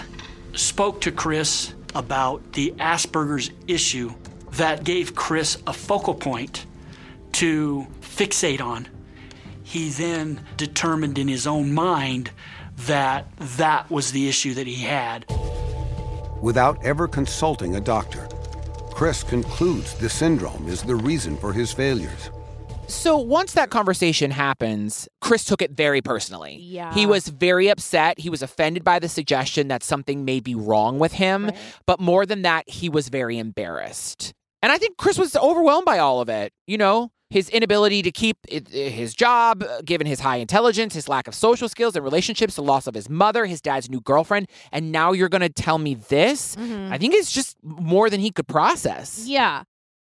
spoke 0.53 1.01
to 1.01 1.11
Chris 1.11 1.73
about 1.95 2.53
the 2.53 2.71
Asperger's 2.79 3.51
issue, 3.67 4.13
that 4.53 4.83
gave 4.83 5.15
Chris 5.15 5.57
a 5.67 5.73
focal 5.73 6.13
point 6.13 6.65
to 7.33 7.87
fixate 8.01 8.61
on. 8.61 8.87
He 9.63 9.89
then 9.89 10.41
determined 10.57 11.17
in 11.17 11.27
his 11.27 11.45
own 11.45 11.73
mind 11.73 12.31
that 12.87 13.27
that 13.57 13.89
was 13.91 14.11
the 14.11 14.27
issue 14.27 14.53
that 14.55 14.65
he 14.65 14.75
had. 14.75 15.25
Without 16.41 16.83
ever 16.83 17.07
consulting 17.07 17.75
a 17.75 17.81
doctor, 17.81 18.27
Chris 19.00 19.24
concludes 19.24 19.93
the 19.93 20.10
syndrome 20.10 20.68
is 20.68 20.84
the 20.84 20.93
reason 20.93 21.38
for 21.38 21.54
his 21.54 21.72
failures. 21.72 22.32
So 22.88 23.18
once 23.18 23.54
that 23.54 23.70
conversation 23.70 24.30
happens, 24.30 25.08
Chris 25.22 25.45
took 25.45 25.62
it 25.62 25.72
very 25.72 26.02
personally. 26.02 26.58
Yeah. 26.60 26.93
He 26.93 27.06
was 27.06 27.30
very 27.30 27.70
upset. 27.70 28.20
He 28.20 28.30
was 28.30 28.41
offended 28.41 28.84
by 28.84 29.00
the 29.00 29.08
suggestion 29.08 29.70
that 29.70 29.84
something 29.84 30.26
may 30.26 30.41
be 30.41 30.54
wrong 30.54 31.00
with 31.00 31.14
him. 31.14 31.50
But 31.86 32.02
more 32.02 32.26
than 32.26 32.41
that, 32.41 32.70
he 32.70 32.89
was 32.89 33.08
very 33.08 33.38
embarrassed. 33.38 34.34
And 34.62 34.70
I 34.70 34.78
think 34.78 34.97
Chris 34.97 35.18
was 35.18 35.34
overwhelmed 35.34 35.86
by 35.86 36.00
all 36.00 36.20
of 36.20 36.28
it. 36.28 36.52
You 36.68 36.78
know, 36.78 37.10
his 37.30 37.49
inability 37.49 38.01
to 38.01 38.11
keep 38.11 38.38
his 38.49 39.13
job, 39.13 39.63
given 39.86 40.07
his 40.07 40.19
high 40.21 40.38
intelligence, 40.38 40.93
his 40.93 41.07
lack 41.07 41.27
of 41.27 41.36
social 41.36 41.69
skills 41.69 41.95
and 41.95 42.03
relationships, 42.03 42.55
the 42.55 42.63
loss 42.63 42.88
of 42.88 42.95
his 42.95 43.09
mother, 43.09 43.45
his 43.45 43.61
dad's 43.61 43.89
new 43.89 44.01
girlfriend. 44.01 44.47
And 44.71 44.91
now 44.91 45.11
you're 45.11 45.30
going 45.30 45.41
to 45.41 45.49
tell 45.49 45.77
me 45.77 45.93
this? 45.95 46.55
Mhm. 46.55 46.91
I 46.91 46.97
think 46.97 47.13
it's 47.13 47.32
just 47.32 47.55
more 47.63 48.09
than 48.09 48.19
he 48.19 48.32
could 48.32 48.47
process. 48.47 49.23
Yeah. 49.25 49.63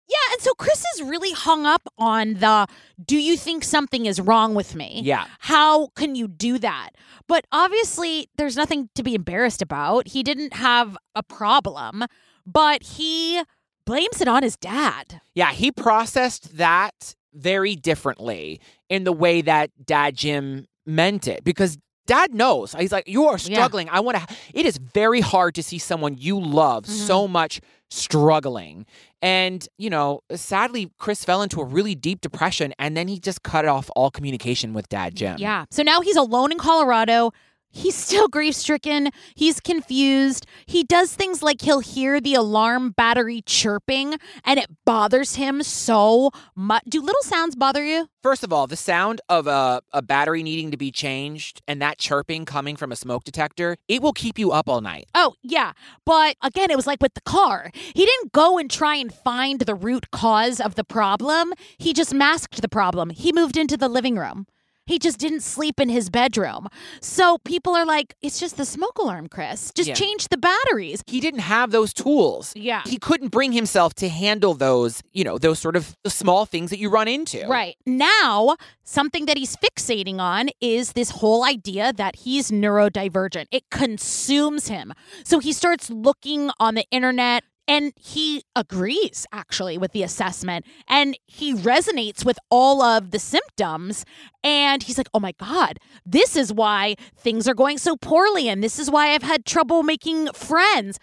Yeah, 0.08 0.32
and 0.34 0.40
so 0.40 0.52
Chris 0.54 0.84
is 0.94 1.02
really 1.02 1.32
hung 1.32 1.66
up 1.66 1.88
on 1.98 2.34
the 2.34 2.68
do 3.04 3.16
you 3.16 3.36
think 3.36 3.64
something 3.64 4.06
is 4.06 4.20
wrong 4.20 4.54
with 4.54 4.76
me? 4.76 5.00
Yeah. 5.02 5.24
How 5.40 5.88
can 5.96 6.14
you 6.14 6.28
do 6.28 6.58
that? 6.58 6.90
But 7.26 7.44
obviously, 7.50 8.28
there's 8.36 8.56
nothing 8.56 8.88
to 8.94 9.02
be 9.02 9.16
embarrassed 9.16 9.62
about. 9.62 10.06
He 10.08 10.22
didn't 10.22 10.52
have 10.52 10.96
a 11.16 11.24
problem, 11.24 12.04
but 12.46 12.84
he 12.84 13.42
blames 13.86 14.20
it 14.20 14.28
on 14.28 14.42
his 14.42 14.56
dad. 14.56 15.22
Yeah, 15.34 15.52
he 15.52 15.72
processed 15.72 16.58
that 16.58 17.14
very 17.32 17.76
differently 17.76 18.60
in 18.88 19.04
the 19.04 19.12
way 19.12 19.40
that 19.42 19.70
Dad 19.84 20.16
Jim 20.16 20.66
meant 20.84 21.26
it 21.26 21.44
because 21.44 21.78
Dad 22.06 22.34
knows. 22.34 22.74
He's 22.74 22.92
like, 22.92 23.08
You 23.08 23.26
are 23.26 23.38
struggling. 23.38 23.88
I 23.88 24.00
want 24.00 24.18
to. 24.18 24.36
It 24.54 24.66
is 24.66 24.78
very 24.78 25.20
hard 25.20 25.54
to 25.56 25.62
see 25.62 25.78
someone 25.78 26.16
you 26.18 26.38
love 26.40 26.84
mm-hmm. 26.84 26.92
so 26.92 27.26
much 27.26 27.60
struggling. 27.90 28.86
And, 29.22 29.66
you 29.76 29.90
know, 29.90 30.20
sadly, 30.34 30.90
Chris 30.98 31.24
fell 31.24 31.42
into 31.42 31.60
a 31.60 31.64
really 31.64 31.94
deep 31.94 32.20
depression 32.20 32.74
and 32.78 32.96
then 32.96 33.08
he 33.08 33.18
just 33.18 33.42
cut 33.42 33.66
off 33.66 33.90
all 33.96 34.10
communication 34.10 34.72
with 34.72 34.88
Dad 34.88 35.14
Jim. 35.16 35.36
Yeah. 35.38 35.64
So 35.70 35.82
now 35.82 36.00
he's 36.00 36.16
alone 36.16 36.52
in 36.52 36.58
Colorado. 36.58 37.32
He's 37.76 37.94
still 37.94 38.26
grief 38.26 38.54
stricken. 38.54 39.10
He's 39.34 39.60
confused. 39.60 40.46
He 40.64 40.82
does 40.82 41.14
things 41.14 41.42
like 41.42 41.60
he'll 41.60 41.80
hear 41.80 42.22
the 42.22 42.32
alarm 42.32 42.92
battery 42.92 43.42
chirping 43.42 44.14
and 44.46 44.58
it 44.58 44.70
bothers 44.86 45.34
him 45.34 45.62
so 45.62 46.30
much. 46.54 46.84
Do 46.88 47.02
little 47.02 47.20
sounds 47.20 47.54
bother 47.54 47.84
you? 47.84 48.08
First 48.22 48.42
of 48.42 48.50
all, 48.50 48.66
the 48.66 48.76
sound 48.76 49.20
of 49.28 49.46
a, 49.46 49.82
a 49.92 50.00
battery 50.00 50.42
needing 50.42 50.70
to 50.70 50.78
be 50.78 50.90
changed 50.90 51.60
and 51.68 51.82
that 51.82 51.98
chirping 51.98 52.46
coming 52.46 52.76
from 52.76 52.92
a 52.92 52.96
smoke 52.96 53.24
detector, 53.24 53.76
it 53.88 54.00
will 54.00 54.14
keep 54.14 54.38
you 54.38 54.52
up 54.52 54.70
all 54.70 54.80
night. 54.80 55.04
Oh, 55.14 55.34
yeah. 55.42 55.72
But 56.06 56.36
again, 56.42 56.70
it 56.70 56.76
was 56.76 56.86
like 56.86 57.02
with 57.02 57.12
the 57.12 57.20
car. 57.20 57.70
He 57.74 58.06
didn't 58.06 58.32
go 58.32 58.56
and 58.56 58.70
try 58.70 58.96
and 58.96 59.12
find 59.12 59.60
the 59.60 59.74
root 59.74 60.10
cause 60.10 60.62
of 60.62 60.76
the 60.76 60.84
problem. 60.84 61.52
He 61.76 61.92
just 61.92 62.14
masked 62.14 62.62
the 62.62 62.70
problem. 62.70 63.10
He 63.10 63.34
moved 63.34 63.58
into 63.58 63.76
the 63.76 63.90
living 63.90 64.16
room. 64.16 64.46
He 64.86 64.98
just 64.98 65.18
didn't 65.18 65.40
sleep 65.40 65.80
in 65.80 65.88
his 65.88 66.10
bedroom. 66.10 66.68
So 67.00 67.38
people 67.44 67.74
are 67.74 67.84
like, 67.84 68.14
it's 68.22 68.38
just 68.38 68.56
the 68.56 68.64
smoke 68.64 68.98
alarm, 68.98 69.28
Chris. 69.28 69.72
Just 69.74 69.88
Yeah. 69.88 69.94
change 69.94 70.28
the 70.28 70.36
batteries. 70.36 71.02
He 71.06 71.20
didn't 71.20 71.40
have 71.40 71.72
those 71.72 71.92
tools. 71.92 72.52
Yeah. 72.54 72.82
He 72.86 72.96
couldn't 72.98 73.28
bring 73.28 73.52
himself 73.52 73.94
to 73.94 74.08
handle 74.08 74.54
those, 74.54 75.02
you 75.12 75.24
know, 75.24 75.38
those 75.38 75.58
sort 75.58 75.74
of 75.76 75.96
small 76.06 76.46
things 76.46 76.70
that 76.70 76.78
you 76.78 76.88
run 76.88 77.08
into. 77.08 77.46
Right. 77.48 77.76
Now, 77.84 78.56
something 78.84 79.26
that 79.26 79.36
he's 79.36 79.56
fixating 79.56 80.18
on 80.20 80.50
is 80.60 80.92
this 80.92 81.10
whole 81.10 81.44
idea 81.44 81.92
that 81.92 82.16
he's 82.16 82.50
neurodivergent. 82.50 83.46
It 83.50 83.64
consumes 83.70 84.68
him. 84.68 84.92
So 85.24 85.40
he 85.40 85.52
starts 85.52 85.90
looking 85.90 86.50
on 86.60 86.74
the 86.76 86.84
internet 86.92 87.42
and 87.68 87.92
he 87.96 88.42
agrees 88.54 89.26
actually 89.32 89.76
with 89.78 89.92
the 89.92 90.02
assessment 90.02 90.64
and 90.88 91.16
he 91.26 91.54
resonates 91.54 92.24
with 92.24 92.38
all 92.50 92.82
of 92.82 93.10
the 93.10 93.18
symptoms 93.18 94.04
and 94.44 94.82
he's 94.84 94.98
like, 94.98 95.08
"Oh 95.14 95.20
my 95.20 95.32
god, 95.38 95.78
this 96.04 96.36
is 96.36 96.52
why 96.52 96.94
things 97.16 97.48
are 97.48 97.54
going 97.54 97.78
so 97.78 97.96
poorly 97.96 98.48
and 98.48 98.62
this 98.62 98.78
is 98.78 98.90
why 98.90 99.12
I've 99.14 99.22
had 99.22 99.44
trouble 99.44 99.82
making 99.82 100.28
friends." 100.32 100.98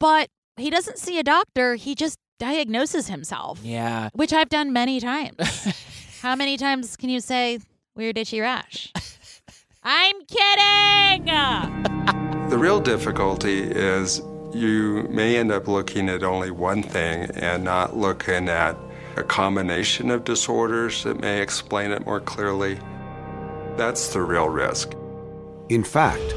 But 0.00 0.28
he 0.56 0.70
doesn't 0.70 0.98
see 0.98 1.18
a 1.18 1.22
doctor, 1.22 1.74
he 1.76 1.94
just 1.94 2.18
diagnoses 2.38 3.08
himself 3.08 3.60
Yeah. 3.64 4.10
which 4.12 4.32
I've 4.32 4.48
done 4.48 4.72
many 4.72 5.00
times. 5.00 5.36
How 6.22 6.34
many 6.36 6.56
times 6.56 6.96
can 6.96 7.10
you 7.10 7.20
say 7.20 7.58
weird 7.96 8.16
itchy 8.18 8.40
rash? 8.40 8.92
I'm 9.82 10.16
kidding. 10.26 11.28
The 12.48 12.56
real 12.56 12.80
difficulty 12.80 13.60
is 13.60 14.22
you 14.52 15.06
may 15.10 15.36
end 15.36 15.52
up 15.52 15.68
looking 15.68 16.08
at 16.08 16.22
only 16.22 16.50
one 16.50 16.82
thing 16.82 17.30
and 17.34 17.64
not 17.64 17.96
looking 17.96 18.48
at 18.48 18.76
a 19.16 19.22
combination 19.22 20.10
of 20.10 20.24
disorders 20.24 21.02
that 21.04 21.20
may 21.20 21.40
explain 21.42 21.90
it 21.90 22.06
more 22.06 22.20
clearly. 22.20 22.78
That's 23.76 24.12
the 24.12 24.22
real 24.22 24.48
risk. 24.48 24.92
In 25.68 25.84
fact, 25.84 26.34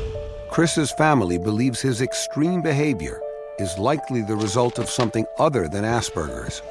Chris's 0.51 0.91
family 0.93 1.37
believes 1.37 1.79
his 1.79 2.01
extreme 2.01 2.61
behavior 2.61 3.21
is 3.59 3.77
likely 3.77 4.21
the 4.21 4.35
result 4.35 4.79
of 4.79 4.89
something 4.89 5.25
other 5.39 5.67
than 5.67 5.85
Asperger's. 5.85 6.61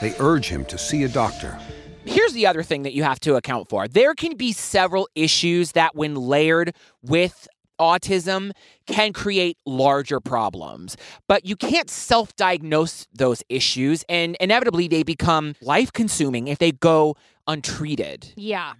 They 0.00 0.14
urge 0.18 0.46
him 0.48 0.64
to 0.66 0.78
see 0.78 1.02
a 1.02 1.08
doctor. 1.08 1.58
Here's 2.06 2.32
the 2.32 2.46
other 2.46 2.62
thing 2.62 2.82
that 2.84 2.94
you 2.94 3.02
have 3.02 3.20
to 3.20 3.34
account 3.34 3.68
for. 3.68 3.86
There 3.86 4.14
can 4.14 4.36
be 4.36 4.52
several 4.52 5.08
issues 5.14 5.72
that, 5.72 5.94
when 5.94 6.14
layered 6.14 6.74
with 7.02 7.46
autism, 7.80 8.52
can 8.86 9.12
create 9.12 9.56
larger 9.66 10.20
problems. 10.20 10.96
But 11.26 11.44
you 11.44 11.56
can't 11.56 11.90
self 11.90 12.36
diagnose 12.36 13.06
those 13.12 13.42
issues, 13.48 14.04
and 14.08 14.36
inevitably 14.40 14.86
they 14.88 15.02
become 15.02 15.54
life 15.60 15.92
consuming 15.92 16.48
if 16.48 16.58
they 16.58 16.72
go 16.72 17.16
untreated. 17.46 18.32
Yeah. 18.36 18.74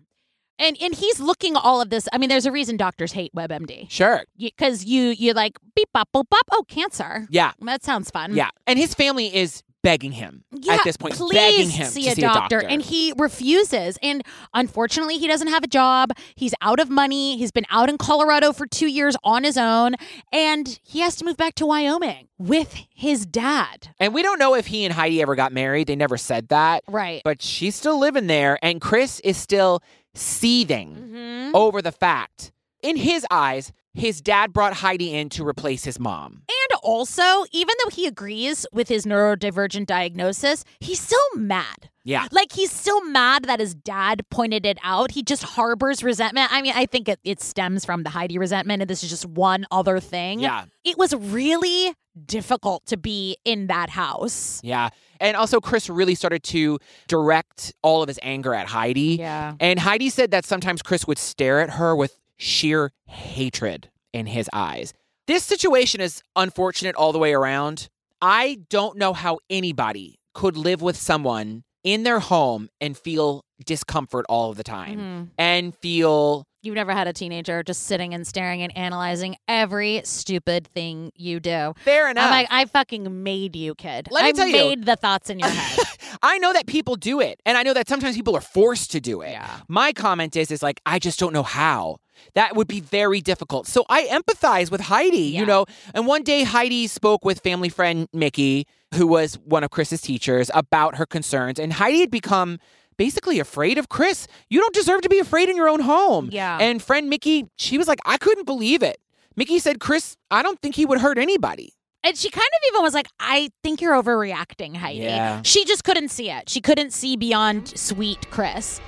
And 0.58 0.76
and 0.80 0.94
he's 0.94 1.18
looking 1.20 1.56
all 1.56 1.80
of 1.80 1.88
this. 1.88 2.06
I 2.12 2.18
mean, 2.18 2.28
there's 2.28 2.44
a 2.44 2.52
reason 2.52 2.76
doctors 2.76 3.12
hate 3.12 3.34
WebMD. 3.34 3.90
Sure. 3.90 4.24
Because 4.38 4.84
you 4.84 5.08
you 5.08 5.32
like 5.32 5.56
beep 5.74 5.88
bop 5.92 6.10
boop 6.14 6.28
bop. 6.28 6.44
Oh, 6.52 6.64
cancer. 6.68 7.26
Yeah. 7.30 7.52
That 7.62 7.82
sounds 7.82 8.10
fun. 8.10 8.34
Yeah. 8.34 8.50
And 8.66 8.78
his 8.78 8.94
family 8.94 9.34
is 9.34 9.62
begging 9.82 10.12
him 10.12 10.44
Yeah, 10.52 10.74
at 10.74 10.84
this 10.84 10.96
point, 10.96 11.14
please 11.14 11.32
begging 11.34 11.70
him 11.70 11.86
see 11.88 12.02
to 12.04 12.10
a 12.10 12.14
see 12.14 12.20
doctor. 12.22 12.58
a 12.58 12.62
doctor. 12.62 12.68
and 12.68 12.82
he 12.82 13.12
refuses. 13.16 13.98
And 14.02 14.22
unfortunately, 14.54 15.18
he 15.18 15.26
doesn't 15.26 15.48
have 15.48 15.64
a 15.64 15.68
job. 15.68 16.10
He's 16.34 16.54
out 16.60 16.80
of 16.80 16.90
money. 16.90 17.36
He's 17.38 17.50
been 17.50 17.66
out 17.70 17.88
in 17.88 17.96
Colorado 17.98 18.52
for 18.52 18.66
two 18.66 18.86
years 18.88 19.16
on 19.24 19.44
his 19.44 19.56
own, 19.56 19.94
and 20.32 20.78
he 20.82 21.00
has 21.00 21.16
to 21.16 21.24
move 21.24 21.36
back 21.36 21.54
to 21.56 21.66
Wyoming 21.66 22.28
with 22.38 22.74
his 22.94 23.24
dad. 23.26 23.88
And 23.98 24.12
we 24.14 24.22
don't 24.22 24.38
know 24.38 24.54
if 24.54 24.66
he 24.66 24.84
and 24.84 24.92
Heidi 24.94 25.22
ever 25.22 25.34
got 25.34 25.52
married. 25.52 25.86
They 25.88 25.96
never 25.96 26.16
said 26.16 26.48
that. 26.48 26.82
Right. 26.88 27.22
But 27.24 27.40
she's 27.42 27.74
still 27.74 27.98
living 27.98 28.26
there, 28.26 28.58
and 28.62 28.80
Chris 28.80 29.20
is 29.20 29.36
still 29.36 29.82
seething 30.14 30.96
Mm-hmm. 30.96 31.56
over 31.56 31.80
the 31.82 31.92
fact. 31.92 32.52
In 32.82 32.96
his 32.96 33.26
eyes, 33.30 33.72
his 33.94 34.20
dad 34.20 34.52
brought 34.52 34.74
Heidi 34.74 35.14
in 35.14 35.28
to 35.30 35.46
replace 35.46 35.84
his 35.84 35.98
mom. 35.98 36.42
And 36.48 36.80
also, 36.82 37.22
even 37.52 37.74
though 37.82 37.90
he 37.90 38.06
agrees 38.06 38.66
with 38.72 38.88
his 38.88 39.04
neurodivergent 39.04 39.86
diagnosis, 39.86 40.64
he's 40.78 41.00
still 41.00 41.18
mad. 41.36 41.90
Yeah. 42.04 42.26
Like 42.32 42.52
he's 42.52 42.70
still 42.70 43.04
mad 43.04 43.44
that 43.44 43.60
his 43.60 43.74
dad 43.74 44.22
pointed 44.30 44.64
it 44.64 44.78
out. 44.82 45.10
He 45.10 45.22
just 45.22 45.42
harbors 45.42 46.02
resentment. 46.02 46.52
I 46.52 46.62
mean, 46.62 46.72
I 46.74 46.86
think 46.86 47.08
it, 47.08 47.20
it 47.24 47.40
stems 47.42 47.84
from 47.84 48.04
the 48.04 48.10
Heidi 48.10 48.38
resentment, 48.38 48.80
and 48.80 48.88
this 48.88 49.02
is 49.02 49.10
just 49.10 49.26
one 49.26 49.66
other 49.70 50.00
thing. 50.00 50.40
Yeah. 50.40 50.64
It 50.84 50.96
was 50.96 51.14
really 51.14 51.94
difficult 52.26 52.86
to 52.86 52.96
be 52.96 53.36
in 53.44 53.66
that 53.66 53.90
house. 53.90 54.60
Yeah. 54.64 54.90
And 55.20 55.36
also, 55.36 55.60
Chris 55.60 55.90
really 55.90 56.14
started 56.14 56.42
to 56.44 56.78
direct 57.06 57.74
all 57.82 58.02
of 58.02 58.08
his 58.08 58.18
anger 58.22 58.54
at 58.54 58.66
Heidi. 58.66 59.16
Yeah. 59.18 59.54
And 59.60 59.78
Heidi 59.78 60.08
said 60.08 60.30
that 60.30 60.46
sometimes 60.46 60.80
Chris 60.80 61.06
would 61.06 61.18
stare 61.18 61.60
at 61.60 61.70
her 61.70 61.94
with 61.94 62.16
sheer 62.40 62.90
hatred 63.06 63.90
in 64.12 64.26
his 64.26 64.48
eyes. 64.52 64.92
This 65.26 65.44
situation 65.44 66.00
is 66.00 66.22
unfortunate 66.34 66.96
all 66.96 67.12
the 67.12 67.18
way 67.18 67.32
around. 67.32 67.88
I 68.20 68.60
don't 68.68 68.96
know 68.98 69.12
how 69.12 69.38
anybody 69.48 70.18
could 70.34 70.56
live 70.56 70.82
with 70.82 70.96
someone 70.96 71.62
in 71.84 72.02
their 72.02 72.18
home 72.20 72.68
and 72.80 72.96
feel 72.96 73.42
discomfort 73.64 74.26
all 74.28 74.50
of 74.50 74.56
the 74.56 74.64
time 74.64 74.98
Mhm. 74.98 75.28
and 75.38 75.74
feel 75.76 76.44
You've 76.62 76.74
never 76.74 76.92
had 76.92 77.08
a 77.08 77.12
teenager 77.14 77.62
just 77.62 77.86
sitting 77.86 78.12
and 78.12 78.26
staring 78.26 78.60
and 78.62 78.76
analyzing 78.76 79.36
every 79.48 80.02
stupid 80.04 80.66
thing 80.74 81.10
you 81.16 81.40
do. 81.40 81.72
Fair 81.84 82.10
enough. 82.10 82.24
I'm 82.26 82.30
like, 82.30 82.48
I 82.50 82.66
fucking 82.66 83.22
made 83.22 83.56
you, 83.56 83.74
kid. 83.74 84.08
Let 84.10 84.24
me 84.24 84.28
I 84.28 84.32
tell 84.32 84.46
you- 84.46 84.52
made 84.52 84.84
the 84.84 84.96
thoughts 84.96 85.30
in 85.30 85.38
your 85.38 85.48
head. 85.48 85.78
I 86.22 86.38
know 86.38 86.52
that 86.52 86.66
people 86.66 86.96
do 86.96 87.20
it, 87.20 87.40
and 87.44 87.56
I 87.56 87.62
know 87.62 87.74
that 87.74 87.88
sometimes 87.88 88.16
people 88.16 88.36
are 88.36 88.40
forced 88.40 88.90
to 88.92 89.00
do 89.00 89.22
it. 89.22 89.36
My 89.68 89.92
comment 89.92 90.36
is, 90.36 90.50
is 90.50 90.62
like, 90.62 90.80
I 90.86 90.98
just 90.98 91.18
don't 91.18 91.32
know 91.32 91.42
how. 91.42 91.98
That 92.34 92.54
would 92.54 92.68
be 92.68 92.80
very 92.80 93.20
difficult. 93.20 93.66
So 93.66 93.84
I 93.88 94.04
empathize 94.04 94.70
with 94.70 94.82
Heidi, 94.82 95.18
you 95.18 95.46
know. 95.46 95.64
And 95.94 96.06
one 96.06 96.22
day 96.22 96.42
Heidi 96.42 96.86
spoke 96.86 97.24
with 97.24 97.40
family 97.40 97.70
friend 97.70 98.08
Mickey, 98.12 98.66
who 98.94 99.06
was 99.06 99.36
one 99.44 99.64
of 99.64 99.70
Chris's 99.70 100.02
teachers, 100.02 100.50
about 100.52 100.96
her 100.96 101.06
concerns, 101.06 101.58
and 101.58 101.72
Heidi 101.72 102.00
had 102.00 102.10
become 102.10 102.58
basically 102.98 103.40
afraid 103.40 103.78
of 103.78 103.88
Chris. 103.88 104.26
You 104.50 104.60
don't 104.60 104.74
deserve 104.74 105.00
to 105.00 105.08
be 105.08 105.18
afraid 105.18 105.48
in 105.48 105.56
your 105.56 105.70
own 105.70 105.80
home. 105.80 106.28
Yeah. 106.30 106.58
And 106.60 106.82
friend 106.82 107.08
Mickey, 107.08 107.46
she 107.56 107.78
was 107.78 107.88
like, 107.88 108.00
I 108.04 108.18
couldn't 108.18 108.44
believe 108.44 108.82
it. 108.82 109.00
Mickey 109.36 109.58
said, 109.58 109.80
Chris, 109.80 110.16
I 110.30 110.42
don't 110.42 110.60
think 110.60 110.74
he 110.74 110.84
would 110.84 111.00
hurt 111.00 111.16
anybody. 111.16 111.72
And 112.02 112.16
she 112.16 112.30
kind 112.30 112.46
of 112.46 112.72
even 112.72 112.82
was 112.82 112.94
like, 112.94 113.08
I 113.18 113.50
think 113.62 113.82
you're 113.82 114.00
overreacting, 114.00 114.74
Heidi. 114.74 115.00
Yeah. 115.00 115.42
She 115.44 115.64
just 115.66 115.84
couldn't 115.84 116.08
see 116.08 116.30
it. 116.30 116.48
She 116.48 116.60
couldn't 116.60 116.92
see 116.92 117.16
beyond 117.16 117.68
sweet 117.78 118.30
Chris. 118.30 118.80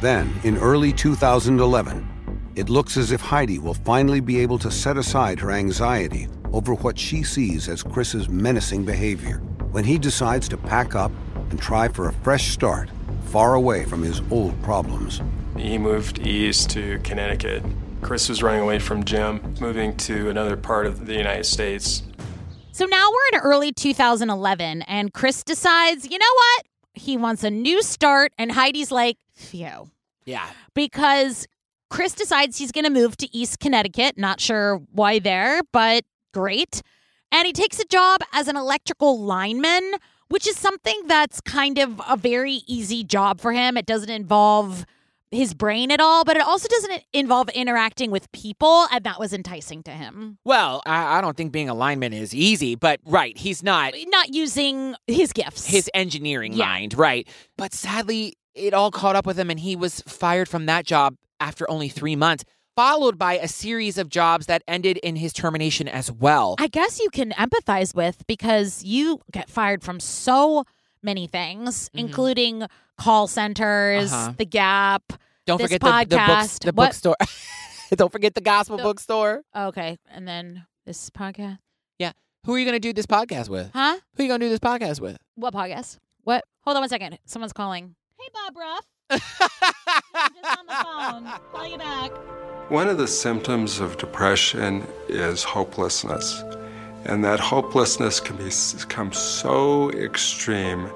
Then, 0.00 0.32
in 0.44 0.56
early 0.58 0.92
2011, 0.92 2.52
it 2.54 2.68
looks 2.68 2.96
as 2.96 3.10
if 3.10 3.20
Heidi 3.20 3.58
will 3.58 3.74
finally 3.74 4.20
be 4.20 4.38
able 4.38 4.58
to 4.58 4.70
set 4.70 4.96
aside 4.96 5.40
her 5.40 5.50
anxiety 5.50 6.28
over 6.52 6.74
what 6.74 6.96
she 6.96 7.24
sees 7.24 7.68
as 7.68 7.82
Chris's 7.82 8.28
menacing 8.28 8.84
behavior 8.84 9.38
when 9.72 9.82
he 9.82 9.98
decides 9.98 10.48
to 10.50 10.56
pack 10.56 10.94
up 10.94 11.10
and 11.50 11.60
try 11.60 11.88
for 11.88 12.08
a 12.08 12.12
fresh 12.12 12.52
start 12.52 12.88
far 13.24 13.54
away 13.54 13.84
from 13.84 14.02
his 14.02 14.22
old 14.30 14.60
problems. 14.62 15.20
He 15.56 15.76
moved 15.76 16.20
east 16.24 16.70
to 16.70 17.00
Connecticut. 17.00 17.64
Chris 18.00 18.28
was 18.28 18.44
running 18.44 18.60
away 18.60 18.78
from 18.78 19.02
Jim, 19.02 19.40
moving 19.60 19.96
to 19.96 20.28
another 20.28 20.56
part 20.56 20.86
of 20.86 21.06
the 21.06 21.14
United 21.14 21.46
States. 21.46 22.04
So 22.74 22.86
now 22.86 23.08
we're 23.08 23.38
in 23.38 23.44
early 23.44 23.70
2011, 23.70 24.82
and 24.82 25.12
Chris 25.12 25.44
decides, 25.44 26.10
you 26.10 26.18
know 26.18 26.34
what? 26.34 26.66
He 26.94 27.16
wants 27.16 27.44
a 27.44 27.50
new 27.50 27.84
start, 27.84 28.32
and 28.36 28.50
Heidi's 28.50 28.90
like, 28.90 29.16
phew. 29.32 29.92
Yeah. 30.24 30.44
Because 30.74 31.46
Chris 31.88 32.14
decides 32.14 32.58
he's 32.58 32.72
going 32.72 32.82
to 32.82 32.90
move 32.90 33.16
to 33.18 33.32
East 33.32 33.60
Connecticut. 33.60 34.18
Not 34.18 34.40
sure 34.40 34.82
why 34.90 35.20
there, 35.20 35.60
but 35.70 36.02
great. 36.32 36.82
And 37.30 37.46
he 37.46 37.52
takes 37.52 37.78
a 37.78 37.84
job 37.84 38.22
as 38.32 38.48
an 38.48 38.56
electrical 38.56 39.20
lineman, 39.20 39.92
which 40.28 40.48
is 40.48 40.58
something 40.58 41.00
that's 41.06 41.40
kind 41.40 41.78
of 41.78 42.02
a 42.08 42.16
very 42.16 42.62
easy 42.66 43.04
job 43.04 43.40
for 43.40 43.52
him. 43.52 43.76
It 43.76 43.86
doesn't 43.86 44.10
involve 44.10 44.84
his 45.34 45.52
brain 45.54 45.90
at 45.90 46.00
all, 46.00 46.24
but 46.24 46.36
it 46.36 46.42
also 46.42 46.68
doesn't 46.68 47.02
involve 47.12 47.48
interacting 47.50 48.10
with 48.10 48.30
people, 48.32 48.86
and 48.92 49.04
that 49.04 49.18
was 49.18 49.32
enticing 49.32 49.82
to 49.82 49.90
him. 49.90 50.38
Well, 50.44 50.82
I, 50.86 51.18
I 51.18 51.20
don't 51.20 51.36
think 51.36 51.52
being 51.52 51.68
a 51.68 51.74
lineman 51.74 52.12
is 52.12 52.34
easy, 52.34 52.74
but 52.76 53.00
right, 53.04 53.36
he's 53.36 53.62
not 53.62 53.94
Not 54.06 54.32
using 54.34 54.94
his 55.06 55.32
gifts. 55.32 55.66
his 55.66 55.90
engineering 55.92 56.52
Yeah. 56.52 56.66
mind, 56.66 56.96
right? 56.96 57.28
But 57.58 57.74
sadly, 57.74 58.36
it 58.54 58.72
all 58.72 58.90
caught 58.90 59.16
up 59.16 59.26
with 59.26 59.38
him, 59.38 59.50
and 59.50 59.60
he 59.60 59.76
was 59.76 60.00
fired 60.02 60.48
from 60.48 60.66
that 60.66 60.86
job 60.86 61.16
after 61.40 61.68
only 61.70 61.88
three 61.88 62.16
months, 62.16 62.44
followed 62.76 63.18
by 63.18 63.34
a 63.38 63.48
series 63.48 63.98
of 63.98 64.08
jobs 64.08 64.46
that 64.46 64.62
ended 64.66 64.96
in 64.98 65.16
his 65.16 65.32
termination 65.32 65.88
as 65.88 66.10
well. 66.10 66.54
I 66.58 66.68
guess 66.68 67.00
you 67.00 67.10
can 67.10 67.30
empathize 67.32 67.94
with 67.94 68.24
because 68.26 68.82
you 68.84 69.20
get 69.32 69.48
fired 69.50 69.82
from 69.82 70.00
so 70.00 70.64
many 71.02 71.26
things, 71.26 71.90
including 71.92 72.66
call 72.96 73.26
centers, 73.26 74.10
Mm-hmm. 74.10 74.14
Uh-huh. 74.14 74.32
the 74.38 74.44
Gap. 74.46 75.12
Don't 75.46 75.58
this 75.58 75.66
forget 75.66 75.80
the, 75.80 76.16
the, 76.16 76.22
books, 76.26 76.58
the 76.58 76.66
What- 76.72 76.76
bookstore. 76.88 77.16
don't 77.96 78.10
forget 78.12 78.34
the 78.34 78.40
gospel 78.40 78.76
The- 78.76 78.82
bookstore. 78.82 79.42
Okay, 79.54 79.98
and 80.10 80.26
then 80.26 80.66
this 80.86 81.10
podcast. 81.10 81.58
Yeah. 81.98 82.12
Who 82.46 82.54
are 82.54 82.58
you 82.58 82.64
going 82.64 82.74
to 82.76 82.80
do 82.80 82.92
this 82.92 83.06
podcast 83.06 83.48
with? 83.48 83.70
Huh? 83.72 83.98
Who 84.16 84.22
are 84.22 84.24
you 84.24 84.28
going 84.28 84.40
to 84.40 84.46
do 84.46 84.50
this 84.50 84.58
podcast 84.58 85.00
with? 85.00 85.18
What 85.34 85.54
podcast? 85.54 85.98
What? 86.22 86.44
Hold 86.62 86.76
on 86.76 86.82
one 86.82 86.88
second. 86.88 87.18
Someone's 87.26 87.52
calling. 87.52 87.94
Hey, 88.18 88.28
Bob 88.32 88.56
Ruff. 88.56 88.84
Just 89.10 90.58
on 90.58 90.66
the 90.66 90.72
phone. 90.72 91.40
Call 91.52 91.66
you 91.68 91.78
back. 91.78 92.10
One 92.70 92.88
of 92.88 92.96
the 92.96 93.06
symptoms 93.06 93.78
of 93.80 93.98
depression 93.98 94.86
is 95.08 95.42
hopelessness. 95.44 96.42
And 97.04 97.22
that 97.22 97.38
hopelessness 97.38 98.18
can 98.20 98.36
be, 98.38 98.50
become 98.78 99.12
so 99.12 99.90
extreme 99.90 100.90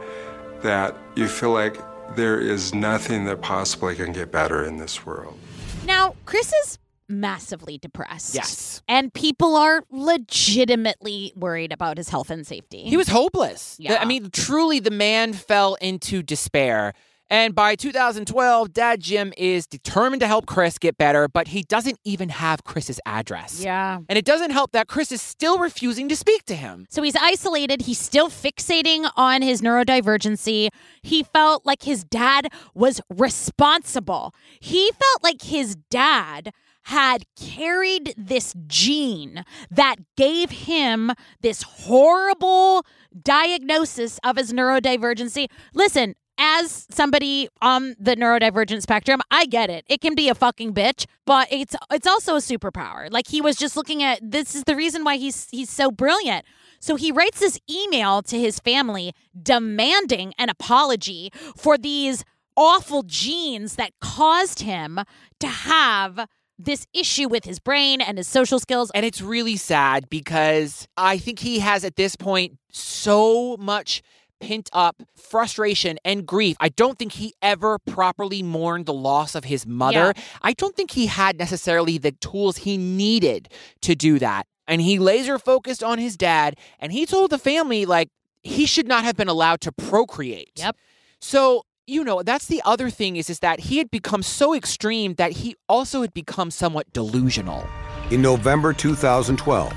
that 0.63 0.97
you 1.17 1.29
feel 1.29 1.51
like 1.53 1.77
there 2.17 2.41
is 2.41 2.75
nothing 2.75 3.25
that 3.27 3.41
possibly 3.41 3.95
can 3.95 4.13
get 4.13 4.31
better 4.31 4.65
in 4.65 4.79
this 4.79 5.05
world. 5.05 5.39
Now, 5.85 6.17
Chris 6.27 6.53
is 6.65 6.79
massively 7.09 7.79
depressed. 7.79 8.35
Yes. 8.35 8.83
And 8.89 9.13
people 9.13 9.57
are 9.57 9.83
legitimately 9.91 11.33
worried 11.35 11.73
about 11.73 11.97
his 11.97 12.09
health 12.09 12.31
and 12.31 12.47
safety. 12.47 12.85
He 12.85 12.97
was 12.97 13.09
hopeless. 13.09 13.77
Yeah. 13.79 13.99
I 14.01 14.05
mean, 14.05 14.31
truly, 14.31 14.79
the 14.81 14.91
man 14.91 15.33
fell 15.33 15.75
into 15.77 16.23
despair. 16.23 16.95
And 17.31 17.55
by 17.55 17.75
2012, 17.75 18.73
Dad 18.73 19.01
Jim 19.01 19.35
is 19.37 19.67
determined 19.67 20.21
to 20.21 20.27
help 20.27 20.47
Chris 20.47 20.79
get 20.79 20.97
better, 20.97 21.29
but 21.29 21.49
he 21.49 21.63
doesn't 21.63 21.99
even 22.05 22.31
have 22.31 22.65
Chris's 22.65 23.01
address. 23.05 23.63
Yeah. 23.63 23.99
And 24.09 24.19
it 24.19 24.25
doesn't 24.25 24.51
help 24.51 24.73
that 24.73 24.89
Chris 24.89 25.13
is 25.13 25.21
still 25.21 25.59
refusing 25.59 26.09
to 26.09 26.17
speak 26.17 26.45
to 26.47 26.55
him. 26.55 26.87
So 26.89 27.03
he's 27.03 27.17
isolated. 27.17 27.83
He's 27.83 27.99
still 27.99 28.31
fixating 28.31 29.11
on 29.17 29.43
his 29.43 29.61
neurodivergency. 29.61 30.69
He 31.03 31.23
felt 31.23 31.67
like 31.67 31.83
his 31.83 32.03
dad 32.05 32.49
was 32.75 33.01
responsible. 33.11 34.35
He 34.61 34.91
felt 34.93 35.23
like 35.23 35.43
his 35.43 35.77
dad 35.91 36.53
had 36.85 37.25
carried 37.39 38.15
this 38.17 38.55
gene 38.67 39.45
that 39.71 39.97
gave 40.17 40.51
him 40.51 41.13
this 41.43 41.61
horrible 41.63 42.87
diagnosis 43.23 44.19
of 44.25 44.39
his 44.39 44.55
neurodivergency. 44.55 45.49
Listen, 45.75 46.15
as 46.39 46.87
somebody 46.91 47.49
on 47.61 47.97
the 47.99 48.17
neurodivergent 48.17 48.83
spectrum, 48.83 49.21
I 49.31 49.47
get 49.47 49.71
it. 49.71 49.85
It 49.89 50.01
can 50.01 50.15
be 50.15 50.29
a 50.29 50.35
fucking 50.35 50.73
bitch, 50.73 51.07
but 51.27 51.49
it's 51.51 51.75
it's 51.91 52.07
also 52.07 52.37
a 52.37 52.41
superpower. 52.41 53.11
Like 53.11 53.27
he 53.29 53.41
was 53.41 53.57
just 53.57 53.77
looking 53.77 54.03
at 54.03 54.19
this 54.23 54.55
is 54.55 54.65
the 54.65 54.77
reason 54.77 55.05
why 55.05 55.17
he's 55.17 55.49
he's 55.51 55.71
so 55.71 55.91
brilliant. 55.91 56.45
So 56.81 56.95
he 56.95 57.11
writes 57.11 57.41
this 57.41 57.59
email 57.69 58.23
to 58.23 58.39
his 58.39 58.61
family 58.61 59.13
demanding 59.41 60.33
an 60.39 60.49
apology 60.49 61.31
for 61.57 61.77
these 61.77 62.25
awful 62.57 63.03
genes 63.03 63.77
that 63.77 63.93
caused 64.01 64.61
him 64.61 65.01
to 65.41 65.47
have 65.47 66.29
this 66.59 66.87
issue 66.93 67.29
with 67.29 67.45
his 67.45 67.59
brain 67.61 68.01
and 68.01 68.19
his 68.19 68.27
social 68.27 68.59
skills. 68.59 68.91
And 68.95 69.07
it's 69.07 69.23
really 69.23 69.57
sad 69.57 70.09
because 70.11 70.89
I 70.97 71.19
think 71.19 71.39
he 71.39 71.61
has 71.61 71.85
at 71.85 71.97
this 71.97 72.17
point 72.17 72.59
so 72.73 73.57
much 73.59 74.03
pent 74.41 74.71
up 74.73 75.03
frustration 75.17 75.99
and 76.05 76.27
grief. 76.27 76.57
I 76.61 76.69
don't 76.69 76.99
think 76.99 77.13
he 77.13 77.35
ever 77.43 77.79
properly 77.79 78.43
mourned 78.43 78.87
the 78.87 78.93
loss 78.93 79.35
of 79.35 79.45
his 79.45 79.67
mother. 79.67 80.15
I 80.43 80.53
don't 80.53 80.77
think 80.77 80.93
he 80.93 81.07
had 81.07 81.39
necessarily 81.39 81.99
the 81.99 82.13
tools 82.13 82.59
he 82.59 82.77
needed 82.77 83.49
to 83.83 83.95
do 83.95 84.19
that. 84.19 84.47
And 84.67 84.81
he 84.81 84.99
laser 84.99 85.39
focused 85.39 85.83
on 85.83 85.99
his 85.99 86.17
dad 86.17 86.57
and 86.79 86.93
he 86.93 87.07
told 87.07 87.31
the 87.31 87.39
family 87.39 87.87
like 87.87 88.11
he 88.43 88.67
should 88.67 88.87
not 88.87 89.05
have 89.05 89.17
been 89.17 89.29
allowed 89.29 89.61
to 89.63 89.73
procreate. 89.73 90.53
Yep. 90.57 90.77
So, 91.21 91.65
you 91.87 92.05
know, 92.05 92.23
that's 92.23 92.47
the 92.47 92.63
other 92.65 92.91
thing 92.91 93.17
is 93.17 93.31
is 93.31 93.41
that 93.41 93.61
he 93.61 93.79
had 93.79 93.91
become 93.91 94.23
so 94.23 94.55
extreme 94.55 95.15
that 95.15 95.33
he 95.33 95.57
also 95.69 96.03
had 96.03 96.13
become 96.13 96.51
somewhat 96.51 96.93
delusional. 96.93 97.67
In 98.11 98.23
November 98.23 98.73
2012, 98.73 99.73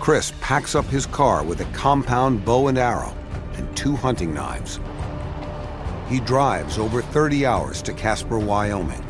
Chris 0.00 0.32
packs 0.40 0.74
up 0.74 0.84
his 0.86 1.06
car 1.06 1.44
with 1.44 1.60
a 1.60 1.64
compound 1.66 2.44
bow 2.44 2.68
and 2.68 2.78
arrow 2.78 3.16
and 3.56 3.76
two 3.76 3.96
hunting 3.96 4.34
knives. 4.34 4.80
He 6.08 6.20
drives 6.20 6.78
over 6.78 7.02
30 7.02 7.46
hours 7.46 7.82
to 7.82 7.92
Casper, 7.92 8.38
Wyoming. 8.38 9.04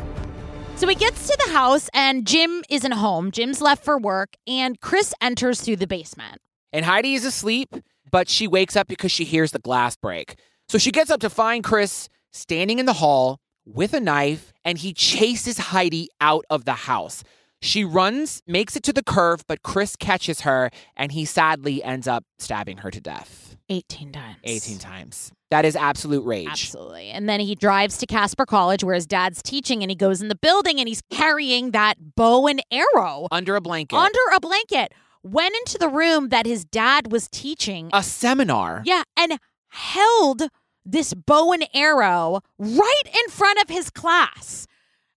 So 0.75 0.87
he 0.87 0.95
gets 0.95 1.27
to 1.27 1.37
the 1.45 1.51
house 1.51 1.89
and 1.93 2.25
Jim 2.25 2.63
isn't 2.69 2.93
home. 2.93 3.31
Jim's 3.31 3.61
left 3.61 3.83
for 3.83 3.97
work 3.97 4.35
and 4.47 4.79
Chris 4.81 5.13
enters 5.21 5.61
through 5.61 5.77
the 5.77 5.87
basement. 5.87 6.41
And 6.71 6.85
Heidi 6.85 7.13
is 7.13 7.25
asleep, 7.25 7.75
but 8.11 8.27
she 8.27 8.47
wakes 8.47 8.75
up 8.75 8.87
because 8.87 9.11
she 9.11 9.23
hears 9.23 9.51
the 9.51 9.59
glass 9.59 9.95
break. 9.95 10.35
So 10.67 10.77
she 10.77 10.91
gets 10.91 11.11
up 11.11 11.19
to 11.21 11.29
find 11.29 11.63
Chris 11.63 12.09
standing 12.31 12.79
in 12.79 12.85
the 12.85 12.93
hall 12.93 13.39
with 13.65 13.93
a 13.93 13.99
knife, 13.99 14.51
and 14.65 14.77
he 14.77 14.93
chases 14.93 15.57
Heidi 15.57 16.09
out 16.19 16.45
of 16.49 16.65
the 16.65 16.73
house. 16.73 17.23
She 17.61 17.85
runs, 17.85 18.41
makes 18.45 18.75
it 18.75 18.83
to 18.83 18.93
the 18.93 19.03
curve, 19.03 19.45
but 19.47 19.63
Chris 19.63 19.95
catches 19.95 20.41
her, 20.41 20.69
and 20.97 21.11
he 21.11 21.25
sadly 21.25 21.81
ends 21.83 22.07
up 22.07 22.25
stabbing 22.37 22.77
her 22.77 22.91
to 22.91 22.99
death. 22.99 23.52
18 23.69 24.11
times. 24.11 24.37
18 24.43 24.77
times. 24.79 25.31
That 25.51 25.65
is 25.65 25.75
absolute 25.75 26.25
rage. 26.25 26.47
Absolutely. 26.49 27.09
And 27.09 27.29
then 27.29 27.39
he 27.39 27.55
drives 27.55 27.97
to 27.99 28.05
Casper 28.05 28.45
College 28.45 28.83
where 28.83 28.95
his 28.95 29.05
dad's 29.05 29.41
teaching 29.41 29.83
and 29.83 29.91
he 29.91 29.95
goes 29.95 30.21
in 30.21 30.27
the 30.27 30.35
building 30.35 30.79
and 30.79 30.87
he's 30.87 31.01
carrying 31.11 31.71
that 31.71 32.15
bow 32.15 32.47
and 32.47 32.61
arrow 32.71 33.27
Under 33.31 33.55
a 33.55 33.61
blanket. 33.61 33.95
under 33.95 34.19
a 34.35 34.39
blanket. 34.39 34.93
Went 35.23 35.55
into 35.55 35.77
the 35.77 35.87
room 35.89 36.29
that 36.29 36.45
his 36.45 36.65
dad 36.65 37.11
was 37.11 37.29
teaching. 37.29 37.89
a 37.93 38.03
seminar. 38.03 38.81
Yeah, 38.85 39.03
and 39.17 39.37
held 39.69 40.43
this 40.85 41.13
bow 41.13 41.53
and 41.53 41.65
arrow 41.73 42.41
right 42.57 43.03
in 43.05 43.31
front 43.31 43.59
of 43.61 43.69
his 43.69 43.89
class. 43.89 44.67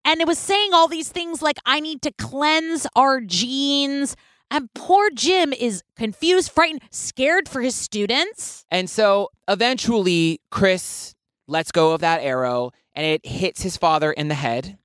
And 0.04 0.20
it 0.20 0.28
was 0.28 0.38
saying 0.38 0.74
all 0.74 0.90
these 0.90 1.08
things 1.10 1.42
like, 1.42 1.58
I 1.66 1.80
need 1.80 2.02
to 2.02 2.12
cleanse 2.12 2.86
our 2.96 3.22
genes. 3.22 4.18
And 4.52 4.72
poor 4.74 5.10
Jim 5.10 5.52
is 5.54 5.84
confused, 5.96 6.52
frightened, 6.52 6.82
scared 6.92 7.50
for 7.50 7.62
his 7.62 7.76
students. 7.76 8.66
And 8.70 8.90
so 8.90 9.30
eventually, 9.48 10.42
Chris 10.52 11.16
lets 11.48 11.72
go 11.72 11.94
of 11.94 12.02
that 12.02 12.22
arrow 12.22 12.72
and 12.94 13.06
it 13.06 13.26
hits 13.26 13.62
his 13.62 13.78
father 13.78 14.12
in 14.12 14.28
the 14.28 14.36
head. 14.36 14.78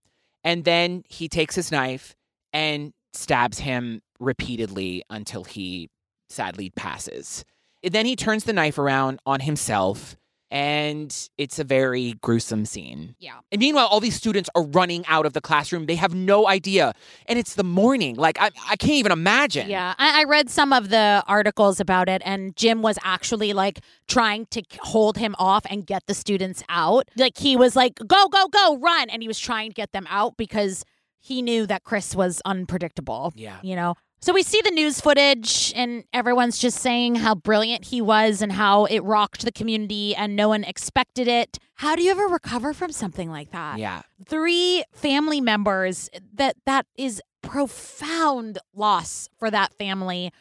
And 0.45 0.65
then 0.65 1.03
he 1.09 1.29
takes 1.29 1.55
his 1.55 1.71
knife 1.71 2.15
and 2.53 2.93
stabs 3.13 3.59
him 3.59 4.01
repeatedly 4.19 5.03
until 5.11 5.45
he 5.45 5.91
sadly 6.29 6.71
passes. 6.71 7.45
And 7.83 7.93
then 7.93 8.07
he 8.07 8.17
turns 8.17 8.45
the 8.45 8.53
knife 8.53 8.79
around 8.79 9.21
on 9.27 9.41
himself. 9.41 10.17
And 10.51 11.15
it's 11.37 11.59
a 11.59 11.65
very 11.65 12.15
gruesome 12.23 12.65
scene. 12.65 13.15
Yeah. 13.19 13.41
And 13.53 13.61
meanwhile, 13.61 13.87
all 13.87 14.01
these 14.01 14.17
students 14.17 14.49
are 14.55 14.63
running 14.63 15.05
out 15.07 15.27
of 15.27 15.35
the 15.35 15.43
classroom. 15.43 15.87
They 15.87 15.97
have 15.97 16.15
no 16.15 16.49
idea. 16.49 16.95
And 17.27 17.39
it's 17.39 17.55
the 17.55 17.65
morning. 17.65 18.17
Like, 18.17 18.41
I, 18.41 18.51
I 18.69 18.77
can't 18.77 18.93
even 18.93 19.13
imagine. 19.13 19.69
Yeah, 19.69 19.95
I, 19.99 20.23
I 20.23 20.25
read 20.25 20.49
some 20.49 20.73
of 20.73 20.89
the 20.89 21.23
articles 21.27 21.81
about 21.81 22.09
it, 22.09 22.23
and 22.25 22.57
Jim 22.57 22.81
was 22.81 22.99
actually 23.05 23.53
like 23.53 23.81
trying 24.07 24.47
to 24.47 24.63
hold 24.81 25.19
him 25.19 25.35
off 25.39 25.67
and 25.69 25.87
get 25.87 26.07
the 26.07 26.15
students 26.15 26.63
out. 26.71 27.09
Like 27.17 27.37
he 27.37 27.57
was 27.57 27.77
like, 27.77 27.97
"Go, 28.07 28.29
go, 28.29 28.49
go, 28.49 28.79
run!" 28.79 29.11
and 29.11 29.21
he 29.23 29.29
was 29.29 29.39
trying 29.39 29.71
to 29.71 29.75
get 29.75 29.93
them 29.93 30.07
out 30.09 30.37
because 30.39 30.85
he 31.21 31.43
knew 31.43 31.67
that 31.67 31.85
Chris 31.85 32.15
was 32.15 32.41
unpredictable. 32.45 33.33
Yeah. 33.37 33.59
you 33.63 33.77
know. 33.77 33.95
So 34.21 34.33
we 34.35 34.43
see 34.43 34.61
the 34.63 34.73
news 34.73 35.01
footage, 35.01 35.73
and 35.77 36.03
everyone's 36.13 36.59
just 36.59 36.79
saying 36.81 37.17
how 37.17 37.35
brilliant 37.37 37.85
he 37.87 38.01
was 38.01 38.43
and 38.43 38.51
how 38.53 38.85
it 38.87 38.99
rocked 39.01 39.45
the 39.45 39.53
community, 39.53 40.15
and 40.15 40.35
no 40.35 40.49
one 40.49 40.65
expected 40.65 41.29
it. 41.29 41.59
How 41.75 41.95
do 41.95 42.03
you 42.03 42.11
ever 42.11 42.27
recover 42.27 42.73
from 42.75 42.91
something 42.91 43.31
like 43.31 43.53
that? 43.53 43.79
Yeah. 43.79 44.03
three 44.27 44.83
family 44.93 45.41
members 45.41 46.11
that 46.35 46.57
that 46.67 46.87
is 46.97 47.23
profound 47.43 48.59
loss 48.75 49.29
for 49.39 49.51
that 49.51 49.73
family 49.75 50.33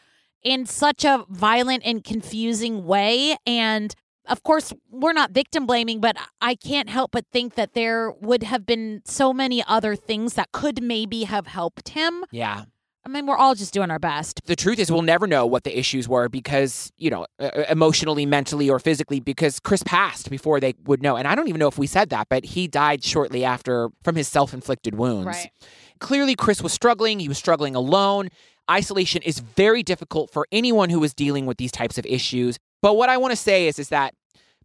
in 0.42 0.66
such 0.66 1.06
a 1.06 1.26
violent 1.30 1.84
and 1.86 2.04
confusing 2.04 2.86
way 2.86 3.38
and 3.46 3.94
of 4.26 4.42
course 4.44 4.74
we're 4.90 5.14
not 5.14 5.32
victim 5.32 5.66
blaming 5.66 6.00
but 6.02 6.18
i 6.42 6.54
can't 6.56 6.90
help 6.90 7.12
but 7.12 7.26
think 7.32 7.56
that 7.56 7.74
there 7.74 8.12
would 8.20 8.44
have 8.44 8.66
been 8.66 9.02
so 9.06 9.32
many 9.32 9.64
other 9.68 9.96
things 9.96 10.34
that 10.34 10.52
could 10.52 10.82
maybe 10.82 11.24
have 11.24 11.48
helped 11.48 11.90
him 11.90 12.24
Yeah. 12.32 12.66
I 13.08 13.10
mean 13.10 13.26
we're 13.26 13.38
all 13.38 13.56
just 13.56 13.74
doing 13.74 13.90
our 13.90 14.00
best. 14.00 14.42
The 14.46 14.56
truth 14.56 14.80
is 14.80 14.92
we'll 14.92 15.02
never 15.02 15.28
know 15.28 15.46
what 15.46 15.64
the 15.64 15.78
issues 15.78 16.08
were 16.10 16.28
because 16.28 16.92
you 16.98 17.10
know 17.10 17.26
emotionally 17.70 18.26
mentally 18.26 18.70
or 18.70 18.80
physically 18.80 19.20
because 19.20 19.60
chris 19.60 19.82
passed 19.84 20.30
before 20.30 20.60
they 20.60 20.74
would 20.86 21.02
know. 21.02 21.16
And 21.16 21.28
i 21.28 21.34
don't 21.34 21.48
even 21.48 21.60
know 21.60 21.68
if 21.68 21.78
we 21.78 21.88
said 21.88 22.10
that 22.10 22.28
but 22.30 22.44
he 22.44 22.68
died 22.68 23.04
shortly 23.04 23.46
after 23.46 23.90
from 24.04 24.16
his 24.16 24.28
self-inflicted 24.28 24.96
wounds. 24.96 25.28
Right. 25.28 25.52
clearly 26.00 26.36
chris 26.36 26.62
was 26.62 26.74
struggling. 26.74 27.20
He 27.20 27.30
was 27.30 27.38
struggling 27.38 27.76
alone. 27.76 28.30
Isolation 28.70 29.22
is 29.22 29.40
very 29.40 29.82
difficult 29.82 30.30
for 30.30 30.46
anyone 30.52 30.90
who 30.90 31.02
is 31.04 31.14
dealing 31.14 31.46
with 31.46 31.58
these 31.58 31.72
types 31.72 31.98
of 31.98 32.06
issues. 32.06 32.58
But 32.82 32.98
what 32.98 33.10
i 33.10 33.18
want 33.18 33.32
to 33.32 33.38
say 33.38 33.68
is 33.68 33.80
is 33.80 33.90
that 33.90 34.14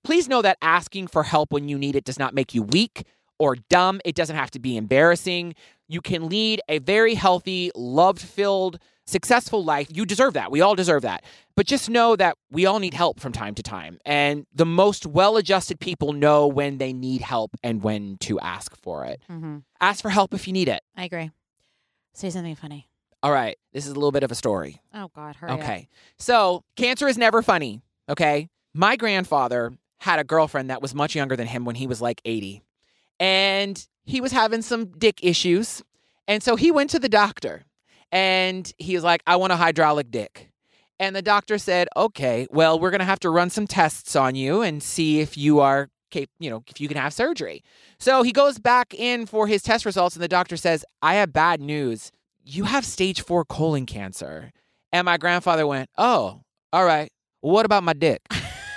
please 0.03 0.29
know 0.29 0.43
that 0.43 0.59
asking 0.61 1.07
for 1.07 1.23
help 1.23 1.53
when 1.53 1.69
you 1.69 1.79
need 1.79 1.95
it 1.95 2.05
does 2.05 2.19
not 2.19 2.35
make 2.35 2.55
you 2.55 2.63
weak 2.65 3.05
or 3.39 3.57
dumb. 3.71 4.01
It 4.05 4.15
doesn't 4.15 4.37
have 4.37 4.51
to 4.53 4.61
be 4.61 4.77
embarrassing 4.77 5.55
you 5.93 6.01
can 6.01 6.29
lead 6.29 6.61
a 6.69 6.79
very 6.79 7.15
healthy 7.15 7.71
love 7.75 8.19
filled 8.19 8.79
successful 9.05 9.65
life. 9.65 9.89
You 9.93 10.07
deserve 10.07 10.35
that. 10.35 10.51
We 10.51 10.61
all 10.61 10.75
deserve 10.75 11.03
that. 11.03 11.25
But 11.57 11.67
just 11.67 11.91
know 11.91 12.15
that 12.17 12.39
we 12.51 12.67
all 12.67 12.79
need 12.79 12.95
help 12.95 13.21
from 13.21 13.33
time 13.33 13.55
to 13.57 13.63
time. 13.63 13.99
And 14.07 14.47
the 14.55 14.65
most 14.65 15.07
well 15.07 15.37
adjusted 15.37 15.81
people 15.81 16.13
know 16.13 16.47
when 16.47 16.79
they 16.79 16.93
need 16.93 17.21
help 17.21 17.57
and 17.63 17.83
when 17.83 18.17
to 18.21 18.39
ask 18.41 18.77
for 18.77 19.05
it. 19.05 19.21
mm-hmm. 19.31 19.59
Ask 19.81 20.03
for 20.03 20.09
help 20.09 20.33
if 20.35 20.47
you 20.47 20.53
need 20.53 20.69
it. 20.69 20.83
i 20.97 21.05
agree 21.05 21.31
say 22.15 22.31
something 22.31 22.55
funny 22.55 22.89
All 23.23 23.33
right. 23.33 23.57
This 23.73 23.87
is 23.87 23.91
a 23.93 23.95
little 23.95 24.13
bit 24.13 24.23
of 24.23 24.31
a 24.31 24.35
story. 24.35 24.81
oh 24.95 25.11
god 25.15 25.37
hurry 25.37 25.51
up. 25.53 25.61
Okay. 25.61 25.89
So, 26.19 26.63
cancer 26.77 27.09
is 27.09 27.19
never 27.19 27.43
funny. 27.43 27.83
Okay. 28.09 28.49
My 28.75 28.97
grandfather 28.97 29.73
had 29.99 30.19
a 30.19 30.25
girlfriend 30.25 30.71
that 30.71 30.81
was 30.83 30.95
much 30.95 31.15
younger 31.15 31.37
than 31.37 31.47
him 31.47 31.65
when 31.65 31.75
he 31.77 31.87
was 31.87 32.01
like 32.01 32.21
80. 32.25 32.63
And 33.21 33.87
he 34.05 34.21
was 34.21 34.33
having 34.33 34.63
some 34.63 34.87
dick 34.87 35.21
issues. 35.23 35.83
And 36.29 36.43
so 36.43 36.57
he 36.57 36.71
went 36.71 36.91
to 36.91 36.99
the 36.99 37.09
doctor 37.09 37.65
and 38.11 38.71
he 38.79 38.95
was 38.95 39.05
like, 39.05 39.23
I 39.27 39.37
want 39.37 39.53
a 39.53 39.57
hydraulic 39.57 40.11
dick. 40.11 40.51
And 40.99 41.17
the 41.17 41.23
doctor 41.23 41.59
said, 41.59 41.89
okay, 41.97 42.47
well, 42.51 42.79
we're 42.79 42.91
going 42.91 43.01
to 43.01 43.05
have 43.05 43.21
to 43.21 43.31
run 43.31 43.51
some 43.51 43.67
tests 43.67 44.15
on 44.15 44.35
you 44.35 44.63
and 44.63 44.83
see 44.83 45.21
if 45.21 45.37
you 45.37 45.61
are, 45.61 45.89
cap- 46.11 46.29
you 46.39 46.49
know, 46.49 46.63
if 46.69 46.81
you 46.81 46.87
can 46.87 46.97
have 46.97 47.13
surgery. 47.13 47.65
So 47.99 48.23
he 48.23 48.31
goes 48.31 48.59
back 48.59 48.95
in 48.95 49.27
for 49.27 49.47
his 49.47 49.63
test 49.63 49.85
results 49.85 50.15
and 50.15 50.23
the 50.23 50.29
doctor 50.29 50.57
says, 50.57 50.85
I 51.01 51.15
have 51.15 51.33
bad 51.33 51.61
news. 51.61 52.13
You 52.45 52.65
have 52.65 52.85
stage 52.85 53.21
four 53.21 53.45
colon 53.45 53.87
cancer. 53.87 54.53
And 54.93 55.07
my 55.07 55.17
grandfather 55.17 55.67
went, 55.67 55.89
oh, 55.97 56.43
all 56.73 56.85
right. 56.85 57.11
What 57.41 57.67
about 57.67 57.83
my 57.83 57.95
dick? 57.95 58.21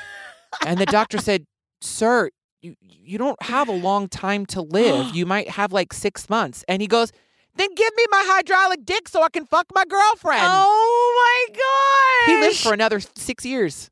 and 0.65 0.79
the 0.79 0.85
doctor 0.85 1.19
said, 1.19 1.45
sir, 1.81 2.29
you, 2.65 2.75
you 2.81 3.17
don't 3.19 3.41
have 3.55 3.69
a 3.69 3.73
long 3.73 4.07
time 4.09 4.45
to 4.47 4.61
live. 4.61 5.15
You 5.15 5.25
might 5.25 5.49
have 5.51 5.71
like 5.71 5.93
six 5.93 6.29
months. 6.29 6.65
And 6.67 6.81
he 6.81 6.87
goes, 6.87 7.11
then 7.55 7.73
give 7.75 7.91
me 7.95 8.05
my 8.09 8.23
hydraulic 8.27 8.83
dick 8.85 9.07
so 9.07 9.21
I 9.21 9.29
can 9.29 9.45
fuck 9.45 9.67
my 9.73 9.85
girlfriend. 9.85 10.41
oh 10.43 11.45
my 11.49 11.55
god 11.55 12.31
He 12.33 12.41
lived 12.41 12.57
for 12.57 12.73
another 12.73 12.99
six 13.15 13.45
years. 13.45 13.89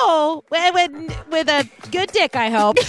Oh, 0.00 0.44
with, 0.50 0.74
with, 0.74 1.26
with 1.28 1.48
a 1.48 1.68
good 1.90 2.10
dick, 2.12 2.34
I 2.36 2.48
hope. 2.48 2.76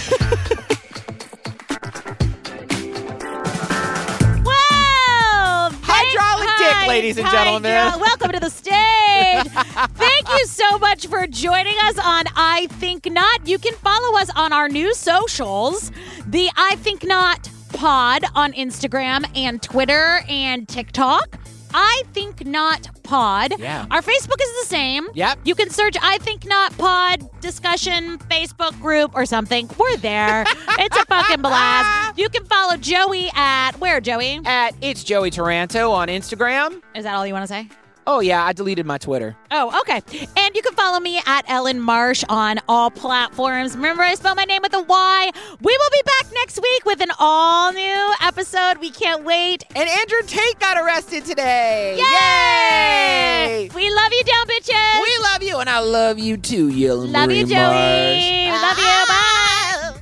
well, 4.44 5.70
Hydraulic 5.82 6.48
dick, 6.58 6.88
ladies 6.88 7.18
and 7.18 7.26
gentlemen. 7.28 7.72
welcome 8.00 8.32
to 8.32 8.40
the 8.40 8.50
stage. 8.50 8.74
Thank 9.32 10.28
you 10.28 10.46
so 10.46 10.78
much 10.78 11.06
for 11.06 11.26
joining 11.26 11.76
us 11.84 11.98
on 11.98 12.24
I 12.36 12.66
Think 12.72 13.06
Not. 13.10 13.46
You 13.46 13.58
can 13.58 13.74
follow 13.74 14.18
us 14.18 14.30
on 14.36 14.52
our 14.52 14.68
new 14.68 14.94
socials, 14.94 15.90
the 16.26 16.50
I 16.56 16.76
Think 16.76 17.04
Not 17.04 17.48
Pod 17.72 18.24
on 18.34 18.52
Instagram 18.52 19.24
and 19.36 19.62
Twitter 19.62 20.20
and 20.28 20.68
TikTok. 20.68 21.38
I 21.76 22.02
Think 22.12 22.46
Not 22.46 22.88
Pod. 23.02 23.58
Yeah. 23.58 23.86
Our 23.90 24.00
Facebook 24.00 24.40
is 24.40 24.60
the 24.62 24.66
same. 24.66 25.08
Yep. 25.14 25.40
You 25.44 25.56
can 25.56 25.70
search 25.70 25.96
I 26.00 26.18
Think 26.18 26.46
Not 26.46 26.76
Pod 26.78 27.28
discussion 27.40 28.18
Facebook 28.30 28.80
group 28.80 29.10
or 29.16 29.26
something. 29.26 29.68
We're 29.76 29.96
there. 29.96 30.44
it's 30.78 30.96
a 30.96 31.04
fucking 31.06 31.42
blast. 31.42 32.16
You 32.16 32.28
can 32.28 32.44
follow 32.44 32.76
Joey 32.76 33.28
at 33.34 33.72
where, 33.80 34.00
Joey? 34.00 34.40
At 34.44 34.74
It's 34.80 35.02
Joey 35.02 35.30
Taranto 35.30 35.90
on 35.90 36.06
Instagram. 36.08 36.80
Is 36.94 37.02
that 37.04 37.14
all 37.16 37.26
you 37.26 37.32
want 37.32 37.42
to 37.42 37.48
say? 37.48 37.68
Oh, 38.06 38.20
yeah, 38.20 38.44
I 38.44 38.52
deleted 38.52 38.84
my 38.84 38.98
Twitter. 38.98 39.34
Oh, 39.50 39.80
okay. 39.80 40.02
And 40.36 40.54
you 40.54 40.60
can 40.60 40.74
follow 40.74 41.00
me 41.00 41.20
at 41.26 41.44
Ellen 41.48 41.80
Marsh 41.80 42.22
on 42.28 42.58
all 42.68 42.90
platforms. 42.90 43.74
Remember, 43.76 44.02
I 44.02 44.14
spell 44.14 44.34
my 44.34 44.44
name 44.44 44.60
with 44.62 44.74
a 44.74 44.82
Y. 44.82 45.30
We 45.62 45.78
will 45.78 45.90
be 45.90 46.02
back 46.04 46.32
next 46.34 46.60
week 46.60 46.84
with 46.84 47.00
an 47.00 47.10
all 47.18 47.72
new 47.72 48.14
episode. 48.20 48.78
We 48.78 48.90
can't 48.90 49.24
wait. 49.24 49.64
And 49.74 49.88
Andrew 49.88 50.20
Tate 50.26 50.58
got 50.58 50.76
arrested 50.76 51.24
today. 51.24 51.96
Yay! 51.96 53.70
We 53.74 53.90
love 53.90 54.12
you, 54.12 54.24
down 54.24 54.46
bitches. 54.46 55.02
We 55.02 55.18
love 55.22 55.42
you, 55.42 55.56
and 55.58 55.70
I 55.70 55.78
love 55.78 56.18
you 56.18 56.36
too, 56.36 56.68
Yellow 56.68 57.06
love 57.06 57.30
you, 57.30 57.46
Joey. 57.46 57.56
Marsh. 57.56 58.62
Love 58.62 58.78
you. 58.78 58.84
Bye. 59.08 60.00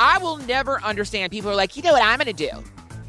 I 0.00 0.18
will 0.20 0.38
never 0.38 0.82
understand. 0.82 1.30
People 1.30 1.50
are 1.50 1.54
like, 1.54 1.76
you 1.76 1.82
know 1.82 1.92
what 1.92 2.02
I'm 2.02 2.18
going 2.18 2.34
to 2.34 2.50
do? 2.50 2.50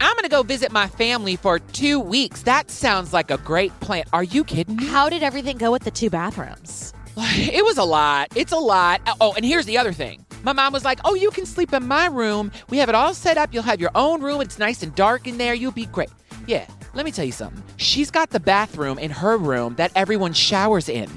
I'm 0.01 0.13
going 0.13 0.23
to 0.23 0.29
go 0.29 0.43
visit 0.43 0.71
my 0.71 0.87
family 0.87 1.35
for 1.35 1.59
two 1.59 1.99
weeks. 1.99 2.43
That 2.43 2.69
sounds 2.69 3.13
like 3.13 3.31
a 3.31 3.37
great 3.37 3.77
plan. 3.79 4.05
Are 4.13 4.23
you 4.23 4.43
kidding 4.43 4.75
me? 4.75 4.85
How 4.87 5.09
did 5.09 5.23
everything 5.23 5.57
go 5.57 5.71
with 5.71 5.83
the 5.83 5.91
two 5.91 6.09
bathrooms? 6.09 6.93
It 7.37 7.63
was 7.63 7.77
a 7.77 7.83
lot. 7.83 8.27
It's 8.35 8.51
a 8.51 8.57
lot. 8.57 9.01
Oh, 9.21 9.33
and 9.33 9.45
here's 9.45 9.65
the 9.65 9.77
other 9.77 9.93
thing. 9.93 10.25
My 10.43 10.53
mom 10.53 10.73
was 10.73 10.83
like, 10.83 10.99
"Oh, 11.05 11.15
you 11.15 11.31
can 11.31 11.45
sleep 11.45 11.73
in 11.73 11.87
my 11.87 12.07
room. 12.07 12.51
We 12.69 12.77
have 12.79 12.89
it 12.89 12.95
all 12.95 13.13
set 13.13 13.37
up. 13.37 13.53
You'll 13.53 13.63
have 13.63 13.79
your 13.79 13.91
own 13.95 14.21
room. 14.21 14.41
It's 14.41 14.59
nice 14.59 14.83
and 14.83 14.93
dark 14.95 15.25
in 15.25 15.37
there. 15.37 15.53
You'll 15.53 15.71
be 15.71 15.85
great." 15.85 16.09
Yeah, 16.45 16.67
let 16.93 17.05
me 17.05 17.11
tell 17.11 17.25
you 17.25 17.31
something. 17.31 17.63
She's 17.77 18.11
got 18.11 18.29
the 18.29 18.39
bathroom 18.39 18.99
in 18.99 19.11
her 19.11 19.37
room 19.37 19.75
that 19.75 19.91
everyone 19.95 20.33
showers 20.33 20.89
in. 20.89 21.09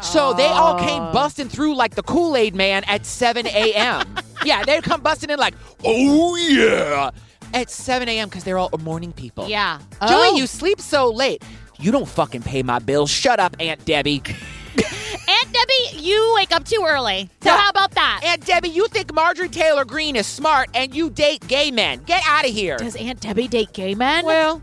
So 0.00 0.32
they 0.32 0.46
all 0.46 0.78
came 0.78 1.02
oh. 1.02 1.12
busting 1.12 1.48
through 1.48 1.74
like 1.74 1.94
the 1.94 2.02
Kool 2.02 2.36
Aid 2.36 2.54
Man 2.54 2.84
at 2.84 3.04
7 3.04 3.46
a.m. 3.46 4.16
yeah, 4.44 4.64
they'd 4.64 4.82
come 4.82 5.02
busting 5.02 5.30
in 5.30 5.38
like, 5.38 5.54
oh 5.84 6.36
yeah, 6.36 7.10
at 7.54 7.70
7 7.70 8.08
a.m. 8.08 8.28
because 8.28 8.44
they're 8.44 8.58
all 8.58 8.70
morning 8.80 9.12
people. 9.12 9.48
Yeah. 9.48 9.78
Joey, 10.00 10.28
Oh. 10.28 10.36
you 10.36 10.46
sleep 10.46 10.80
so 10.80 11.08
late. 11.10 11.42
You 11.78 11.90
don't 11.92 12.08
fucking 12.08 12.42
pay 12.42 12.62
my 12.62 12.78
bills. 12.78 13.10
Shut 13.10 13.40
up, 13.40 13.56
Aunt 13.58 13.84
Debbie. 13.84 14.22
Aunt 14.76 15.52
Debbie, 15.52 15.98
you 16.02 16.32
wake 16.36 16.54
up 16.54 16.64
too 16.64 16.84
early. 16.86 17.30
So 17.42 17.50
how 17.50 17.70
about 17.70 17.92
that? 17.92 18.20
Aunt 18.24 18.44
Debbie, 18.44 18.68
you 18.68 18.86
think 18.88 19.14
Marjorie 19.14 19.48
Taylor 19.48 19.84
Greene 19.84 20.16
is 20.16 20.26
smart 20.26 20.68
and 20.74 20.94
you 20.94 21.08
date 21.10 21.46
gay 21.48 21.70
men. 21.70 22.02
Get 22.04 22.22
out 22.26 22.44
of 22.44 22.50
here. 22.50 22.76
Does 22.76 22.96
Aunt 22.96 23.20
Debbie 23.20 23.48
date 23.48 23.72
gay 23.72 23.94
men? 23.94 24.24
Well, 24.26 24.60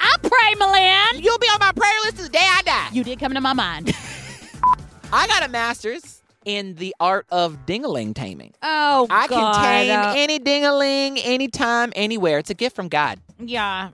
I 0.00 0.16
pray, 0.22 0.54
Milan. 0.58 1.22
you'll 1.22 1.38
be 1.38 1.46
on 1.48 1.60
my 1.60 1.72
prayer 1.72 1.92
list 2.04 2.16
to 2.16 2.22
the 2.24 2.28
day 2.28 2.40
I 2.42 2.62
die. 2.62 2.88
You 2.92 3.04
did 3.04 3.18
come 3.20 3.34
to 3.34 3.40
my 3.40 3.52
mind. 3.52 3.94
I 5.12 5.26
got 5.26 5.44
a 5.44 5.48
master's 5.48 6.21
in 6.44 6.74
the 6.76 6.94
art 7.00 7.26
of 7.30 7.66
dingaling 7.66 8.14
taming. 8.14 8.52
Oh, 8.62 9.06
I 9.10 9.26
God. 9.28 9.54
can 9.54 9.62
tame 9.62 9.98
uh, 9.98 10.14
any 10.16 10.38
dingaling, 10.38 11.20
anytime, 11.22 11.92
anywhere. 11.96 12.38
It's 12.38 12.50
a 12.50 12.54
gift 12.54 12.76
from 12.76 12.88
God. 12.88 13.20
Yeah. 13.38 13.90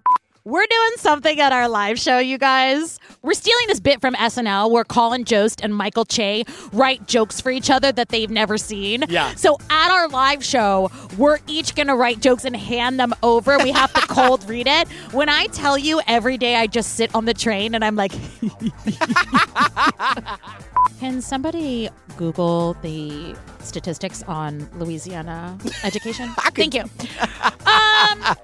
We're 0.49 0.67
doing 0.67 0.93
something 0.97 1.39
at 1.41 1.53
our 1.53 1.69
live 1.69 1.99
show, 1.99 2.17
you 2.17 2.39
guys. 2.39 2.99
We're 3.21 3.35
stealing 3.35 3.67
this 3.67 3.81
bit 3.81 4.01
from 4.01 4.15
SNL 4.15 4.71
where 4.71 4.83
Colin 4.83 5.27
Jost 5.27 5.61
and 5.63 5.75
Michael 5.75 6.07
Che 6.07 6.47
write 6.73 7.07
jokes 7.07 7.39
for 7.39 7.51
each 7.51 7.69
other 7.69 7.93
that 7.93 8.09
they've 8.09 8.31
never 8.31 8.57
seen. 8.57 9.05
Yeah. 9.11 9.35
So 9.35 9.59
at 9.69 9.91
our 9.91 10.09
live 10.09 10.43
show, 10.43 10.91
we're 11.19 11.41
each 11.49 11.75
going 11.75 11.89
to 11.89 11.95
write 11.95 12.21
jokes 12.21 12.47
and 12.47 12.57
hand 12.57 12.99
them 12.99 13.13
over. 13.23 13.59
We 13.59 13.73
have 13.73 13.93
to 13.93 14.01
cold 14.09 14.49
read 14.49 14.67
it. 14.67 14.89
When 15.13 15.29
I 15.29 15.49
tell 15.49 15.77
you 15.77 16.01
every 16.07 16.39
day 16.39 16.57
I 16.57 16.67
just 16.67 16.95
sit 16.95 17.15
on 17.15 17.27
the 17.27 17.35
train 17.35 17.75
and 17.75 17.85
I'm 17.85 17.97
like, 17.97 18.13
Can 20.99 21.21
somebody 21.21 21.91
Google 22.17 22.73
the 22.81 23.37
statistics 23.61 24.23
on 24.23 24.67
Louisiana 24.79 25.59
education? 25.85 26.31
Thank 26.55 26.73
you. 26.73 26.85
Um, 27.69 28.37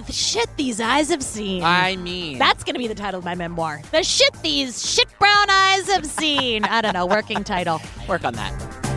the 0.00 0.12
shit 0.12 0.48
these 0.56 0.80
eyes 0.80 1.08
have 1.10 1.22
seen. 1.22 1.62
I 1.62 1.96
mean, 1.96 2.38
That's 2.38 2.64
going 2.64 2.74
to 2.74 2.78
be 2.78 2.88
the 2.88 2.94
title 2.94 3.18
of 3.18 3.24
my 3.24 3.34
memoir. 3.34 3.80
The 3.90 4.02
shit 4.02 4.32
these 4.42 4.88
shit 4.88 5.08
brown 5.18 5.50
eyes 5.50 5.88
have 5.90 6.06
seen. 6.06 6.64
I 6.64 6.80
don't 6.80 6.94
know, 6.94 7.06
working 7.06 7.44
title. 7.44 7.80
work 8.08 8.24
on 8.24 8.34
that. 8.34 8.91